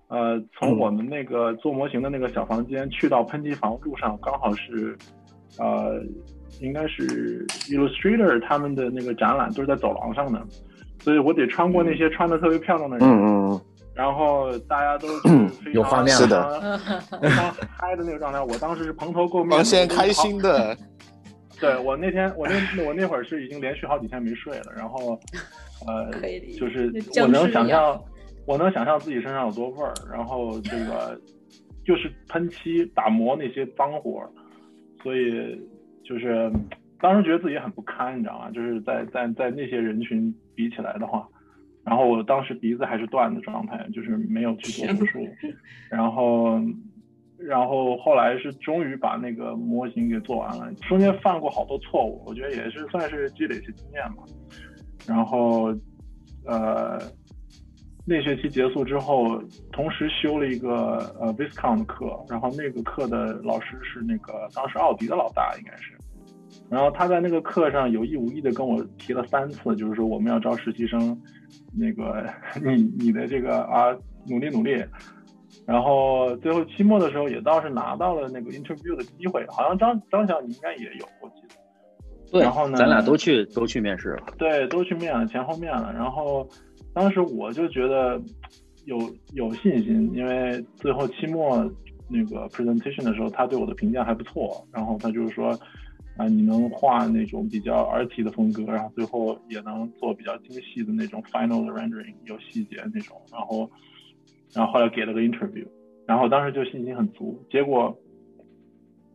[0.06, 4.96] 呃，从我们那个做模型的那个小房间去到喷漆房路上，刚好是
[5.58, 6.00] 呃，
[6.60, 10.40] 应该是 Illustrator 他们的那个展览都是在走廊上的，
[11.00, 13.08] 所以我得穿过那些穿的特别漂亮的人。
[13.08, 13.60] 嗯嗯。
[13.96, 15.22] 然后大家都是
[15.72, 16.78] 有画面是的，
[17.20, 18.38] 非常嗨的那个状态。
[18.40, 20.76] 我当时是蓬头垢面，王先开心的。
[21.58, 24.72] 对我那天，我那我那会儿是已经连续好几天没睡了。
[24.76, 25.18] 然后，
[25.86, 26.10] 呃，
[26.58, 26.92] 就是
[27.22, 27.98] 我能想象，
[28.44, 29.94] 我能想象自己身上有多味儿。
[30.12, 31.18] 然后这个
[31.82, 34.28] 就是喷漆打磨那些脏活儿，
[35.02, 35.58] 所以
[36.04, 36.52] 就是
[37.00, 38.50] 当时觉得自己很不堪，你知道吗？
[38.50, 41.26] 就是在在在那些人群比起来的话。
[41.86, 45.28] 然后我当时鼻子还是断的状态，就是没有去做手术。
[45.88, 46.60] 然后，
[47.38, 50.72] 然后后来是终于把那个模型给做完了。
[50.88, 54.24] 中间犯过好多错误，我觉得也是算是积累一些经验嘛。
[55.06, 55.72] 然后，
[56.44, 57.00] 呃，
[58.04, 59.40] 那学期结束之后，
[59.70, 65.95] 同时修了一个呃 Viscount 课，然后那个课的老师是那个当时奥迪的老大，应该是。
[66.70, 71.16] 然后他在那个课上有意无意的跟我提了三次，就是说我们要招实习生。
[71.78, 72.26] 那个
[72.64, 73.94] 你你的这个啊
[74.26, 74.82] 努力努力，
[75.66, 81.54] 然后最后期末的时候也倒是拿到了那个 interview 的机会，好像张张晓你应该也有，我记得。
[82.32, 82.42] 对。
[82.42, 82.76] 然后呢？
[82.78, 84.24] 咱俩都去都去面试了。
[84.38, 85.92] 对，都去面了，前后面了。
[85.92, 86.48] 然后
[86.94, 88.20] 当时我就觉得
[88.86, 88.98] 有
[89.34, 91.70] 有信心，因为最后期末
[92.08, 94.66] 那个 presentation 的时候，他对我的评价还不错。
[94.72, 95.56] 然后他就是说。
[96.16, 103.70] 啊，你能画那种比较 RT 的风格，然后最后也能做比较精细的那种 final 的 rendering，有细节那种，然后，
[104.54, 105.66] 然后后来给了个 interview，
[106.06, 107.94] 然后当时就信心很足，结果，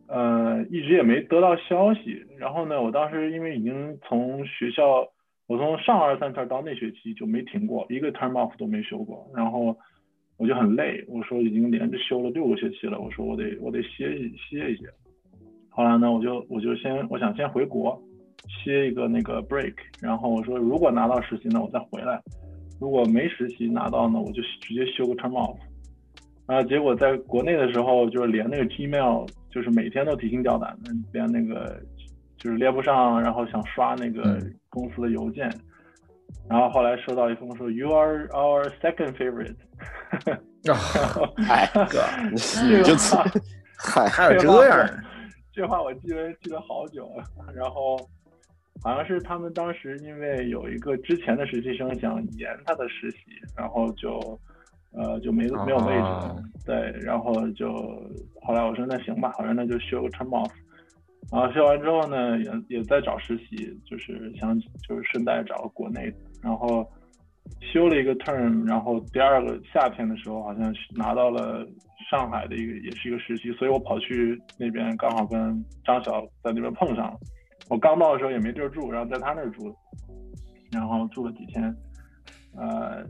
[0.06, 2.24] 呃，一直也没得到消息。
[2.38, 5.08] 然后呢，我当时因为已经从学校，
[5.48, 9.76] 我从上二三 term 到那学期就没停过，一个 term off 都没修过，然后
[10.36, 14.84] 我就很累，我说已经连着休了六个学期了，我说我得我得歇一歇一歇。
[15.74, 17.98] 后来呢，我就我就先我想先回国，
[18.46, 22.20] 歇一个那个 break，然后我说如果拿到实习呢，我再回来；
[22.78, 25.56] 如果没实习拿到呢，我就直接休个 term off。
[26.44, 31.80] 啊，结果在国内的时候，就是连那个 Gmail，就是每天都提心吊胆的，连那个
[32.36, 34.38] 就是连不上，然后想刷那个
[34.68, 35.50] 公司的邮件，
[36.50, 39.56] 然后后来收到一封说 You are our second favorite。
[41.48, 42.36] 哎哥，你
[42.84, 42.94] 就
[43.78, 44.86] 嗨，还有这样。
[45.52, 47.24] 这话我记得记得好久了，
[47.54, 47.96] 然后
[48.82, 53.18] 好像是他们当时因为有一个之前的实习生想延他的实习，
[53.56, 54.18] 然后就
[54.92, 57.72] 呃就没没有位置了，对，然后就
[58.42, 60.50] 后来我说那行吧，好像那就修个 term off，
[61.30, 64.58] 然后修完之后呢也也在找实习，就是想
[64.88, 66.10] 就是顺带找个国内。
[66.10, 66.84] 的，然后
[67.60, 71.64] 休了一个 term，然后第二个夏天的时候，好像拿到了
[72.12, 77.16] 上海的一个也是一个实习，所以我跑去那边，刚好跟张晓在那边碰上了。
[77.70, 79.74] 我刚到的时候也没地儿住，然后在他那儿住，
[80.70, 81.74] 然后住了几天。
[82.54, 83.02] 呃，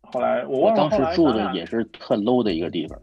[0.00, 2.98] 后来我我当时住的也是特 low 的一个地方，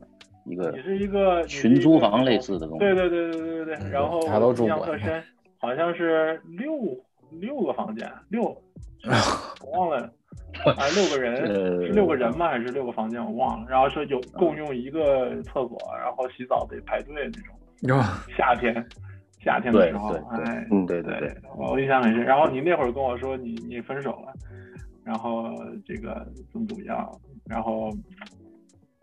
[0.45, 2.80] 一个也是一个群租房类似的东西。
[2.80, 3.89] 对对对对对对对。
[3.91, 5.23] 然后印象特深，
[5.59, 6.73] 好像是六
[7.39, 8.41] 六个房间，六
[9.64, 10.11] 我忘了。
[10.65, 12.47] 啊，六个人是六个人吗？
[12.49, 13.23] 还是六个房间？
[13.23, 13.68] 我忘了。
[13.69, 17.99] 然后说有共用一个厕所，然后洗澡得排队那种。
[18.35, 18.73] 夏天，
[19.43, 22.23] 夏天的时候，哎，嗯，对对对，我印象很深。
[22.23, 24.34] 然后你那会儿跟我说你你分手了，
[25.03, 25.53] 然后
[25.85, 27.07] 这个怎么怎么样？
[27.45, 27.91] 然后，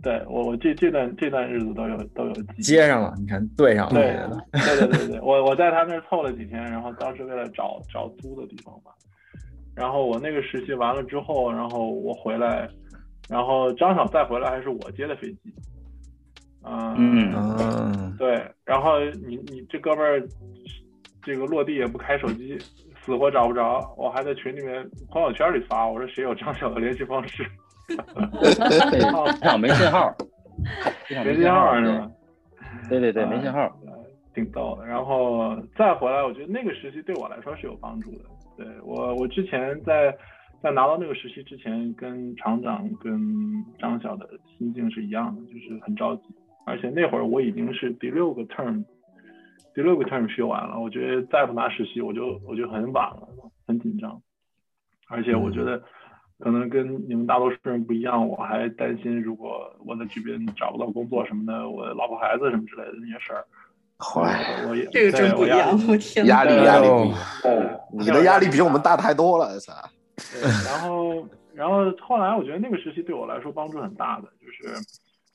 [0.03, 3.93] 对我我这这段这段日子都有都有接上了，你看对上了。
[3.95, 8.91] 对对对对对，我我在他那儿凑了几天，然后当时为了找找租的地方嘛。
[9.77, 12.69] 然后我那个实习完了之后，然后我回来，
[13.29, 15.55] 然后张晓再回来还是我接的飞机，
[16.65, 20.23] 嗯，对，然后你你这哥们儿，
[21.23, 22.57] 这个落地也不开手机，
[23.05, 27.45] 死活找不着，我还在群里面朋友圈里发，我说谁有张晓的联系方式？
[27.87, 27.97] 机
[29.41, 30.15] 场没信号，
[31.25, 32.11] 没信号是吧？
[32.89, 33.71] 对对对，没信号，
[34.35, 34.87] 挺逗的。
[34.87, 38.25] 然后再回来，我觉得那个实习对我来说是有帮助的。
[38.57, 40.17] 对我，我之前在
[40.63, 43.21] 在拿到那个实习之前，跟厂长跟
[43.79, 46.23] 张晓的心境是一样的，就是很着急。
[46.67, 48.85] 而且那会儿我已经是第六个 term，
[49.75, 53.29] 第六个 term 修完了，我觉得再不拿实习，我就我就很晚了，
[53.67, 54.23] 很紧张。
[55.09, 55.83] 而且我觉得
[56.39, 63.45] 可能跟你们大多数人不一样，我还担心如果我在这边找不到工作什么的，我老婆孩子什么之类的那些事儿。
[64.69, 66.89] 我也这个真不一样，我天，压力压力，
[67.93, 69.89] 你的压力比我们大太多了，啥？
[70.67, 74.75] 然后，然后后来我觉得那个实习对我来说帮助很大的，就是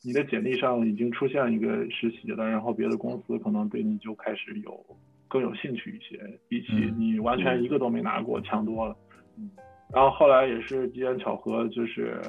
[0.04, 4.86] 你的简历上已经出现一个实习了，然后别的公司可能对你就开始有
[5.28, 8.96] 更有兴趣一些，比起你完全一个都没拿过强多了。
[9.94, 12.22] 然后后来也是机缘巧合，就是，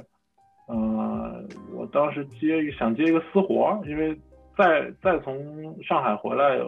[0.69, 1.45] 呃，
[1.75, 4.17] 我当时接一个想接一个私活，因为。
[4.61, 6.59] 再再从上海回来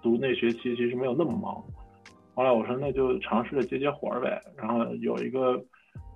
[0.00, 1.62] 读那学期，其实没有那么忙。
[2.34, 4.40] 后来我说那就尝试着接接活儿呗。
[4.56, 5.62] 然后有一个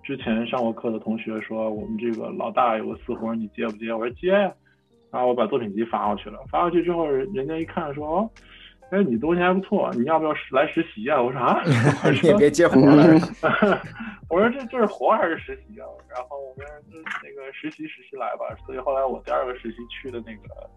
[0.03, 3.93] 之前上过课的同学说，我们这个老大有个私活，你接不接？
[3.93, 4.51] 我说接呀。
[5.11, 6.39] 然后我把作品集发过去了。
[6.51, 8.31] 发过去之后，人家一看说，哦，
[8.91, 11.21] 哎，你东西还不错，你要不要来实习啊？
[11.21, 11.61] 我说啊，
[12.23, 13.05] 你也别接活了。
[14.31, 15.85] 我说这这是活还是实习啊？
[16.09, 16.67] 然后我们
[17.23, 18.57] 那个实习实习来吧。
[18.65, 20.71] 所以后来我第二个实习去的那个。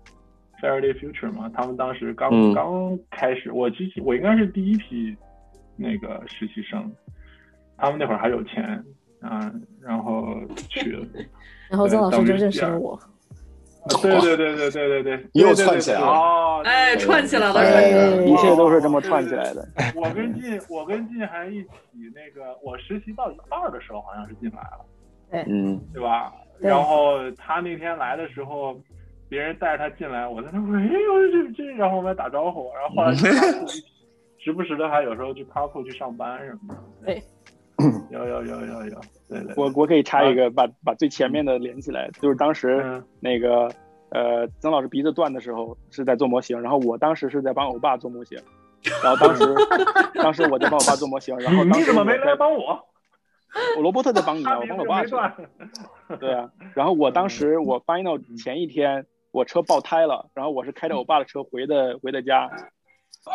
[0.63, 5.13] Faraday Future 嘛，他们当时刚刚开始，我其实我应该是第一批
[5.75, 6.89] 那个实习生，
[7.75, 8.81] 他们那会儿还有钱
[9.19, 10.25] 啊，然后
[10.69, 11.05] 去了，
[11.69, 12.97] 然后曾老师就认识了我，
[14.01, 19.67] 对对对对对对对，又串起来了，哎，串起来了，一切都是这么串起来的。
[19.93, 21.69] 我跟进，我跟进还一起
[22.15, 24.85] 那个，我实习到一半的时候好像是进来了，
[25.29, 26.31] 对，嗯，对吧？
[26.57, 28.79] 然后他那天来的时候。
[29.29, 33.13] 别人带着他进来，我在那说，哎呦，这这，然后我们还打招呼，然后后来
[34.37, 37.05] 时不时的还有时候去 carpool 去上班什么的。
[37.05, 37.23] 对，
[38.11, 39.53] 有有有有有，对对。
[39.55, 43.71] 我我可以插一个，把把最前面的连起来，就是当时那个
[44.09, 48.37] 呃，曾老师鼻子断的时候是在做模型，然后我当时是在帮欧巴做模型，
[49.01, 49.43] 然后当时
[50.21, 52.79] 当时我在帮我爸做模型，然后你怎么没来帮我？
[53.77, 55.15] 我罗伯特在帮你啊，我帮我爸去。
[56.19, 59.05] 对啊，然后我当时我 final 前一天。
[59.33, 62.47] 我车爆胎了，然后我是开着我爸的车回的回的家，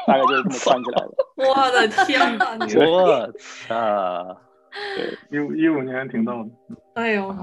[0.07, 1.13] 大概就是这么串起来的。
[1.51, 2.57] 我的天呐！
[2.79, 3.33] 我
[3.67, 4.41] 操！
[4.95, 6.51] 对， 一一五年挺逗的。
[6.95, 7.35] 哎呦，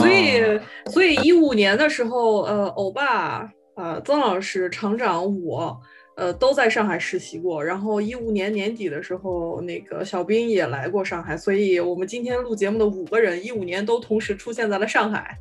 [0.00, 5.78] 所以所以一五年的时候，呃，欧巴，呃，曾老师、厂长，我。
[6.18, 15.38] 呃，都在上海实习过，然后一五年年底的时候，那个小兵也来过上海，所以我们今天录节目的五个人，一五年都同时出现在了上海。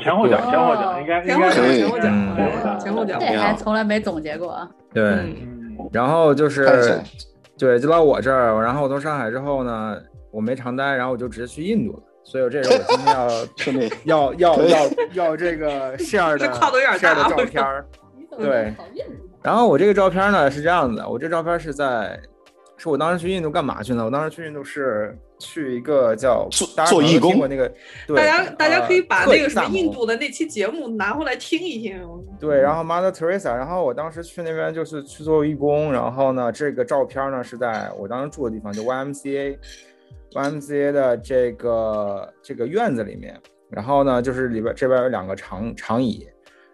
[0.00, 4.66] 前后脚，前后脚，应该前后脚，前后脚，前后脚，这还从来没总结过。
[4.94, 5.36] 对，
[5.92, 6.98] 然后就是，
[7.58, 14.78] 对，就到我这儿，然后我从上海之后呢，我没长待，然后我就直接去印度了，所以这是我今天要 特别要要要
[15.12, 17.84] 要这个 share 的 share 的照片儿，
[18.38, 18.72] 对。
[19.42, 22.18] 然后我这个照片呢是这样子，我这照片是在，
[22.76, 24.04] 是我当时去印度干嘛去呢？
[24.04, 27.48] 我当时去印度是去一个叫做做义工。
[27.48, 27.72] 那个，
[28.08, 32.02] 大家大家可以把那个什么印度的那期节目拿回来听一听。
[32.40, 43.40] 对，然后 Mother Teresa，然后我当时去那边就是去做义工，然后呢，这个照片呢是在我当时住的地方，就 YMCA，YMCA 的这个这个院子里面，
[43.70, 46.26] 然后呢，就是里边这边有两个长长椅，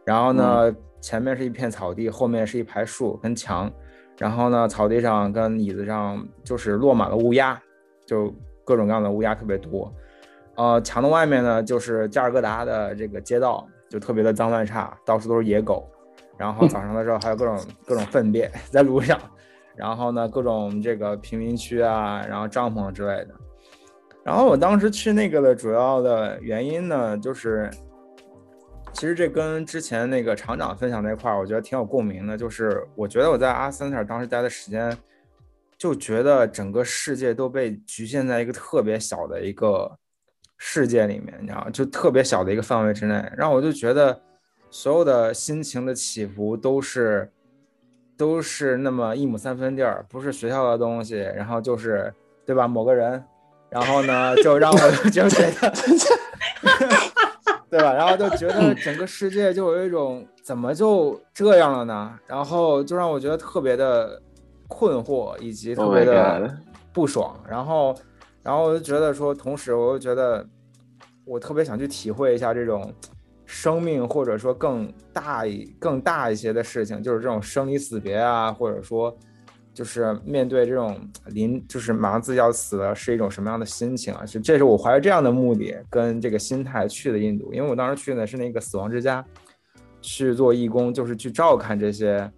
[0.05, 0.75] 然后呢，
[1.05, 3.71] 前面是一片草地，后面是一排树跟墙，
[4.17, 7.61] 然后呢，草地上跟椅子上就是落满了乌鸦，
[8.07, 9.93] 就各种各样的乌鸦特别多。
[10.57, 15.87] 呃，墙的外面呢，就是加尔各答的这个街道，就特别的脏乱差，到处都是野狗。
[16.39, 19.21] 然后早上的时候还有各种 各种粪便在路上，
[19.77, 23.35] 然后呢，各种这个贫民区啊，然后帐篷之类的。
[24.25, 27.71] 然后我当时去那个的主要的原因呢，就是
[28.95, 32.39] 其实这跟之前那个厂长分享那块儿，我觉得挺有共鸣的。
[32.39, 34.97] 就是我觉得我在阿森特当时待的时间，
[35.77, 39.91] 就觉得整个世界都被局限在一个特别小的一个
[40.57, 44.19] 世界里面，你知道就特别小的一个范围之内，让我就觉得
[44.71, 47.29] 所有的心情的起伏都是
[48.17, 52.15] 都是那么一亩三分地儿，不是学校的东西，然后就是
[52.47, 52.69] 对吧？
[52.69, 53.23] 某个人。
[53.71, 55.73] 然后呢，就让我就觉得，
[57.75, 57.93] 对吧？
[57.93, 62.17] 然后就觉得整个世界就有一种怎么就这样了呢？
[62.25, 64.23] 然后就让我觉得特别的
[64.69, 66.57] 困惑，以及特别的
[66.93, 67.37] 不爽。
[67.49, 67.93] 然后，
[68.45, 70.47] 然后我就觉得说，同时我又觉得
[71.25, 72.95] 我特别想去体会一下这种
[73.45, 79.13] 生命，或者说更大一更大一些的事情，就是这种生离死别啊，或者说。
[79.75, 80.97] 就是面对这种
[81.27, 84.25] 临，就是马上自己要死了，是一种什么样的心情啊？
[84.25, 89.23] 是，这是我怀着这样的目的跟这个心态去的印度，因为我当时去的是那个死亡之家，
[90.01, 92.31] 去做义工，就是去照看这些，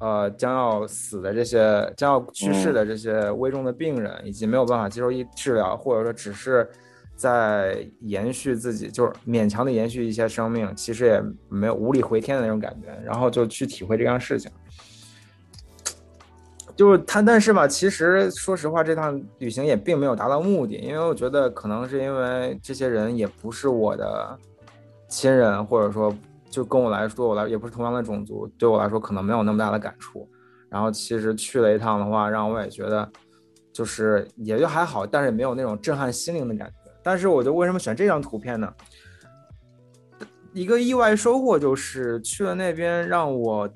[0.00, 1.58] 呃，将要死的这些，
[1.96, 6.68] 将要去世的这些危重的病人，以及没有办法接受医治疗，或者说只是
[7.14, 14.50] 在延续自己，就是勉强的延续一些生命，其实也没有无力回天的那种感觉，然后就去体会这样事情。
[16.74, 24.38] 就是他，但是吧，其实说实话，这趟旅行也并没有达到目的，因为我觉得可能是因为这些人也不是我的
[25.06, 26.14] 亲人，或者说
[26.50, 30.26] 就跟我来说，我来也不是同样的种族，对我来说可能没有那么大的感触。
[30.70, 33.06] 然后其实去了一趟的话，让我也觉得
[33.70, 36.90] 就是也就还好，但是也没有那种震撼心灵的感觉。
[37.02, 38.72] 但是我就为什么选这张图片呢？
[40.54, 43.68] 一个意外收获就是去了那边，让我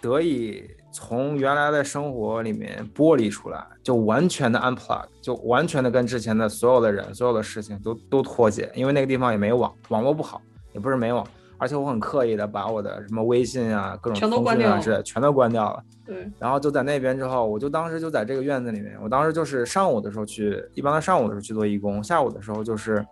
[0.00, 0.64] 得以。
[0.94, 10.40] 从原来的生活里面剥离出来，就完全的 unplug，就完全的跟之前的所有的人、所有的事情都都脱节，因为那个地方也没网，网络不好，
[10.72, 11.26] 也不是没网，
[11.58, 15.82] 而且我很刻意的把我的什么微信啊、各种通讯啊之类，全都关掉了。
[16.06, 16.30] 对。
[16.38, 23.04] 然后就在那边之后，我就当时就在这个院子里面，我当时就是上午的时候去，一般的上午的时候去做义工，下午的时候就是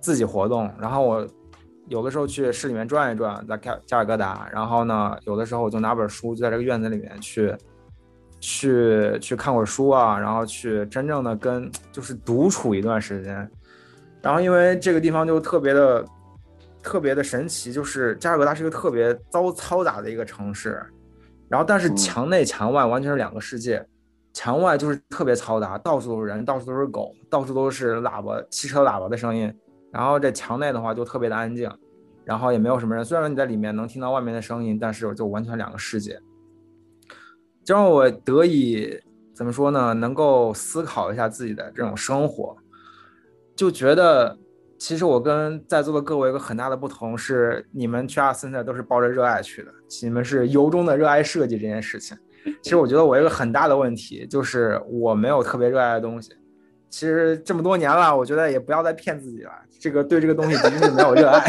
[0.00, 1.26] 自己活动，然后我。
[1.90, 7.52] 有的时候去市里面转一转，在加加尔各答，然后呢，有的时候我就拿本书，就在这个院子里面去，
[8.38, 13.50] 去去看会儿书啊，然后去真正的跟就是独处一段时间，
[14.22, 16.04] 然后因为这个地方就特别的
[16.80, 20.80] 特别的神奇，就是加尔各答是一个特别糟嘈杂的一个城市，
[21.48, 23.84] 然后但是墙内墙外完全是两个世界，
[24.32, 29.52] 墙外就是特别嘈杂，到处都是人，到处都是狗，到处都是喇叭汽车喇叭的声音。
[29.92, 31.70] 然后这墙内的话就特别的安静，
[32.24, 33.04] 然后也没有什么人。
[33.04, 36.20] 虽然你在里面能听到外面的声音，但是就完全两个世界。
[37.64, 38.98] 就让我得以
[39.34, 39.92] 怎么说呢？
[39.94, 42.56] 能够思考一下自己的这种生活，
[43.54, 44.38] 就觉得
[44.78, 49.70] 其实我跟在座的各位有个很大的不同是，你们去阿森纳都是抱着热爱去的，
[50.02, 52.16] 你们是由衷的热爱设计这件事情。
[52.62, 56.32] 其实我觉得我一个很大的问题就是我没有特别热爱的东西。
[56.90, 59.52] 其实这么多年了，我觉得也不要再骗自己了。
[59.80, 61.48] 这个对这个东西的确是没有热爱。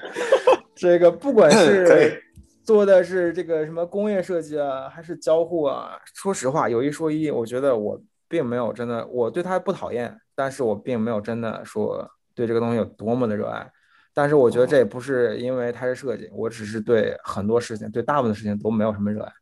[0.74, 2.20] 这个不管是
[2.64, 13.70] 做的是这个什么工业设计啊，还是交互啊，说实话，有一说一，我觉得我并没有真的，我对它不讨厌，但是我并没有真的说对这个东西有多么的热爱。
[14.14, 19.32] 但是我觉得这也不是因为它是设计，我只是对很多事情，对大部分事情都没有什么热爱。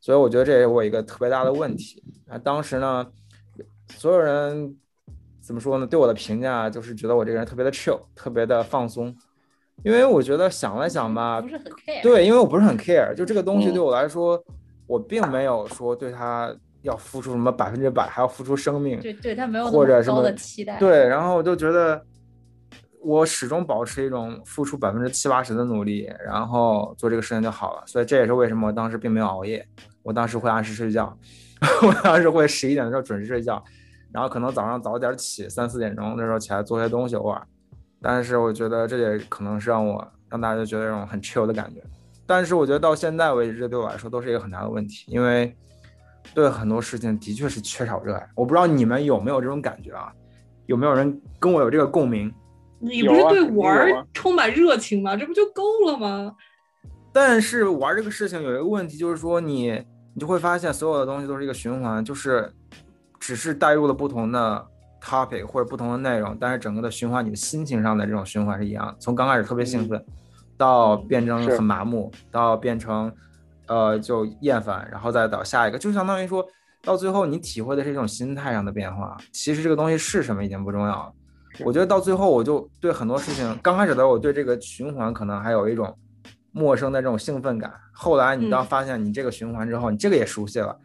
[0.00, 2.02] 所以我觉得这也是我一个特别大的问题。
[2.26, 3.06] 那当时呢？
[3.96, 4.76] 所有人
[5.40, 5.86] 怎么说呢？
[5.86, 9.14] 对我的评价就是觉得我这个人特别的 chill，特别的放松。
[9.82, 12.02] 因为我觉得想了想吧，不是很 care。
[12.02, 14.38] 对，因为我不是很 care，就这个东西对我来说，
[14.86, 20.78] 我并没有说对他要付出什么百分之百，还要付出生命，对对他没有或者什么的期待。
[20.78, 22.04] 对，然后我就觉得
[23.00, 27.82] 我始终保持一种付出百分之七八十的努力，然后做这个事情就好了。
[27.86, 29.66] 所以这也是为什么我当时并没有熬夜，
[30.02, 31.16] 我当时会按时睡觉，
[31.86, 33.64] 我当时会十一点的时候准时睡觉。
[34.12, 37.40] 然后可能早上早点起，三四点钟那时候起来做些东西偶尔，
[38.00, 41.82] 但是我觉得这也可能是让我让大家觉得这种很 chill 的感觉。
[42.26, 45.54] 但是我觉得到现在为止，这对我来说都是一个很大的问题，因为
[46.32, 48.28] 对很多事情的确是缺少热爱。
[48.34, 50.12] 我不知道你们有没有这种感觉啊？
[50.66, 52.32] 有没有人跟我有这个共鸣？
[52.78, 55.16] 你不是对玩充满热情吗？
[55.16, 56.32] 这不就够了吗？
[57.12, 59.72] 但是玩这个事情有一个问题，就是说你
[60.14, 62.48] 你就会发现所有的东西都是一个循环，就是
[63.20, 64.66] 只是带入了不同的
[65.00, 68.96] topic 或者不同的内容，但是整个的循环，你的心情上的这种循环是一样的。
[68.98, 70.04] 从刚开始特别兴奋，
[70.56, 73.12] 到变成很麻木，到变成
[73.68, 76.44] 呃就厌烦，然后再到下一个，就相当于说
[76.82, 79.16] 到最后你体会的是一种心态上的变化。
[79.30, 81.12] 其实这个东西是什么已经不重要了。
[81.64, 85.94] 我觉得到最后我就对很多事情，刚开始的时候我对这个循环可能还有一种。
[86.52, 90.76] 陌生的这种兴奋感，后来你当发现你这个循环之后，你这个也熟悉了，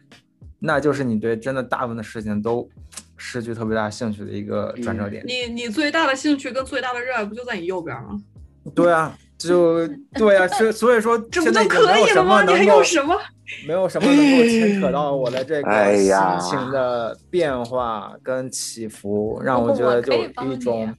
[0.58, 2.68] 那就是你对真的大部分的事情都
[3.16, 5.22] 失去特别大兴趣的一个转折点。
[5.26, 8.20] 你你最大的兴趣跟最大的热爱不就在你右边吗？
[8.74, 12.42] 对啊，就对啊，所所以说 这不就可以了吗？
[12.42, 13.16] 你还有什么？
[13.64, 16.10] 没有什么能够牵扯到我的这个心
[16.50, 20.12] 情的变化跟起伏，让我觉得就
[20.50, 20.92] 一种。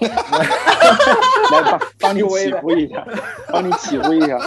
[0.00, 0.08] 来
[1.50, 3.04] 帮帮你起伏一下，
[3.50, 4.38] 帮你起伏一下。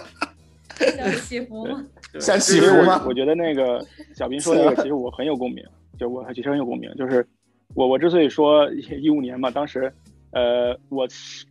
[0.79, 1.83] 想起伏吗？
[2.19, 3.03] 想起伏吗？
[3.07, 3.83] 我觉得那个
[4.15, 5.63] 小斌说那个，其实我很有共鸣，
[5.97, 6.91] 就我其实很有共鸣。
[6.95, 7.25] 就是
[7.73, 9.91] 我我之所以说一五年嘛，当时
[10.31, 11.07] 呃，我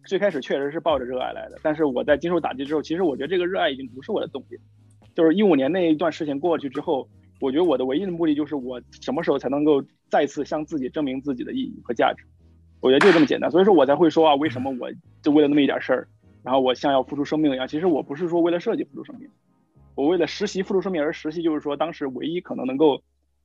[0.06, 4.58] 最开始确实是抱着热爱来的，但是我在经受打击之后，其实我觉得这个热爱已经不是我的动力。
[5.14, 7.06] 就是一五年那一段事情过去之后，
[7.40, 12.24] 我觉得我的唯一的目的就是我什么时候才能够再次向自己证明自己的意义和价值。
[12.80, 16.08] 我觉得就这么简单，所以说我才会说啊，为什么我就为了那么一点事儿，
[16.42, 17.68] 然后我像要付出生命一样？
[17.68, 19.28] 其实我不是说为了设计付出生命，
[20.00, 23.02] 我为了实习付出生命而实习，就是说当时唯一可能能够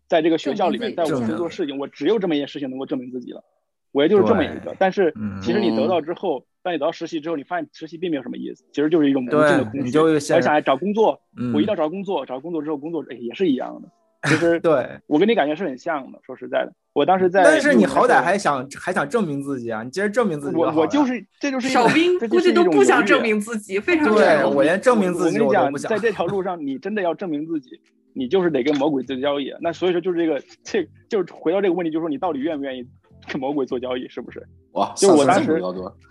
[0.07, 3.43] 在这个学校里面，在我去做事情，我只有这么一件事情能够证明自己了。
[3.91, 4.73] 我也就是这么一个。
[4.79, 9.97] 但是其实你得到之后，当你得到实习之后，你发现实习并没有什么意思，其实就是一种无尽的空虚。
[9.99, 11.21] 我想来找工作，
[11.53, 13.89] 我一到找工作，找工作之后工作哎也是一样的。
[14.25, 16.19] 其实 对我跟你感觉是很像的。
[16.25, 19.83] 说实在的，我当时在，但是你好歹还想还想证明自己啊！
[19.83, 20.55] 你接着证明自己。
[20.55, 25.89] 我我就是这就是小兵估计都不想证明自己，非常对我连证明自己我都不想。
[25.89, 27.79] 在这条路上，你真的要证明自己，
[28.13, 29.53] 你就是得跟魔鬼做交易。
[29.61, 32.85] 那所以说就是这个，这就是回到这个问题，就是说你到底愿不愿意
[33.27, 34.45] 跟魔鬼做交易，是不是？
[34.73, 34.91] 哇！
[34.95, 35.61] 就我当时，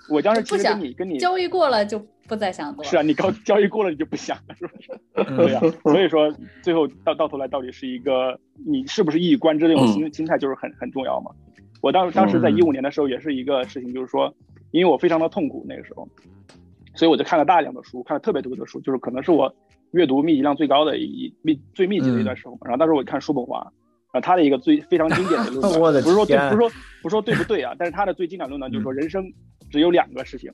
[0.08, 2.04] 我当时其实跟你跟你交易过了就。
[2.26, 5.36] 不再想做是啊，你高交易过了你就不想了，是不是？
[5.36, 11.30] 对呀，所以说最后到到头来到底是一个你是不是一以贯之的这种心心态就是很很重要嘛。
[11.80, 14.34] 我当当时在一五年的时候也是一个事情，就是说
[14.70, 16.08] 因为我非常的痛苦那个时候，
[16.94, 19.54] 所以我就看了大量的书，看了特别多的书，就是可能是我
[19.90, 22.56] 阅读密集量最高的一密最密集的一段时候。
[22.64, 23.70] 然后当时我看叔本华，
[24.12, 26.70] 啊，他的一个最非常经典的论 断，不是说对，不是说
[27.02, 29.30] 不是说对不对啊，但是他的最经典论断就是说人生
[29.70, 30.50] 只有两个事情。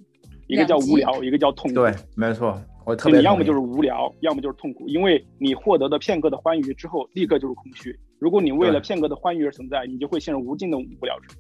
[0.51, 1.77] 一个叫无聊，一个叫痛苦。
[1.77, 3.19] 对，没错，我特别。
[3.19, 7.97] 你要么就是无聊，要么就是痛苦，因为你获得的片刻的欢愉之后，立刻就是空虚。
[8.19, 11.37] 如果你为了片刻的欢愉而存在，你就会陷入无尽的无聊之中。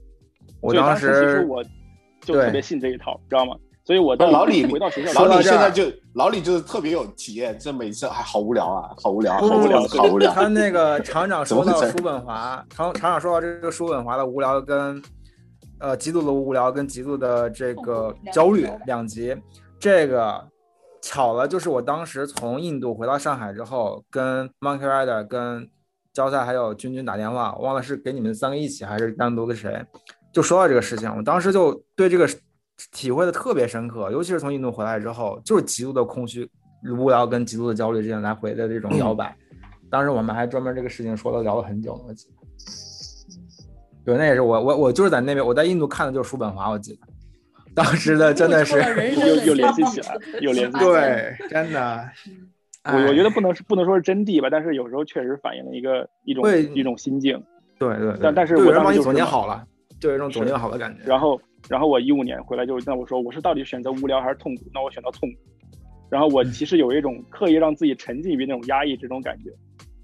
[0.60, 1.62] 我当时其实我
[2.20, 3.56] 就特别信这一套，知道吗？
[3.82, 5.84] 所以我的老李回到学校，老李现在就
[6.14, 10.32] 老李就是特别有体验，这每次还好无聊啊，好无聊，好无聊，好无聊。
[10.32, 15.02] 他那个厂长 说到叔本华，厂厂长说到这个叔本华的无聊跟。
[15.80, 19.34] 呃，极度的无聊跟极度的这个焦虑两极，
[19.78, 20.46] 这个
[21.00, 25.68] 巧了，就是我当时从印度回到上海之后，跟 Monkey Rider、跟
[26.12, 29.82] 焦赛还有君君打电话，忘了是给你们三个一起还是单独的谁，
[30.32, 32.28] 就说到这个事情，我当时就对这个
[32.92, 36.46] 体会的特别深刻，尤其是从印度回来之后，就是极度的空虚、
[36.94, 39.34] 无聊跟极度的焦虑之间来回的这种摇摆。
[39.90, 42.39] 当时我们还专门这个事情说了聊了很久，我记得。
[44.10, 47.06] 对，那也是我我我就是在那边，我在印度看的就是叔本华，我记得，
[47.72, 48.76] 当时的真的是
[49.14, 52.10] 又又联系起来，又联系 对，真的，
[52.92, 57.40] 我我觉得不能是不能说是真谛吧，但是有时候确实反映了一个一种一种心境，
[57.78, 59.64] 对对，但但是我帮你总结好了，
[60.00, 61.04] 就有一种总结好的感觉。
[61.04, 64.64] 然后然后我一五年回来就那我说我是到底选择无聊还是痛苦？
[64.74, 65.38] 那我选择痛苦。
[66.10, 69.50] 然后我其实有一种 刻意让自己沉浸于那种压抑这种感觉，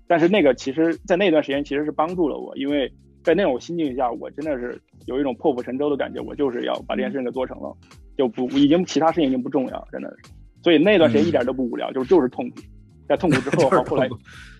[0.06, 2.88] 但是那个其实在那段时间其实是帮助了我，因为。
[3.26, 6.20] 在那种心境下，我真的是有一种破釜沉舟的感觉。
[6.22, 7.76] 我就是要把这件事情给做成了，
[8.16, 10.30] 就不已经其他事情已经不重要，真的是。
[10.62, 12.56] 所以那段时间一点都不无聊，就是就是痛苦。
[13.08, 14.08] 在痛苦之后，后来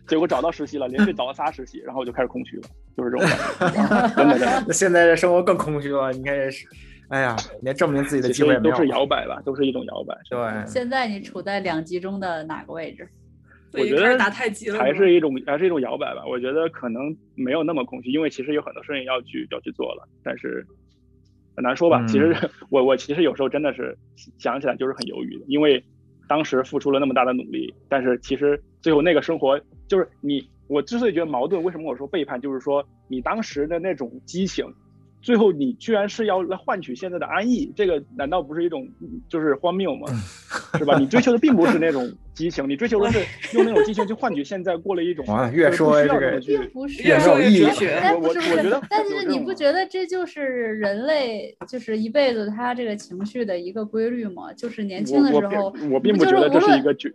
[0.09, 2.63] 结果找到实习了，连续找了仨实习，然后我就开始空虚了，
[2.97, 4.15] 就是这种感觉。
[4.19, 6.67] 真的真现在的生活更空虚了，你看也是。
[7.09, 8.75] 哎呀，连证明自己的机会也没有。
[8.75, 10.17] 都是摇摆吧，都是一种摇摆。
[10.29, 10.67] 对。
[10.67, 13.09] 现在你处在两极中的哪个位置？
[13.79, 16.25] 我觉得打太极了，还是一种还是一种摇摆吧。
[16.27, 20.67] 我觉得可能没有那么空虚，因为其实有很多事情要去要去做了，但是
[21.55, 22.05] 很难说吧。
[22.07, 22.35] 其实
[22.71, 23.97] 我我其实有时候真的是
[24.39, 25.83] 想起来就是很犹豫的，因为
[26.29, 34.67] 当时付出了那么大的努力，但是其实最后那个生活就是你我之所以觉得矛盾，为什么我说背叛，就是说你当时的那种激情。
[35.27, 38.87] 最后，你居然是要来换取现在的安逸，这个难道不是一种
[39.29, 40.07] 就是荒谬吗？
[40.79, 40.97] 是吧？
[41.01, 43.19] 你追求的并不是那种激情，你追求的是
[43.57, 46.41] 用那种激情去换取现在过了一种啊，越说这个
[46.73, 47.99] 不是越说越哲学。
[48.21, 54.53] 我我觉得，但是你不觉得这就是人类就是一辈子他这个情绪的一个规律吗？
[54.53, 57.13] 就是年轻的时候，我并不觉得这是一个绝。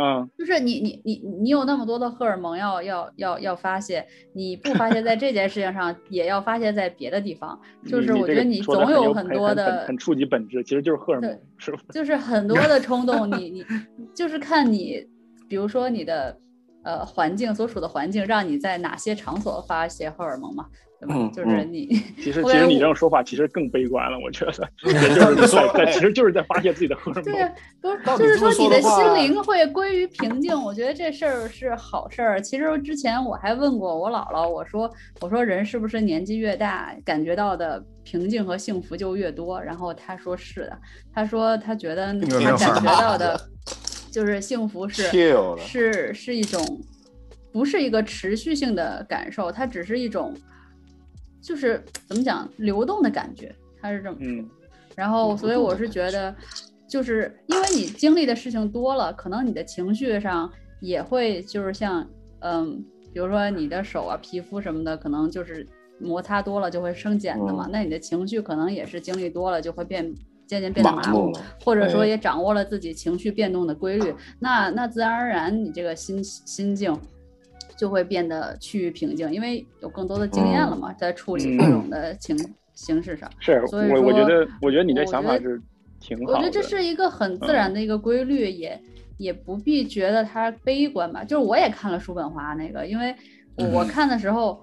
[0.00, 7.60] 嗯，就是你你你你有那么多的荷尔蒙要要要要发泄，你不发泄在这件事情上，也要发泄在别的地方。
[7.86, 11.80] 就是我觉得你总有很多的很触及本质，其实就是荷尔蒙，是吧？
[11.92, 13.64] 就是很多的冲动，你你
[14.14, 15.06] 就是看你，
[15.48, 16.38] 比如说你的
[16.84, 20.66] 呃环境所处的环境，让你在哪些场所发泄荷尔蒙嘛。
[21.08, 21.86] 嗯，就是你。
[22.22, 27.24] 其实， 其实你这种说法其实更悲观了，我觉得， 就是在在，其实就是在发泄自己的荷尔蒙。
[27.24, 27.50] 对，
[27.80, 30.54] 不是，就是说你的心灵会归于平静。
[30.62, 32.38] 我觉得这事儿是好事儿。
[32.38, 34.90] 其实之前我还问过我姥姥，我说，
[35.22, 39.58] 我说人是不是年纪越大，感觉到的平静和幸福就越多？
[39.58, 40.78] 然后她说是的，
[41.14, 43.40] 她说她觉得她感觉到的，
[44.10, 45.04] 就是幸福是
[45.58, 46.80] 是是一种，
[47.52, 50.34] 不是一个持续性的感受，它只是一种。
[51.42, 53.50] 就是怎么讲流动的感觉，
[53.80, 54.44] 它是这么说。
[54.94, 56.36] 然后，所以我是觉得，
[56.86, 62.06] 就是因为你经历的事情多了，可能你的情绪上也会就是像，
[62.40, 62.84] 嗯，
[63.14, 65.66] 比如说你的手啊、皮肤什么的，可能就是
[65.98, 67.66] 摩擦多了就会生茧的嘛。
[67.72, 70.14] 那你的情绪可能也是经历多了就会变，
[70.50, 71.32] 渐渐变得麻木，
[71.64, 74.14] 或者说也掌握了自己情绪变动的规律。
[74.40, 76.98] 那那自然而然，你这个心心境。
[77.76, 82.36] 就会变得趋于平静，因为有更多的经验了嘛，在处理各种的情
[82.74, 83.26] 形式上。
[83.38, 85.58] 是，所以我我觉得，我觉得你这想法是
[85.98, 86.34] 挺好。
[86.34, 88.78] 我觉得这是一个很自然的一个规律，也
[89.16, 91.24] 也不必觉得它悲观吧。
[91.24, 93.16] 就是我也看了叔本华那个，因为
[93.72, 94.62] 我看的时候，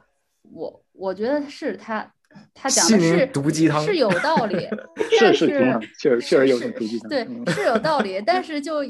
[0.54, 2.08] 我我觉得是他
[2.54, 4.68] 他讲的是毒鸡汤是有道理，
[5.20, 5.48] 是是
[6.00, 8.84] 确实确实有种毒鸡汤，对是有道理，但是就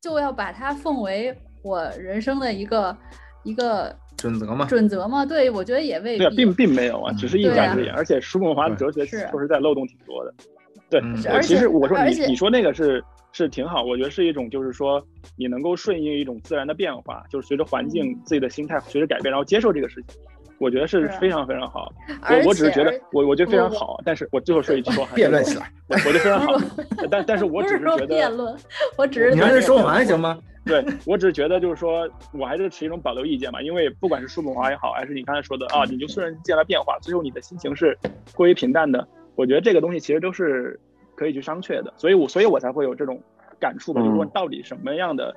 [0.00, 2.96] 就要把它奉为我人生的一个。
[3.44, 4.66] 一个准则吗？
[4.66, 5.26] 准则吗？
[5.26, 7.92] 对，我觉得也未必，并并没有啊，只是一家之言。
[7.92, 10.32] 而且叔本华的哲学说实在漏洞挺多的。
[10.88, 11.02] 对，
[11.42, 13.02] 其实我说你你说那个是
[13.32, 15.04] 是挺好，我觉得是一种就是说
[15.36, 20.20] 你能够顺应一种自然的变化，就是随着环境自己的心态随着改变，然后接受这个事情，
[20.62, 21.92] 我觉得是非常非常好。
[22.30, 26.54] 我我只是觉得我我觉得非常好，但是我最后说一句话，辩论起来， 我觉得非常好。
[27.10, 28.56] 但但是我只是觉得辩论，
[28.96, 30.38] 我只是你还是说完行吗？
[30.64, 37.98] 对我只是觉得，就是说我还是持一种保留意见嘛，因为不管是叔本华也好，还是你刚才说的啊，你就虽然见了变化，最后你的心情是
[38.32, 40.78] 过于平淡的，我觉得这个东西其实都是
[41.16, 43.20] 可以去商榷的，所以我所以我才会有这种
[43.58, 45.34] 感触吧，就是说到底什么样的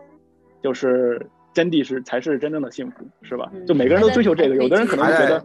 [0.62, 1.26] 就是
[1.56, 3.52] 真谛是才是真正的幸福，是吧？
[3.66, 5.44] 就每个人都追求这个，有的人可能觉得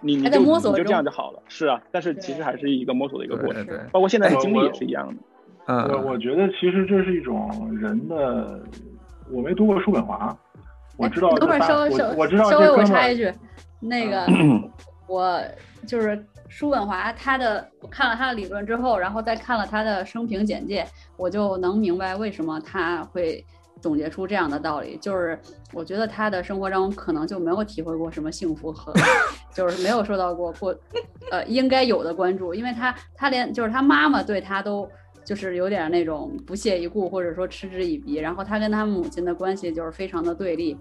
[0.00, 5.16] 你你就你就这样就好了，是啊，但是其实还是一个摸索的一个过程，包括现在的经历也是一样的。
[5.66, 8.60] 我我觉得其实这是一种人的。
[9.28, 10.38] 我没读过叔本华，
[10.96, 11.30] 我知道。
[11.30, 13.28] 等会儿稍微稍我知道稍微我插一句，
[13.80, 14.24] 那个
[15.08, 15.42] 我
[15.84, 23.44] 就是叔本华，他的我看了他的理论之后，然后再看了他的生平简介，我就能明白为什么他会
[23.80, 24.96] 总结出这样的道理。
[25.00, 25.38] 就是
[25.72, 28.92] 我觉得他的生活中可能就没有体会过什么幸福和，
[29.54, 30.74] 就是没有受到过过
[31.30, 34.88] 呃应该有的关注，因为他他连就是他妈妈对他都。
[35.24, 40.78] 就是有点那种不屑一顾，或者说嗤之以鼻，然后他跟他母亲的关系就是非常的对立，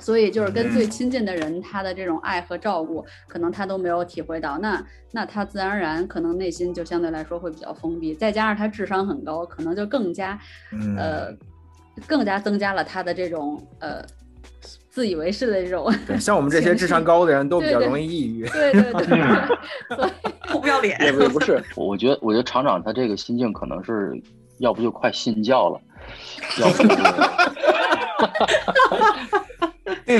[0.00, 4.58] 所以就是跟最亲近的人，他的这种爱和照顾，可能他都没有体会到。
[4.58, 10.36] 那那他自然而然可能内心就相对来说会比较封闭，再加上他智商很高，可能就更加，
[10.98, 11.32] 呃，
[12.06, 14.02] 更加增加了他的这种呃。
[14.92, 18.44] 自以为是的这种，像我们这些智商高的人都比较容易抑郁。
[18.48, 19.06] 对对对，
[20.60, 21.00] 不要脸。
[21.00, 24.20] 也不是， 我觉得，我觉得厂长他这个心境可能是
[24.58, 25.80] 要不就快信教了，
[26.60, 26.88] 要不就，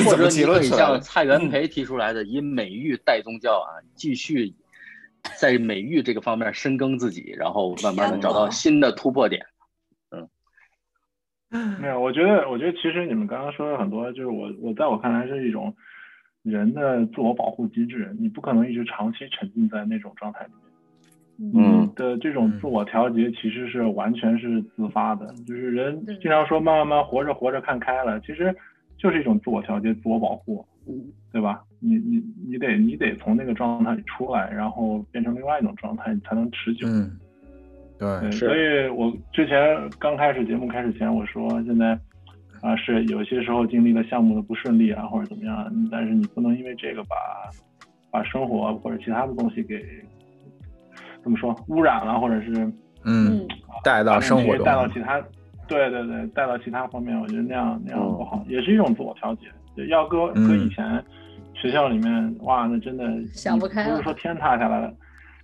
[0.09, 4.55] 或者你可以像蔡元培提出来的，以美育代宗教啊，继续
[5.36, 9.44] 在美育这个方面深耕自己，然后慢慢的找到新的突破点。
[11.81, 15.74] 没有，我觉得，我觉得其实你们刚刚说的很多，就是我，我在我看来是一种
[16.43, 18.14] 人的自我保护机制。
[18.20, 21.52] 你不可能一直长期沉浸在那种状态里面。
[21.55, 21.93] 嗯。
[21.97, 28.55] 的这种自我调节其实是完全是自发的，就是人经常说慢慢慢活着活着看开了，其实
[28.97, 30.64] 就是一种自我调节、自我保护，
[31.32, 31.64] 对吧？
[31.81, 36.86] 你你你得你得从那个状态里出来，然后变成另外一种状态，你才能持久。
[36.86, 37.10] 嗯。
[38.01, 39.59] 对，所以我之前
[39.98, 41.89] 刚开始节目开始前，我说现在
[42.62, 47.16] 啊，是有些时候经历了项目的不顺利啊，或者怎么样，但是你不能因为这个把
[48.10, 49.85] 把生活或者其他的东西给
[51.22, 52.72] 怎么说污染了，或者是
[53.05, 53.47] 嗯
[53.85, 55.20] 带到生活中，带到其他，
[55.68, 59.47] 对对对，带到其他方面，我觉得那样那样不好，也是一种自我调节。
[59.89, 61.02] 要搁搁以前
[61.55, 64.93] 学校里面，哇，那真的想不开，不是说天塌下来了，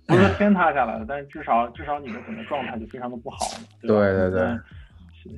[0.07, 3.61] 不是天塌下来了，但是至少至少你的整个状态就非常的不好了。
[3.81, 4.57] 对对对。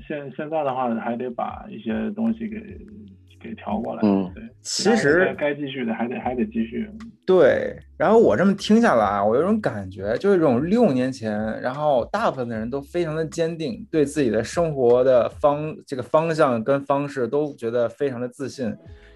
[0.08, 2.58] 现现在的话，还得把一些东西给
[3.41, 4.02] 给调过来。
[4.04, 6.88] 嗯，对，其实该继续的还得还得继续。
[7.26, 18.72] 对，然后我这么听下来啊，我有种感觉，就是这种六年前，然后大部分的人都非常的坚定，对自己的生活的方这个方向跟方式都觉得非常的自信，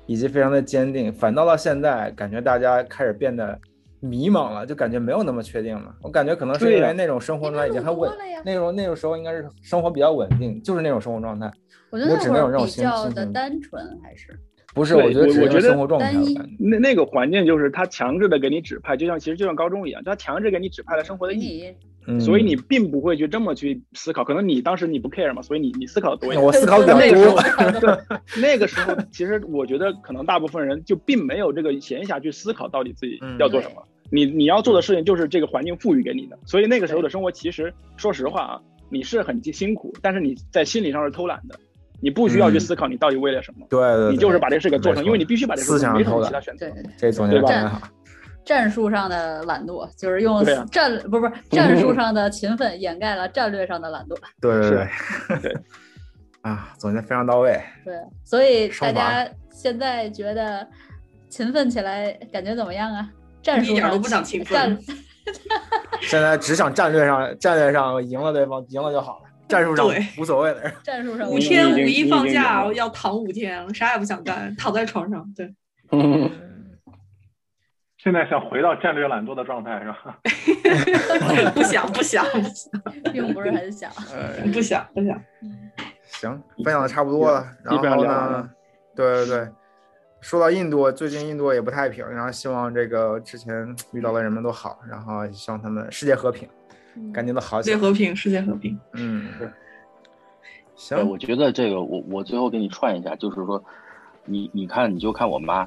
[0.08, 1.14] 以及非常的坚定。
[1.14, 3.60] 反倒到现在，感觉大家开始变得。
[4.04, 5.96] 迷茫了，就感觉没有那么确定了。
[6.02, 8.12] 我感觉可能是因为那种生活状态已经很稳，
[8.44, 11.50] 那种那种时候应该是生活比较稳定，就是那种生活状态。
[11.90, 14.38] 我觉得那会儿比较的单纯，还是
[14.74, 14.96] 不是？
[14.96, 16.12] 我觉得我觉得生活状态
[16.60, 24.24] 那那个环境就是他强制的给你指派，就像其实就像高中一样，他强制给你指派了生活的意义，所以你并不会去这么去思考。
[24.24, 26.44] 可能你当时你不 care 嘛，所以你你思考的多一点。
[26.44, 27.40] 我思考比较多。
[28.42, 33.84] 那个时候其实我觉得可能大部分人就并没有这个闲暇去思考到底自己要做什么。
[34.14, 38.62] 你你要做的事情就是这个环境赋予给你的，所以那个时候的生活其实说实话啊，
[38.92, 41.60] 你是很辛苦，但是你在心理上是偷懒的，
[42.00, 47.82] 你不需要去思考你到底为了什么，对对，你就是把这个事给做成，因为你必须把这个事情没什么其他选择，这总结的好。
[48.46, 55.62] 战术上的懒惰就是用战不不是战术上的勤奋掩盖了战略上的懒惰，对对对对，
[56.44, 57.60] 啊，总结非常到位。
[57.84, 57.96] 对，
[58.26, 60.68] 所以大家现在觉得
[61.30, 63.10] 勤奋起来感觉怎么样啊？
[63.44, 64.80] 战术一点都不想勤奋，
[66.02, 69.26] 现在只想战略上，战略上赢了对方，赢了就好了。
[69.48, 69.88] 战术上
[70.18, 70.72] 无所谓的。
[70.82, 75.32] 战术上五天五一放假要躺五天，啥也不想干，躺在床上。
[75.36, 75.54] 对。
[77.98, 80.18] 现在想回到战略懒惰的状态是吧？
[81.56, 82.26] 不想不想，
[83.14, 83.90] 并不是很想。
[84.52, 85.22] 不想不想。
[86.04, 88.50] 行，分享的差不多了，然后呢？
[88.96, 89.48] 对对对。
[90.24, 96.48] 说到印度，最近印度也不太平，然后希望这个之前遇到的人们都好，然后希望他们世界和平，
[97.14, 97.76] 赶紧都好起来。
[97.76, 98.80] 世界和平，世界和平。
[98.94, 99.28] 嗯，
[100.78, 101.10] 行。
[101.10, 103.62] 我觉得这个，我我最后给你串一下，就是说，
[104.24, 105.66] 你你看，你就看我妈，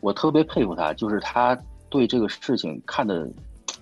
[0.00, 1.56] 我特别佩服她，就是她
[1.90, 3.28] 对这个事情看的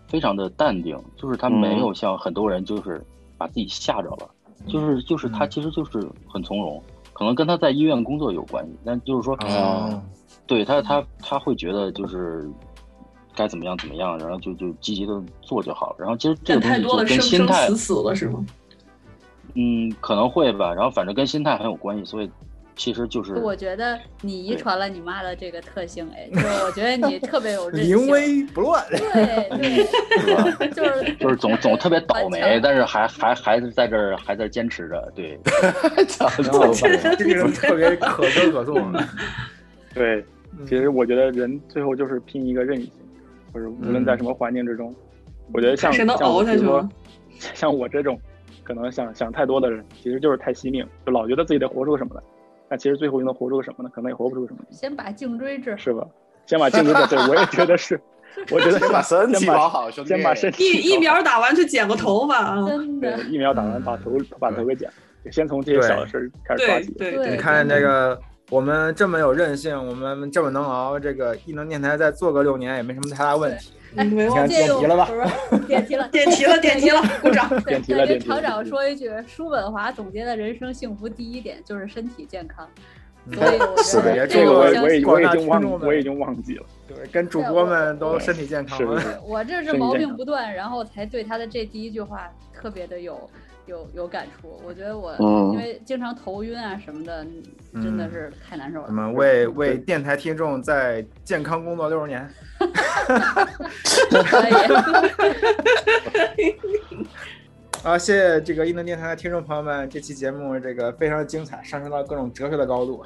[0.09, 3.01] 非常的淡定，就是她没有像很多人就是
[3.37, 4.29] 把自己吓着了，
[4.67, 6.83] 就是就是她其实就是很从容。
[7.19, 9.37] 可能跟他在医院工作有关系，但就是说，
[10.47, 12.49] 对他，他他会觉得就是
[13.35, 15.97] 该怎么样怎么样，然后就就积极的做就好了。
[15.99, 18.47] 然后其实这个东西就跟心态死死了是吗？
[19.55, 20.73] 嗯，可能会吧。
[20.73, 22.31] 然后反正跟心态很有关系，所以。
[22.79, 35.37] 其实就是，我觉得你遗传了你妈的这个特性，哎，就是我觉得你 特别有韧性，临危不乱，对对，就是 就是总总特别倒霉，但是还还还是在这儿还在坚持着，对，
[37.19, 38.95] 这个人特别可歌可颂。
[39.93, 40.25] 对，
[40.65, 42.91] 其实我觉得人最后就是拼一个韧性，
[43.53, 44.95] 就是无论在什么环境之中，
[45.53, 46.89] 我觉得像像比如说
[47.55, 48.17] 像我这种
[48.63, 52.23] 可能想想太多的人，其实就是太惜命，就老觉得自己得活出什么来。
[52.69, 53.91] 那其实最后又能活出个什么呢？
[53.95, 54.61] 可能也活不出什么。
[54.71, 56.07] 先把颈椎治是吧？
[56.47, 58.01] 先把颈椎治，对，我也觉得是。
[58.53, 60.11] 我觉得先把身体保好，兄弟。
[60.11, 60.63] 先把身体。
[60.63, 62.69] 疫疫苗打完去剪个头发啊！
[62.69, 63.19] 真的。
[63.25, 64.89] 疫苗打完把头把头给剪，
[65.33, 66.93] 先从这些小的事开始抓起。
[66.93, 67.31] 对对。
[67.31, 68.21] 你看这个，
[68.51, 73.73] 我们这么有韧性，我们这么能熬，这个异能电台再做个六年也没什么太大问题。
[73.95, 75.09] 没忘记点题了吧？
[75.67, 77.49] 点题 了，点题了， 点题了，鼓掌！
[77.65, 82.69] 点题了，点厂长说一句：叔本华总结的人生幸福第一点就是身体健康。
[83.33, 86.65] 所以是的，这个我我已我已经忘我已经忘记了。
[86.87, 88.79] 对，跟主播们都身体健康。
[89.23, 93.29] 我这是毛病不断，然后才对他的这第一句话特别的有
[93.69, 94.61] 有有感触。
[94.67, 95.15] 我觉得我
[95.53, 97.25] 因为经常头晕啊什么的，
[97.75, 98.87] 真的是太难受了。
[98.89, 102.29] 我们为为电台听众在健康工作六十年。
[104.11, 104.53] 可以。
[107.83, 113.05] 好，谢谢这个异能电台的听众朋友们，这期节目这个非常精彩，上升到各种哲学的高度。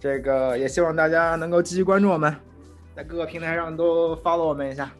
[0.00, 2.34] 这个也希望大家能够继续关注我们，
[2.96, 4.90] 在各个平台上都 follow 我们一下。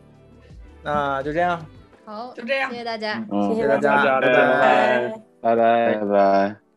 [0.83, 1.65] 那就这样，
[2.09, 5.13] 好，就这样，谢谢大家，谢谢大家，拜拜，
[5.43, 6.68] 拜拜，拜拜。